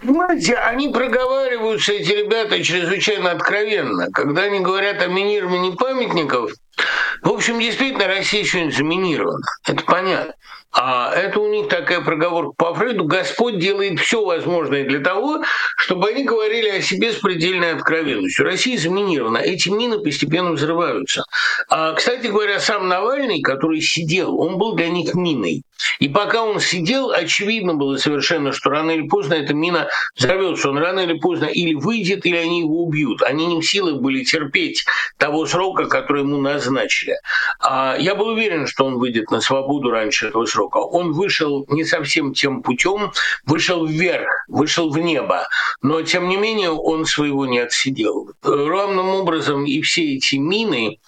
Понимаете, 0.00 0.54
они 0.56 0.88
проговариваются, 0.88 1.92
эти 1.92 2.10
ребята, 2.10 2.62
чрезвычайно 2.62 3.30
откровенно. 3.30 4.10
Когда 4.10 4.42
они 4.42 4.60
говорят 4.60 5.00
о 5.00 5.06
минировании 5.06 5.76
памятников, 5.76 6.52
в 7.22 7.30
общем, 7.30 7.60
действительно, 7.60 8.08
Россия 8.08 8.44
сегодня 8.44 8.72
заминирована. 8.72 9.46
Это 9.64 9.84
понятно. 9.84 10.34
А 10.72 11.12
это 11.14 11.38
у 11.38 11.48
них 11.48 11.68
такая 11.68 12.00
проговорка 12.00 12.54
по 12.56 12.74
Фрейду. 12.74 13.04
Господь 13.04 13.58
делает 13.58 14.00
все 14.00 14.24
возможное 14.24 14.84
для 14.84 15.00
того, 15.00 15.42
чтобы 15.76 16.08
они 16.08 16.24
говорили 16.24 16.68
о 16.70 16.80
себе 16.80 17.12
с 17.12 17.16
предельной 17.16 17.72
откровенностью. 17.72 18.46
Россия 18.46 18.78
заминирована. 18.78 19.38
Эти 19.38 19.68
мины 19.68 19.98
постепенно 19.98 20.52
взрываются. 20.52 21.24
А, 21.68 21.92
кстати 21.92 22.28
говоря, 22.28 22.58
сам 22.58 22.88
Навальный, 22.88 23.42
который 23.42 23.82
сидел, 23.82 24.38
он 24.40 24.56
был 24.56 24.74
для 24.74 24.88
них 24.88 25.14
миной. 25.14 25.62
И 25.98 26.08
пока 26.08 26.44
он 26.44 26.60
сидел, 26.60 27.10
очевидно 27.10 27.74
было 27.74 27.96
совершенно, 27.96 28.52
что 28.52 28.70
рано 28.70 28.92
или 28.92 29.08
поздно 29.08 29.34
эта 29.34 29.52
мина 29.52 29.88
взорвется. 30.16 30.70
Он 30.70 30.78
рано 30.78 31.00
или 31.00 31.18
поздно 31.18 31.46
или 31.46 31.74
выйдет, 31.74 32.24
или 32.24 32.36
они 32.36 32.60
его 32.60 32.84
убьют. 32.84 33.22
Они 33.22 33.46
не 33.46 33.60
в 33.60 33.64
силах 33.64 34.00
были 34.00 34.24
терпеть 34.24 34.84
того 35.18 35.44
срока, 35.46 35.86
который 35.86 36.22
ему 36.22 36.38
назначили. 36.38 37.16
А 37.60 37.96
я 37.98 38.14
был 38.14 38.28
уверен, 38.28 38.66
что 38.66 38.84
он 38.84 38.98
выйдет 38.98 39.30
на 39.30 39.40
свободу 39.40 39.90
раньше 39.90 40.28
этого 40.28 40.46
срока. 40.46 40.61
Он 40.70 41.12
вышел 41.12 41.66
не 41.68 41.84
совсем 41.84 42.32
тем 42.34 42.62
путем, 42.62 43.12
вышел 43.46 43.86
вверх, 43.86 44.28
вышел 44.48 44.90
в 44.90 44.98
небо. 44.98 45.46
Но, 45.82 46.02
тем 46.02 46.28
не 46.28 46.36
менее, 46.36 46.70
он 46.70 47.06
своего 47.06 47.46
не 47.46 47.58
отсидел. 47.58 48.30
Равным 48.42 49.08
образом 49.08 49.64
и 49.64 49.80
все 49.82 50.14
эти 50.16 50.36
мины, 50.36 50.98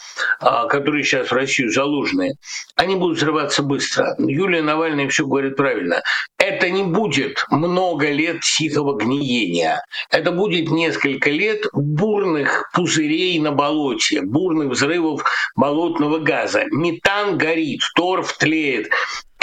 которые 0.40 1.05
сейчас 1.05 1.28
в 1.28 1.32
Россию 1.32 1.70
заложены, 1.70 2.34
они 2.76 2.96
будут 2.96 3.18
взрываться 3.18 3.62
быстро. 3.62 4.14
Юлия 4.18 4.62
Навальный 4.62 5.09
все 5.09 5.24
говорит 5.26 5.57
правильно. 5.57 6.02
Это 6.38 6.70
не 6.70 6.82
будет 6.82 7.44
много 7.50 8.11
лет 8.11 8.40
тихого 8.40 8.98
гниения. 8.98 9.82
Это 10.11 10.30
будет 10.32 10.70
несколько 10.70 11.30
лет 11.30 11.64
бурных 11.72 12.70
пузырей 12.74 13.38
на 13.38 13.52
болоте, 13.52 14.20
бурных 14.22 14.70
взрывов 14.70 15.24
болотного 15.57 16.18
газа. 16.18 16.64
Метан 16.70 17.38
горит, 17.38 17.80
торф 17.94 18.36
тлеет 18.36 18.90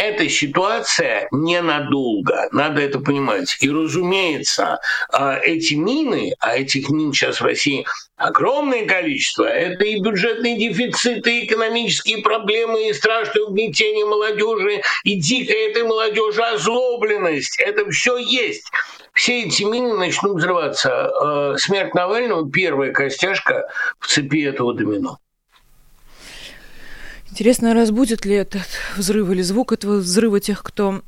эта 0.01 0.27
ситуация 0.27 1.27
ненадолго, 1.31 2.49
надо 2.51 2.81
это 2.81 2.99
понимать. 2.99 3.55
И, 3.61 3.69
разумеется, 3.69 4.79
а, 5.09 5.37
эти 5.37 5.75
мины, 5.75 6.33
а 6.39 6.57
этих 6.57 6.89
мин 6.89 7.13
сейчас 7.13 7.39
в 7.39 7.45
России 7.45 7.85
огромное 8.17 8.87
количество, 8.87 9.45
это 9.45 9.83
и 9.83 10.01
бюджетные 10.01 10.57
дефициты, 10.57 11.39
и 11.39 11.45
экономические 11.45 12.23
проблемы, 12.23 12.89
и 12.89 12.93
страшное 12.93 13.43
угнетение 13.43 14.05
молодежи, 14.05 14.81
и 15.03 15.15
дикая 15.19 15.69
этой 15.69 15.83
молодежи 15.83 16.41
озлобленность. 16.41 17.59
Это 17.59 17.89
все 17.91 18.17
есть 18.17 18.65
все 19.13 19.43
эти 19.43 19.63
мины 19.63 19.93
начнут 19.93 20.37
взрываться. 20.37 21.09
А, 21.09 21.57
смерть 21.57 21.93
Навального– 21.93 22.49
первая 22.51 22.91
костяшка 22.91 23.67
в 23.99 24.07
цепи 24.07 24.45
этого 24.45 24.73
домино. 24.73 25.19
Интересно, 27.31 27.73
разбудит 27.73 28.25
ли 28.25 28.35
этот 28.35 28.67
взрыв 28.97 29.29
или 29.29 29.41
звук 29.41 29.71
этого 29.71 29.97
взрыва 29.97 30.39
тех, 30.39 30.61
кто 30.63 31.01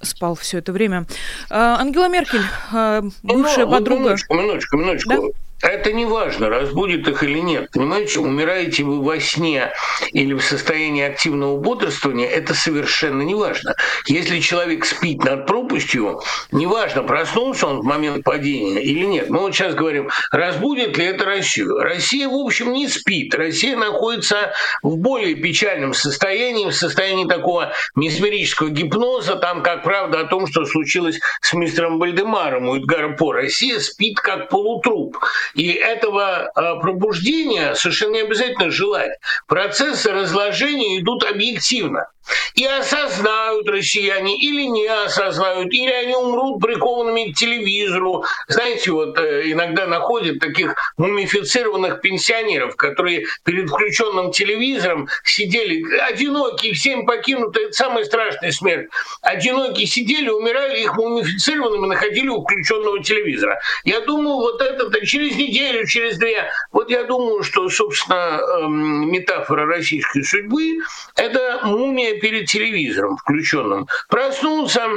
спал 0.00 0.34
все 0.36 0.58
это 0.58 0.72
время. 0.72 1.06
А, 1.50 1.76
Ангела 1.80 2.08
Меркель, 2.08 2.44
а, 2.72 3.02
бывшая 3.22 3.66
ну, 3.66 3.72
подруга... 3.72 4.00
Минуточку, 4.00 4.34
минуточку, 4.34 4.76
минуточку. 4.76 5.10
Да? 5.10 5.45
Это 5.62 5.90
не 5.92 6.04
важно, 6.04 6.50
разбудит 6.50 7.08
их 7.08 7.22
или 7.22 7.38
нет. 7.38 7.70
Понимаете, 7.72 8.20
умираете 8.20 8.82
вы 8.84 9.02
во 9.02 9.18
сне 9.18 9.72
или 10.12 10.34
в 10.34 10.42
состоянии 10.42 11.02
активного 11.02 11.56
бодрствования, 11.58 12.28
это 12.28 12.52
совершенно 12.52 13.22
не 13.22 13.34
важно. 13.34 13.74
Если 14.06 14.40
человек 14.40 14.84
спит 14.84 15.24
над 15.24 15.46
пропастью, 15.46 16.20
неважно, 16.52 17.02
проснулся 17.04 17.68
он 17.68 17.80
в 17.80 17.84
момент 17.84 18.22
падения 18.22 18.82
или 18.82 19.06
нет. 19.06 19.30
Мы 19.30 19.38
вот 19.38 19.54
сейчас 19.54 19.74
говорим, 19.74 20.10
разбудит 20.30 20.98
ли 20.98 21.06
это 21.06 21.24
Россию. 21.24 21.78
Россия, 21.78 22.28
в 22.28 22.34
общем, 22.34 22.72
не 22.72 22.86
спит. 22.86 23.34
Россия 23.34 23.76
находится 23.76 24.52
в 24.82 24.98
более 24.98 25.36
печальном 25.36 25.94
состоянии, 25.94 26.68
в 26.68 26.74
состоянии 26.74 27.26
такого 27.26 27.72
месмерического 27.94 28.68
гипноза. 28.68 29.36
Там, 29.36 29.62
как 29.62 29.84
правда, 29.84 30.20
о 30.20 30.24
том, 30.24 30.46
что 30.46 30.66
случилось 30.66 31.18
с 31.40 31.54
мистером 31.54 31.98
Бальдемаром 31.98 32.68
у 32.68 32.76
Эдгара 32.76 33.16
По. 33.16 33.32
Россия 33.32 33.80
спит 33.80 34.20
как 34.20 34.50
полутруп. 34.50 35.16
И 35.54 35.72
этого 35.72 36.50
а, 36.54 36.76
пробуждения 36.76 37.74
совершенно 37.74 38.14
не 38.14 38.20
обязательно 38.20 38.70
желать. 38.70 39.12
Процессы 39.46 40.10
разложения 40.12 40.98
идут 40.98 41.24
объективно. 41.24 42.08
И 42.54 42.64
осознают 42.64 43.68
россияне 43.68 44.36
или 44.36 44.62
не 44.62 44.86
осознают, 44.86 45.72
или 45.72 45.90
они 45.90 46.14
умрут 46.14 46.60
прикованными 46.60 47.30
к 47.30 47.36
телевизору. 47.36 48.24
Знаете, 48.48 48.90
вот 48.90 49.18
э, 49.18 49.52
иногда 49.52 49.86
находят 49.86 50.40
таких 50.40 50.74
мумифицированных 50.96 52.00
пенсионеров, 52.00 52.74
которые 52.76 53.26
перед 53.44 53.68
включенным 53.68 54.32
телевизором 54.32 55.08
сидели 55.22 55.84
одинокие, 56.00 56.72
всем 56.74 57.06
покинутые, 57.06 57.66
это 57.66 57.74
самая 57.74 58.04
страшная 58.04 58.50
смерть. 58.50 58.88
Одинокие 59.22 59.86
сидели, 59.86 60.28
умирали, 60.28 60.80
их 60.80 60.96
мумифицированными 60.96 61.86
находили 61.86 62.28
у 62.28 62.42
включенного 62.42 63.02
телевизора. 63.04 63.60
Я 63.84 64.00
думаю, 64.00 64.36
вот 64.36 64.60
это 64.60 65.06
через 65.06 65.35
неделю, 65.36 65.86
через 65.86 66.18
две, 66.18 66.50
вот 66.72 66.90
я 66.90 67.04
думаю, 67.04 67.42
что, 67.42 67.68
собственно, 67.68 68.40
эм, 68.60 69.10
метафора 69.10 69.66
российской 69.66 70.22
судьбы– 70.22 70.78
это 71.16 71.60
мумия 71.64 72.18
перед 72.20 72.46
телевизором 72.48 73.16
включенным, 73.16 73.86
проснуться, 74.08 74.88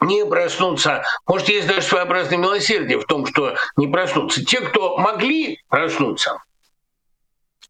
не 0.00 0.24
проснуться. 0.26 1.02
Может, 1.26 1.48
есть 1.48 1.66
даже 1.66 1.82
своеобразное 1.82 2.38
милосердие 2.38 2.98
в 2.98 3.04
том, 3.04 3.26
что 3.26 3.56
не 3.76 3.88
проснуться. 3.88 4.44
Те, 4.44 4.60
кто 4.60 4.96
могли 4.98 5.60
проснуться, 5.68 6.38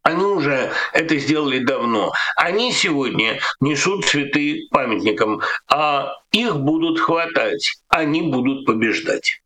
они 0.02 0.24
уже 0.24 0.72
это 0.92 1.16
сделали 1.18 1.58
давно. 1.58 2.12
Они 2.36 2.72
сегодня 2.72 3.40
несут 3.60 4.06
цветы 4.06 4.68
памятникам, 4.70 5.42
а 5.68 6.14
их 6.32 6.56
будут 6.56 6.98
хватать, 6.98 7.72
они 7.88 8.22
будут 8.22 8.64
побеждать. 8.64 9.42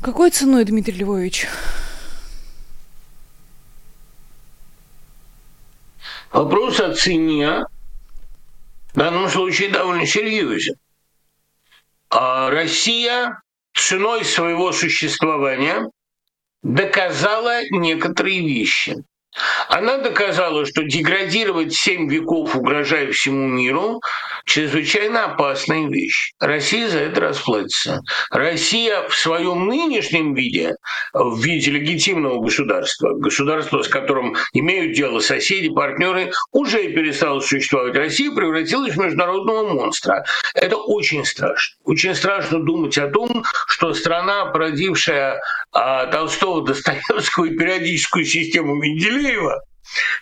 Какой 0.00 0.30
ценой, 0.30 0.64
Дмитрий 0.64 0.98
Львович? 0.98 1.48
Вопрос 6.30 6.78
о 6.78 6.94
цене 6.94 7.64
в 8.94 8.98
данном 8.98 9.28
случае 9.28 9.70
довольно 9.70 10.06
серьезен. 10.06 10.76
А 12.10 12.48
Россия 12.50 13.42
ценой 13.74 14.24
своего 14.24 14.70
существования 14.72 15.90
доказала 16.62 17.62
некоторые 17.70 18.40
вещи. 18.40 18.96
Она 19.68 19.98
доказала, 19.98 20.66
что 20.66 20.82
деградировать 20.82 21.74
семь 21.74 22.08
веков, 22.10 22.56
угрожая 22.56 23.12
всему 23.12 23.46
миру, 23.46 24.00
чрезвычайно 24.44 25.26
опасная 25.26 25.88
вещь. 25.88 26.32
Россия 26.40 26.88
за 26.88 27.00
это 27.00 27.20
расплатится. 27.20 28.00
Россия 28.30 29.06
в 29.08 29.14
своем 29.14 29.66
нынешнем 29.66 30.34
виде, 30.34 30.74
в 31.12 31.40
виде 31.40 31.70
легитимного 31.70 32.40
государства, 32.40 33.14
государства, 33.14 33.82
с 33.82 33.88
которым 33.88 34.36
имеют 34.52 34.94
дело 34.94 35.20
соседи, 35.20 35.68
партнеры, 35.68 36.32
уже 36.52 36.88
перестала 36.92 37.40
существовать. 37.40 37.94
Россия 37.94 38.30
превратилась 38.32 38.94
в 38.94 38.98
международного 38.98 39.74
монстра. 39.74 40.24
Это 40.54 40.76
очень 40.76 41.24
страшно. 41.24 41.76
Очень 41.84 42.14
страшно 42.14 42.62
думать 42.62 42.96
о 42.98 43.08
том, 43.08 43.44
что 43.66 43.92
страна, 43.94 44.46
породившая 44.46 45.40
а, 45.72 46.06
Толстого, 46.06 46.64
Достоевского 46.64 47.46
и 47.46 47.56
периодическую 47.56 48.24
систему 48.24 48.74
Менделеева, 48.74 49.27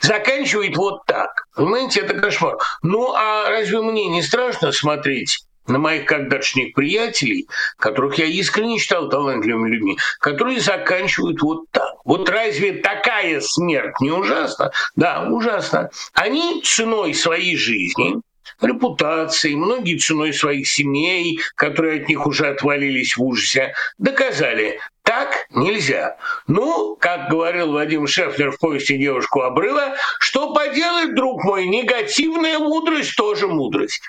заканчивает 0.00 0.76
вот 0.76 1.04
так. 1.06 1.46
Понимаете, 1.54 2.00
это 2.00 2.14
кошмар. 2.14 2.56
Ну 2.82 3.12
а 3.14 3.48
разве 3.50 3.80
мне 3.80 4.06
не 4.06 4.22
страшно 4.22 4.72
смотреть 4.72 5.46
на 5.66 5.78
моих 5.78 6.06
когда-шних 6.06 6.74
приятелей, 6.74 7.48
которых 7.78 8.18
я 8.18 8.26
искренне 8.26 8.78
считал 8.78 9.08
талантливыми 9.08 9.68
людьми, 9.68 9.98
которые 10.20 10.60
заканчивают 10.60 11.40
вот 11.42 11.64
так. 11.70 11.94
Вот 12.04 12.28
разве 12.28 12.74
такая 12.74 13.40
смерть 13.40 14.00
не 14.00 14.10
ужасна? 14.10 14.70
Да, 14.94 15.26
ужасно. 15.28 15.90
Они 16.12 16.62
ценой 16.64 17.14
своей 17.14 17.56
жизни, 17.56 18.20
репутации, 18.60 19.54
многие 19.54 19.98
ценой 19.98 20.32
своих 20.32 20.68
семей, 20.68 21.40
которые 21.56 22.02
от 22.02 22.08
них 22.08 22.26
уже 22.26 22.46
отвалились 22.46 23.16
в 23.16 23.22
ужасе, 23.22 23.74
доказали, 23.98 24.78
так 25.16 25.46
нельзя. 25.50 26.16
Ну, 26.46 26.94
как 27.00 27.30
говорил 27.30 27.72
Вадим 27.72 28.06
Шефлер 28.06 28.50
в 28.50 28.58
повести 28.58 28.98
«Девушку 28.98 29.40
обрыва», 29.40 29.94
что 30.20 30.52
поделать, 30.52 31.14
друг 31.14 31.42
мой, 31.42 31.66
негативная 31.66 32.58
мудрость 32.58 33.16
тоже 33.16 33.46
мудрость. 33.46 34.02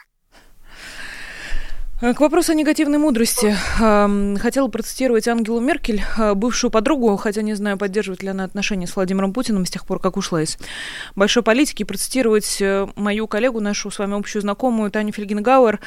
К 2.01 2.19
вопросу 2.19 2.51
о 2.51 2.55
негативной 2.55 2.99
мудрости. 2.99 3.55
Хотела 3.77 4.67
процитировать 4.67 5.27
Ангелу 5.29 5.59
Меркель, 5.61 6.03
э, 6.17 6.33
бывшую 6.35 6.69
подругу, 6.69 7.15
хотя 7.15 7.41
не 7.41 7.55
знаю, 7.55 7.77
поддерживает 7.77 8.21
ли 8.21 8.29
она 8.29 8.43
отношения 8.43 8.85
с 8.85 8.95
Владимиром 8.95 9.33
Путиным 9.33 9.65
с 9.65 9.71
тех 9.71 9.83
пор, 9.83 9.99
как 9.99 10.15
ушла 10.15 10.43
из 10.43 10.59
большой 11.15 11.41
политики, 11.41 11.83
процитировать 11.83 12.61
э, 12.61 12.87
мою 12.95 13.27
коллегу, 13.27 13.61
нашу 13.61 13.89
с 13.89 13.97
вами 13.97 14.15
общую 14.15 14.43
знакомую 14.43 14.91
Таню 14.91 15.11
Фельгенгауэр. 15.11 15.79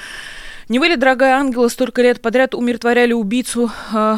Не 0.68 0.78
вы 0.80 0.88
ли, 0.88 0.96
дорогая 0.96 1.36
Ангела, 1.36 1.68
столько 1.68 2.02
лет 2.02 2.20
подряд 2.22 2.56
умиротворяли 2.56 3.12
убийцу 3.12 3.70
э, 3.92 4.16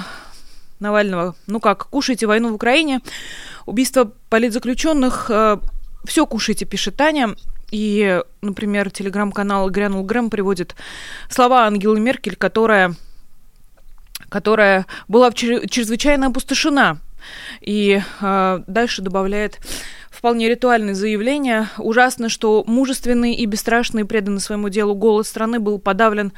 Навального? 0.82 1.34
Ну 1.46 1.60
как, 1.60 1.86
кушайте 1.86 2.26
войну 2.26 2.50
в 2.50 2.54
Украине, 2.54 3.00
убийство 3.64 4.12
политзаключенных, 4.28 5.30
все 6.04 6.26
кушайте, 6.26 6.64
пишет 6.64 6.96
Таня. 6.96 7.34
И, 7.70 8.20
например, 8.42 8.90
телеграм-канал 8.90 9.70
«Грянул 9.70 10.04
Грэм» 10.04 10.28
приводит 10.28 10.76
слова 11.30 11.64
Ангелы 11.64 12.00
Меркель, 12.00 12.36
которая, 12.36 12.94
которая 14.28 14.86
была 15.08 15.32
чрезвычайно 15.32 16.26
опустошена. 16.26 16.98
И 17.62 18.02
э, 18.20 18.62
дальше 18.66 19.00
добавляет 19.00 19.58
вполне 20.10 20.48
ритуальное 20.48 20.94
заявление. 20.94 21.68
Ужасно, 21.78 22.28
что 22.28 22.62
мужественный 22.66 23.34
и 23.34 23.46
бесстрашный, 23.46 24.04
преданный 24.04 24.40
своему 24.40 24.68
делу 24.68 24.94
голос 24.94 25.28
страны 25.28 25.58
был 25.58 25.78
подавлен 25.78 26.32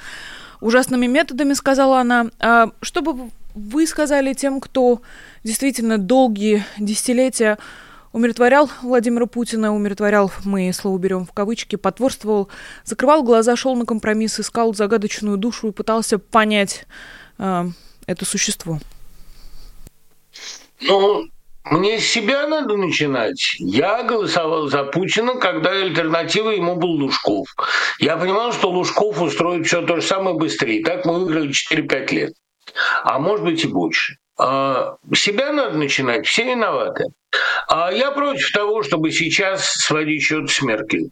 ужасными 0.60 1.06
методами, 1.06 1.54
сказала 1.54 2.00
она. 2.00 2.26
А, 2.38 2.70
что 2.80 3.02
бы 3.02 3.30
вы 3.54 3.86
сказали 3.86 4.34
тем, 4.34 4.60
кто 4.60 5.00
действительно 5.44 5.98
долгие 5.98 6.64
десятилетия 6.78 7.58
умиротворял 8.12 8.70
Владимира 8.82 9.26
Путина, 9.26 9.74
умиротворял, 9.74 10.30
мы 10.44 10.72
слово 10.72 10.98
берем 10.98 11.26
в 11.26 11.32
кавычки, 11.32 11.76
потворствовал, 11.76 12.48
закрывал 12.84 13.22
глаза, 13.22 13.56
шел 13.56 13.74
на 13.74 13.86
компромисс, 13.86 14.38
искал 14.38 14.74
загадочную 14.74 15.36
душу 15.36 15.68
и 15.68 15.72
пытался 15.72 16.18
понять 16.18 16.86
э, 17.38 17.64
это 18.06 18.24
существо? 18.24 18.78
Ну, 20.80 21.26
мне 21.64 21.98
с 21.98 22.06
себя 22.06 22.46
надо 22.46 22.76
начинать. 22.76 23.56
Я 23.58 24.02
голосовал 24.02 24.68
за 24.68 24.84
Путина, 24.84 25.36
когда 25.36 25.70
альтернативой 25.70 26.56
ему 26.56 26.76
был 26.76 26.90
Лужков. 26.90 27.48
Я 27.98 28.16
понимал, 28.16 28.52
что 28.52 28.70
Лужков 28.70 29.20
устроит 29.22 29.66
все 29.66 29.82
то 29.82 29.96
же 29.96 30.02
самое 30.02 30.36
быстрее. 30.36 30.84
Так 30.84 31.04
мы 31.04 31.24
выиграли 31.24 31.50
4-5 31.50 32.14
лет. 32.14 32.34
А 33.02 33.18
может 33.18 33.44
быть 33.44 33.64
и 33.64 33.68
больше. 33.68 34.16
А 34.36 34.96
себя 35.14 35.52
надо 35.52 35.78
начинать, 35.78 36.26
все 36.26 36.44
виноваты. 36.44 37.04
А 37.68 37.92
я 37.92 38.10
против 38.10 38.50
того, 38.52 38.82
чтобы 38.82 39.12
сейчас 39.12 39.64
сводить 39.64 40.22
счет 40.22 40.50
с 40.50 40.60
Меркель. 40.62 41.10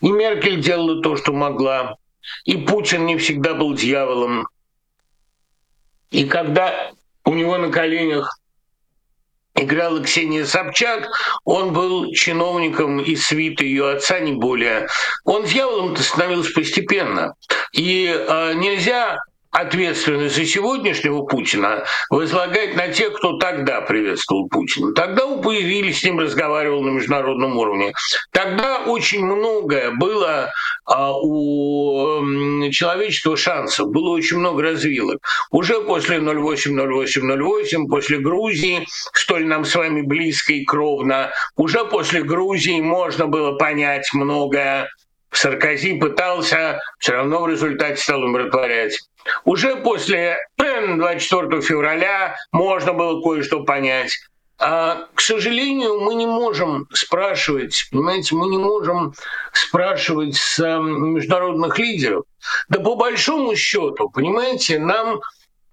И 0.00 0.10
Меркель 0.10 0.60
делала 0.60 1.02
то, 1.02 1.16
что 1.16 1.32
могла. 1.32 1.96
И 2.44 2.56
Путин 2.56 3.06
не 3.06 3.18
всегда 3.18 3.54
был 3.54 3.74
дьяволом. 3.74 4.48
И 6.10 6.24
когда 6.24 6.92
у 7.24 7.34
него 7.34 7.58
на 7.58 7.70
коленях 7.70 8.38
играла 9.54 10.02
Ксения 10.02 10.44
Собчак, 10.44 11.08
он 11.44 11.72
был 11.72 12.12
чиновником 12.12 13.00
из 13.00 13.26
свиты 13.26 13.64
ее 13.64 13.90
отца, 13.90 14.20
не 14.20 14.32
более. 14.32 14.88
Он 15.24 15.44
дьяволом-то 15.44 16.02
становился 16.02 16.52
постепенно. 16.52 17.34
И 17.72 18.06
э, 18.06 18.54
нельзя 18.54 19.18
ответственность 19.56 20.36
за 20.36 20.44
сегодняшнего 20.44 21.22
Путина 21.22 21.84
возлагать 22.10 22.76
на 22.76 22.88
тех, 22.88 23.14
кто 23.14 23.38
тогда 23.38 23.80
приветствовал 23.80 24.48
Путина. 24.48 24.92
Тогда 24.92 25.24
он 25.24 25.40
появились, 25.40 26.00
с 26.00 26.02
ним 26.04 26.18
разговаривал 26.18 26.82
на 26.82 26.90
международном 26.90 27.56
уровне. 27.56 27.94
Тогда 28.32 28.80
очень 28.80 29.24
многое 29.24 29.92
было 29.92 30.52
а, 30.84 31.12
у 31.18 32.70
человечества 32.70 33.34
шансов, 33.36 33.88
было 33.88 34.10
очень 34.10 34.36
много 34.36 34.62
развилок. 34.62 35.18
Уже 35.50 35.80
после 35.80 36.18
08-08-08, 36.18 37.86
после 37.88 38.18
Грузии, 38.18 38.86
столь 39.14 39.46
нам 39.46 39.64
с 39.64 39.74
вами 39.74 40.02
близко 40.02 40.52
и 40.52 40.66
кровно, 40.66 41.30
уже 41.56 41.86
после 41.86 42.22
Грузии 42.22 42.80
можно 42.80 43.26
было 43.26 43.52
понять 43.52 44.12
многое. 44.12 44.90
Саркози 45.30 45.98
пытался, 45.98 46.80
все 46.98 47.12
равно 47.12 47.42
в 47.42 47.48
результате 47.48 47.96
стал 47.96 48.22
умиротворять. 48.22 48.98
Уже 49.44 49.76
после 49.76 50.38
24 50.58 51.60
февраля 51.60 52.36
можно 52.52 52.92
было 52.92 53.22
кое-что 53.22 53.64
понять. 53.64 54.12
А, 54.58 55.06
к 55.14 55.20
сожалению, 55.20 56.00
мы 56.00 56.14
не 56.14 56.26
можем 56.26 56.86
спрашивать, 56.92 57.88
понимаете, 57.90 58.34
мы 58.34 58.46
не 58.46 58.56
можем 58.56 59.12
спрашивать 59.52 60.34
с 60.36 60.58
а, 60.60 60.78
международных 60.78 61.78
лидеров. 61.78 62.24
Да 62.68 62.80
по 62.80 62.94
большому 62.94 63.54
счету, 63.54 64.08
понимаете, 64.08 64.78
нам 64.78 65.20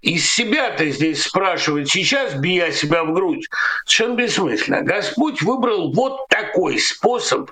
из 0.04 0.30
себя-то 0.30 0.86
здесь 0.89 1.24
спрашивать 1.24 1.89
сейчас, 1.89 2.36
бия 2.36 2.72
себя 2.72 3.06
в 3.06 3.14
грудь, 3.14 3.47
совершенно 3.86 4.16
бессмысленно. 4.18 4.82
Господь 4.82 5.41
выбрал 5.41 5.93
вот 5.93 6.28
такой 6.28 6.78
способ 6.78 7.49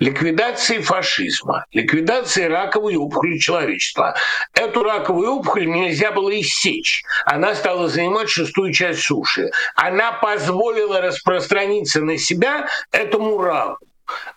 ликвидации 0.00 0.78
фашизма, 0.78 1.66
ликвидации 1.72 2.44
раковой 2.44 2.96
опухоли 2.96 3.38
человечества. 3.38 4.16
Эту 4.54 4.82
раковую 4.82 5.36
опухоль 5.36 5.68
нельзя 5.68 6.10
было 6.10 6.30
иссечь. 6.40 7.04
Она 7.26 7.54
стала 7.54 7.88
занимать 7.88 8.28
шестую 8.28 8.72
часть 8.72 9.02
суши. 9.02 9.52
Она 9.76 10.10
позволила 10.10 11.00
распространиться 11.00 12.00
на 12.00 12.18
себя 12.18 12.66
этому 12.90 13.40
раку. 13.40 13.86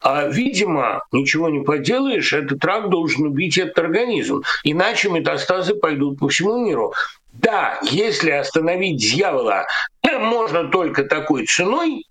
А, 0.01 0.28
видимо, 0.28 1.01
ничего 1.12 1.49
не 1.49 1.62
поделаешь, 1.64 2.32
этот 2.32 2.64
рак 2.64 2.89
должен 2.89 3.26
убить 3.26 3.58
этот 3.58 3.78
организм, 3.80 4.43
иначе 4.64 5.10
метастазы 5.10 5.76
пойдут 5.76 6.20
по 6.20 6.30
всему 6.30 6.66
миру. 6.66 6.93
Да, 7.39 7.79
если 7.83 8.31
остановить 8.31 8.97
дьявола 8.97 9.65
можно 10.19 10.69
только 10.69 11.03
такой 11.03 11.45
ценой, 11.45 12.03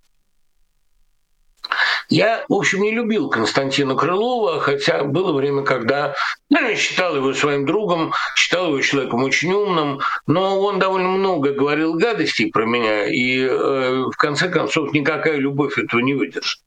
я, 2.08 2.44
в 2.48 2.54
общем, 2.54 2.82
не 2.82 2.92
любил 2.92 3.28
Константина 3.28 3.96
Крылова, 3.96 4.60
хотя 4.60 5.02
было 5.02 5.32
время, 5.32 5.64
когда 5.64 6.14
ну, 6.48 6.60
я 6.60 6.76
считал 6.76 7.16
его 7.16 7.34
своим 7.34 7.66
другом, 7.66 8.12
считал 8.36 8.68
его 8.68 8.80
человеком 8.80 9.24
очень 9.24 9.52
умным, 9.52 9.98
но 10.28 10.60
он 10.60 10.78
довольно 10.78 11.08
много 11.08 11.52
говорил 11.52 11.94
гадостей 11.94 12.52
про 12.52 12.64
меня, 12.64 13.06
и 13.06 13.40
э, 13.40 14.04
в 14.04 14.16
конце 14.16 14.48
концов 14.48 14.92
никакая 14.92 15.36
любовь 15.38 15.76
этого 15.76 16.00
не 16.00 16.14
выдержит. 16.14 16.60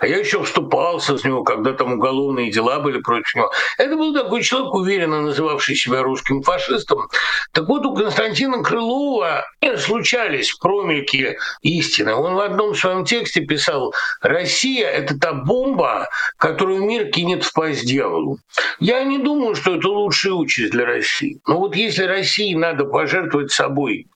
А 0.00 0.06
я 0.06 0.18
еще 0.18 0.42
вступался 0.42 1.16
с 1.16 1.24
него, 1.24 1.42
когда 1.42 1.72
там 1.72 1.94
уголовные 1.94 2.50
дела 2.50 2.80
были 2.80 3.00
против 3.00 3.34
него. 3.34 3.50
Это 3.78 3.96
был 3.96 4.14
такой 4.14 4.42
человек, 4.42 4.74
уверенно 4.74 5.20
называвший 5.20 5.76
себя 5.76 6.02
русским 6.02 6.42
фашистом. 6.42 7.08
Так 7.52 7.68
вот, 7.68 7.84
у 7.86 7.94
Константина 7.94 8.62
Крылова 8.62 9.46
случались 9.76 10.52
промельки 10.54 11.38
истины. 11.62 12.14
Он 12.14 12.34
в 12.34 12.40
одном 12.40 12.74
своем 12.74 13.04
тексте 13.04 13.42
писал, 13.42 13.94
«Россия– 14.20 14.88
это 14.90 15.18
та 15.18 15.32
бомба, 15.32 16.08
которую 16.36 16.84
мир 16.84 17.10
кинет 17.10 17.44
в 17.44 17.52
пасть 17.52 17.86
дьяволу». 17.86 18.38
Я 18.78 19.04
не 19.04 19.18
думаю, 19.18 19.54
что 19.54 19.76
это 19.76 19.88
лучшая 19.88 20.32
участь 20.32 20.70
для 20.70 20.86
России. 20.86 21.40
Но 21.46 21.58
вот 21.58 21.76
если 21.76 22.04
России 22.04 22.54
надо 22.54 22.84
пожертвовать 22.84 23.52
собой 23.52 24.06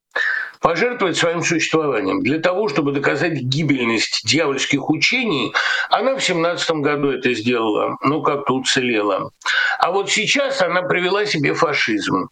пожертвовать 0.64 1.18
своим 1.18 1.42
существованием 1.42 2.22
для 2.22 2.38
того, 2.38 2.70
чтобы 2.70 2.92
доказать 2.92 3.34
гибельность 3.34 4.22
дьявольских 4.24 4.88
учений, 4.88 5.52
она 5.90 6.16
в 6.16 6.24
17 6.24 6.70
году 6.76 7.10
это 7.10 7.34
сделала, 7.34 7.98
ну 8.02 8.22
как-то 8.22 8.54
уцелела. 8.54 9.30
А 9.78 9.90
вот 9.92 10.10
сейчас 10.10 10.62
она 10.62 10.80
привела 10.80 11.26
себе 11.26 11.52
фашизм. 11.52 12.30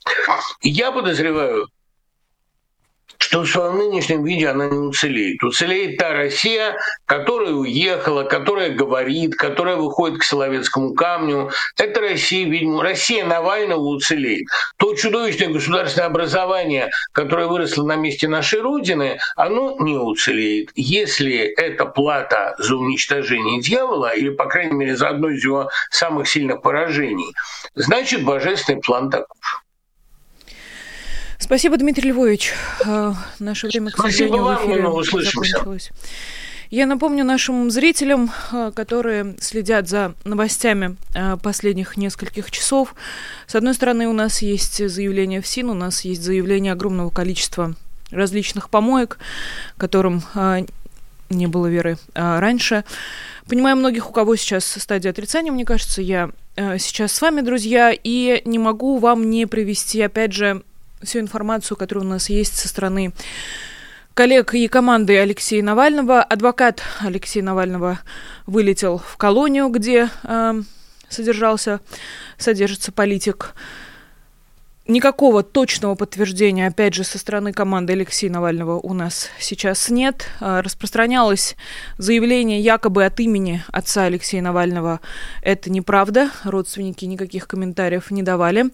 я 0.62 0.92
подозреваю, 0.92 1.68
что 3.22 3.42
в 3.42 3.48
своем 3.48 3.78
нынешнем 3.78 4.24
виде 4.24 4.48
она 4.48 4.68
не 4.68 4.78
уцелеет. 4.78 5.42
Уцелеет 5.44 5.96
та 5.96 6.12
Россия, 6.12 6.76
которая 7.06 7.52
уехала, 7.52 8.24
которая 8.24 8.70
говорит, 8.70 9.36
которая 9.36 9.76
выходит 9.76 10.18
к 10.18 10.24
Соловецкому 10.24 10.94
камню. 10.94 11.50
Это 11.78 12.00
Россия, 12.00 12.48
видимо, 12.48 12.82
Россия 12.82 13.24
Навального 13.24 13.80
уцелеет. 13.80 14.48
То 14.76 14.94
чудовищное 14.96 15.50
государственное 15.50 16.08
образование, 16.08 16.90
которое 17.12 17.46
выросло 17.46 17.84
на 17.84 17.94
месте 17.94 18.26
нашей 18.26 18.60
Родины, 18.60 19.20
оно 19.36 19.76
не 19.78 19.96
уцелеет. 19.96 20.70
Если 20.74 21.36
это 21.36 21.86
плата 21.86 22.56
за 22.58 22.74
уничтожение 22.74 23.60
дьявола, 23.60 24.16
или, 24.16 24.30
по 24.30 24.46
крайней 24.46 24.74
мере, 24.74 24.96
за 24.96 25.10
одно 25.10 25.30
из 25.30 25.44
его 25.44 25.70
самых 25.90 26.28
сильных 26.28 26.60
поражений, 26.60 27.32
значит, 27.76 28.24
божественный 28.24 28.80
план 28.80 29.10
таков. 29.10 29.61
Спасибо, 31.42 31.76
Дмитрий 31.76 32.10
Львович. 32.10 32.52
Э, 32.86 33.14
наше 33.40 33.66
время, 33.66 33.90
к 33.90 33.96
сожалению, 33.96 34.44
в 34.44 35.02
эфире 35.02 35.24
закончилось. 35.24 35.90
Я 36.70 36.86
напомню 36.86 37.24
нашим 37.24 37.68
зрителям, 37.68 38.30
э, 38.52 38.70
которые 38.72 39.34
следят 39.40 39.88
за 39.88 40.14
новостями 40.22 40.96
э, 41.16 41.36
последних 41.42 41.96
нескольких 41.96 42.48
часов. 42.52 42.94
С 43.48 43.56
одной 43.56 43.74
стороны, 43.74 44.06
у 44.06 44.12
нас 44.12 44.40
есть 44.40 44.88
заявление 44.88 45.40
в 45.40 45.46
СИН, 45.48 45.70
у 45.70 45.74
нас 45.74 46.04
есть 46.04 46.22
заявление 46.22 46.74
огромного 46.74 47.10
количества 47.10 47.74
различных 48.12 48.70
помоек, 48.70 49.18
которым 49.78 50.22
не 51.28 51.46
было 51.48 51.66
веры 51.66 51.98
раньше. 52.14 52.84
Понимаю 53.48 53.76
многих, 53.76 54.08
у 54.08 54.12
кого 54.12 54.36
сейчас 54.36 54.64
стадия 54.64 55.10
отрицания, 55.10 55.50
мне 55.50 55.64
кажется, 55.64 56.02
я 56.02 56.30
сейчас 56.54 57.12
с 57.12 57.20
вами, 57.22 57.40
друзья, 57.40 57.90
и 57.92 58.42
не 58.44 58.58
могу 58.58 58.98
вам 58.98 59.30
не 59.30 59.46
привести, 59.46 60.02
опять 60.02 60.34
же, 60.34 60.62
всю 61.02 61.20
информацию, 61.20 61.76
которая 61.76 62.04
у 62.04 62.08
нас 62.08 62.28
есть 62.28 62.56
со 62.56 62.68
стороны 62.68 63.12
коллег 64.14 64.54
и 64.54 64.68
команды 64.68 65.18
Алексея 65.18 65.62
Навального. 65.62 66.22
Адвокат 66.22 66.82
Алексея 67.00 67.42
Навального 67.42 68.00
вылетел 68.46 68.98
в 68.98 69.16
колонию, 69.16 69.68
где 69.68 70.10
э, 70.24 70.62
содержался, 71.08 71.80
содержится 72.38 72.92
политик. 72.92 73.54
Никакого 74.88 75.44
точного 75.44 75.94
подтверждения, 75.94 76.66
опять 76.66 76.94
же, 76.94 77.04
со 77.04 77.16
стороны 77.16 77.52
команды 77.52 77.92
Алексея 77.92 78.32
Навального 78.32 78.80
у 78.80 78.92
нас 78.94 79.30
сейчас 79.38 79.90
нет. 79.90 80.26
А, 80.40 80.60
распространялось 80.60 81.54
заявление 81.98 82.58
якобы 82.58 83.04
от 83.04 83.20
имени 83.20 83.62
отца 83.68 84.04
Алексея 84.06 84.42
Навального. 84.42 84.98
Это 85.40 85.70
неправда. 85.70 86.32
Родственники 86.42 87.04
никаких 87.04 87.46
комментариев 87.46 88.10
не 88.10 88.24
давали. 88.24 88.70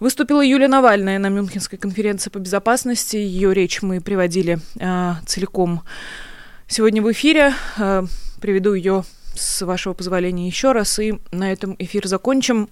Выступила 0.00 0.44
Юлия 0.44 0.68
Навальная 0.68 1.18
на 1.18 1.30
Мюнхенской 1.30 1.78
конференции 1.78 2.28
по 2.28 2.38
безопасности. 2.38 3.16
Ее 3.16 3.54
речь 3.54 3.80
мы 3.80 4.02
приводили 4.02 4.58
э, 4.78 5.12
целиком 5.26 5.82
сегодня 6.66 7.00
в 7.00 7.10
эфире. 7.10 7.54
Э, 7.78 8.04
приведу 8.42 8.74
ее, 8.74 9.02
с 9.34 9.64
вашего 9.64 9.94
позволения, 9.94 10.46
еще 10.46 10.72
раз. 10.72 10.98
И 10.98 11.18
на 11.32 11.50
этом 11.50 11.74
эфир 11.78 12.06
закончим. 12.06 12.68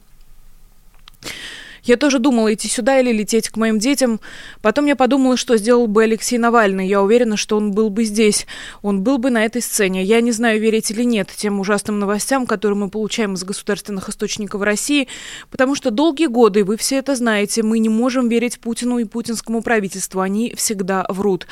Я 1.87 1.97
тоже 1.97 2.19
думала, 2.19 2.53
идти 2.53 2.69
сюда 2.69 2.99
или 2.99 3.13
лететь 3.13 3.49
к 3.49 3.57
моим 3.57 3.79
детям. 3.79 4.21
Потом 4.61 4.87
я 4.87 4.97
подумала, 4.97 5.37
что 5.37 5.57
сделал 5.57 5.87
бы 5.87 6.03
Алексей 6.03 6.37
Навальный. 6.37 6.89
Я 6.89 7.01
уверена, 7.01 7.37
что 7.37 7.57
он 7.57 7.71
был 7.71 7.91
бы 7.91 8.05
здесь. 8.05 8.47
Он 8.83 9.03
был 9.03 9.19
бы 9.19 9.31
на 9.31 9.45
этой 9.45 9.63
сцене. 9.63 10.03
Я 10.03 10.21
не 10.21 10.33
знаю, 10.33 10.61
верить 10.61 10.91
или 10.91 11.05
нет 11.05 11.31
тем 11.37 11.61
ужасным 11.61 12.01
новостям, 12.01 12.45
которые 12.45 12.77
мы 12.77 12.91
получаем 12.91 13.35
из 13.35 13.45
государственных 13.45 14.09
источников 14.09 14.63
России, 14.63 15.07
потому 15.51 15.77
что 15.77 15.93
долгие 15.93 16.27
годы, 16.27 16.65
вы 16.65 16.77
все 16.77 16.97
это 16.97 17.15
знаете, 17.15 17.63
мы 17.63 17.79
не 17.79 17.89
можем 17.89 18.29
верить 18.29 18.59
Путину 18.59 18.99
и 18.99 19.05
путинскому 19.05 19.63
правительству. 19.63 20.21
Они 20.21 20.55
всегда 20.57 21.07
врут. 21.09 21.47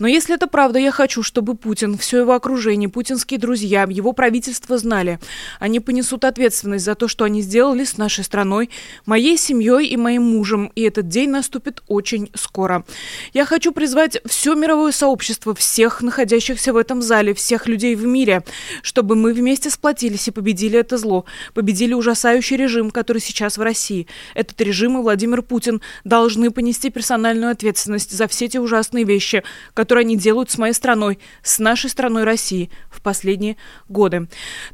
Но 0.00 0.08
если 0.08 0.34
это 0.34 0.48
правда, 0.48 0.80
я 0.80 0.90
хочу, 0.90 1.22
чтобы 1.22 1.54
Путин, 1.54 1.96
все 1.96 2.18
его 2.18 2.34
окружение, 2.34 2.88
путинские 2.88 3.38
друзья, 3.38 3.86
его 3.88 4.12
правительство 4.12 4.76
знали. 4.76 5.20
Они 5.60 5.78
понесут 5.78 6.24
ответственность 6.24 6.84
за 6.84 6.96
то, 6.96 7.06
что 7.06 7.24
они 7.24 7.42
сделали 7.42 7.84
с 7.84 7.96
нашей 7.96 8.24
страной, 8.24 8.70
моей 9.06 9.36
семьей, 9.38 9.67
семьей 9.68 9.88
и 9.88 9.96
моим 9.96 10.22
мужем, 10.22 10.72
и 10.74 10.82
этот 10.82 11.08
день 11.08 11.30
наступит 11.30 11.82
очень 11.88 12.30
скоро. 12.34 12.84
Я 13.32 13.44
хочу 13.44 13.72
призвать 13.72 14.18
все 14.24 14.54
мировое 14.54 14.92
сообщество, 14.92 15.54
всех 15.54 16.02
находящихся 16.02 16.72
в 16.72 16.76
этом 16.76 17.02
зале, 17.02 17.34
всех 17.34 17.66
людей 17.66 17.94
в 17.94 18.06
мире, 18.06 18.42
чтобы 18.82 19.14
мы 19.14 19.32
вместе 19.32 19.70
сплотились 19.70 20.28
и 20.28 20.30
победили 20.30 20.78
это 20.78 20.96
зло, 20.96 21.24
победили 21.54 21.94
ужасающий 21.94 22.56
режим, 22.56 22.90
который 22.90 23.20
сейчас 23.20 23.58
в 23.58 23.62
России. 23.62 24.06
Этот 24.34 24.60
режим 24.60 24.98
и 24.98 25.02
Владимир 25.02 25.42
Путин 25.42 25.80
должны 26.04 26.50
понести 26.50 26.90
персональную 26.90 27.52
ответственность 27.52 28.16
за 28.16 28.26
все 28.26 28.46
эти 28.46 28.58
ужасные 28.58 29.04
вещи, 29.04 29.42
которые 29.74 30.02
они 30.02 30.16
делают 30.16 30.50
с 30.50 30.58
моей 30.58 30.74
страной, 30.74 31.18
с 31.42 31.58
нашей 31.58 31.90
страной 31.90 32.24
России 32.24 32.70
в 32.90 33.02
последние 33.02 33.56
годы. 33.88 34.28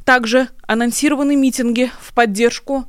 Также 0.05 0.49
анонсированы 0.67 1.37
митинги 1.37 1.91
в 2.01 2.15
поддержку 2.15 2.87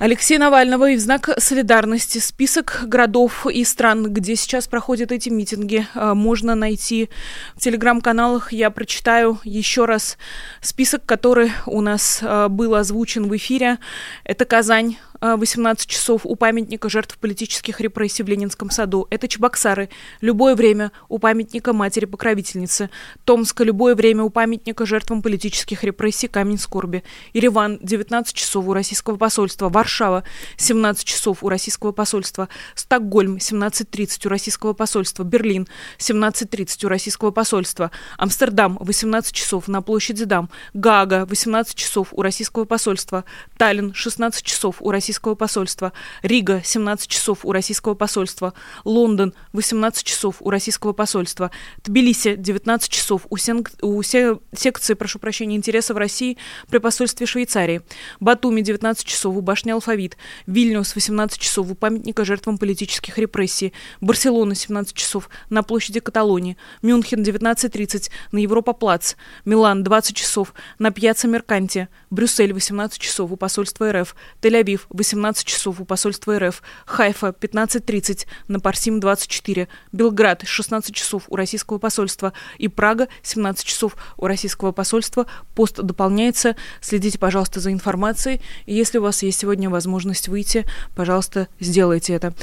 Алексея 0.00 0.38
Навального 0.38 0.88
и 0.88 0.96
в 0.96 1.00
знак 1.00 1.28
солидарности 1.36 2.16
список 2.16 2.84
городов 2.86 3.46
и 3.46 3.62
стран, 3.64 4.10
где 4.10 4.34
сейчас 4.34 4.66
проходят 4.66 5.12
эти 5.12 5.28
митинги, 5.28 5.86
э, 5.94 6.14
можно 6.14 6.54
найти 6.54 7.10
в 7.54 7.60
телеграм-каналах. 7.60 8.50
Я 8.50 8.70
прочитаю 8.70 9.38
еще 9.44 9.84
раз 9.84 10.16
список, 10.62 11.04
который 11.04 11.52
у 11.66 11.82
нас 11.82 12.20
э, 12.22 12.48
был 12.48 12.76
озвучен 12.76 13.28
в 13.28 13.36
эфире. 13.36 13.76
Это 14.24 14.46
Казань, 14.46 14.96
18 15.20 15.86
э, 15.86 15.88
часов 15.88 16.22
у 16.24 16.34
памятника 16.34 16.88
жертв 16.88 17.18
политических 17.18 17.80
репрессий 17.80 18.22
в 18.22 18.28
Ленинском 18.28 18.70
саду. 18.70 19.06
Это 19.10 19.28
Чебоксары. 19.28 19.90
Любое 20.20 20.54
время 20.54 20.92
у 21.08 21.18
памятника 21.18 21.72
матери-покровительницы. 21.72 22.90
Томска. 23.24 23.64
Любое 23.64 23.94
время 23.94 24.24
у 24.24 24.30
памятника 24.30 24.86
жертвам 24.86 25.20
политических 25.20 25.84
репрессий 25.84 26.28
Камень 26.28 26.58
скорби. 26.58 27.04
Ереван. 27.34 27.78
19 27.82 28.34
часов 28.34 28.66
у 28.66 28.72
российского 28.72 29.16
посольства. 29.16 29.68
Варшава. 29.68 30.24
17 30.56 31.04
часов 31.04 31.44
у 31.44 31.48
российского 31.48 31.92
посольства. 31.92 32.48
Стокгольм. 32.74 33.36
17.30 33.36 34.26
у 34.26 34.30
российского 34.30 34.72
посольства. 34.72 35.22
Берлин. 35.24 35.68
17.30 35.98 36.86
у 36.86 36.88
российского 36.88 37.30
посольства. 37.30 37.90
Амстердам. 38.16 38.78
18 38.80 39.34
часов 39.34 39.68
на 39.68 39.82
площади 39.82 40.24
Дам. 40.24 40.48
Гага. 40.72 41.26
18 41.26 41.74
часов 41.74 42.08
у 42.12 42.22
российского 42.22 42.64
посольства. 42.64 43.24
Таллин. 43.58 43.92
16 43.92 44.42
часов 44.42 44.76
у 44.80 44.90
российского 44.90 45.09
российского 45.10 45.34
посольства. 45.34 45.92
Рига 46.22 46.62
17 46.64 47.08
часов 47.08 47.44
у 47.44 47.50
российского 47.50 47.94
посольства. 47.94 48.54
Лондон 48.84 49.34
18 49.52 50.04
часов 50.04 50.36
у 50.38 50.50
российского 50.50 50.92
посольства. 50.92 51.50
Тбилиси 51.84 52.36
19 52.36 52.88
часов 52.88 53.26
у, 53.28 53.36
сен... 53.36 53.66
у 53.82 54.00
се... 54.04 54.38
секции, 54.54 54.94
прошу 54.94 55.18
прощения, 55.18 55.56
интересов 55.56 55.96
России 55.96 56.38
при 56.68 56.78
посольстве 56.78 57.26
Швейцарии. 57.26 57.82
Батуми 58.20 58.60
19 58.60 59.04
часов 59.04 59.34
у 59.36 59.40
башни 59.40 59.72
Алфавит. 59.72 60.16
Вильнюс 60.46 60.94
18 60.94 61.40
часов 61.40 61.68
у 61.72 61.74
памятника 61.74 62.24
жертвам 62.24 62.56
политических 62.56 63.18
репрессий. 63.18 63.72
Барселона 64.00 64.54
17 64.54 64.94
часов 64.94 65.28
на 65.48 65.64
площади 65.64 65.98
Каталонии. 65.98 66.56
Мюнхен 66.82 67.24
19.30 67.24 68.10
на 68.30 68.38
Европа-Плац. 68.38 69.14
Милан 69.44 69.82
20 69.82 70.14
часов 70.14 70.54
на 70.78 70.92
Пьяцца 70.92 71.26
Мерканте. 71.26 71.88
Брюссель 72.10 72.52
18 72.52 73.00
часов 73.00 73.32
у 73.32 73.36
посольства 73.36 73.90
РФ. 73.92 74.14
Тель-Авив 74.40 74.82
18 75.00 75.46
часов 75.46 75.80
у 75.80 75.86
посольства 75.86 76.38
РФ. 76.38 76.62
Хайфа 76.84 77.28
15.30 77.28 78.26
на 78.48 78.60
Парсим 78.60 79.00
24. 79.00 79.66
Белград 79.92 80.42
16 80.44 80.94
часов 80.94 81.22
у 81.28 81.36
российского 81.36 81.78
посольства. 81.78 82.34
И 82.58 82.68
Прага 82.68 83.08
17 83.22 83.64
часов 83.64 83.96
у 84.18 84.26
российского 84.26 84.72
посольства. 84.72 85.24
Пост 85.54 85.76
дополняется. 85.76 86.54
Следите, 86.82 87.18
пожалуйста, 87.18 87.60
за 87.60 87.72
информацией. 87.72 88.42
И 88.66 88.74
если 88.74 88.98
у 88.98 89.02
вас 89.02 89.22
есть 89.22 89.40
сегодня 89.40 89.70
возможность 89.70 90.28
выйти, 90.28 90.66
пожалуйста, 90.94 91.48
сделайте 91.60 92.12
это. 92.12 92.34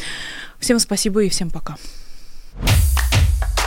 Всем 0.58 0.80
спасибо 0.80 1.24
и 1.24 1.30
всем 1.30 1.52
пока. 1.52 1.78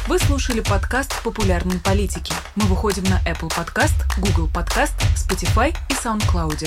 Вы 0.09 0.19
слушали 0.19 0.63
подкаст 0.69 1.23
«Популярные 1.23 1.79
политики». 1.79 2.33
Мы 2.57 2.65
выходим 2.65 3.05
на 3.05 3.21
Apple 3.21 3.53
Podcast, 3.53 3.95
Google 4.19 4.51
Podcast, 4.53 4.95
Spotify 5.15 5.73
и 5.89 5.93
SoundCloud. 5.93 6.67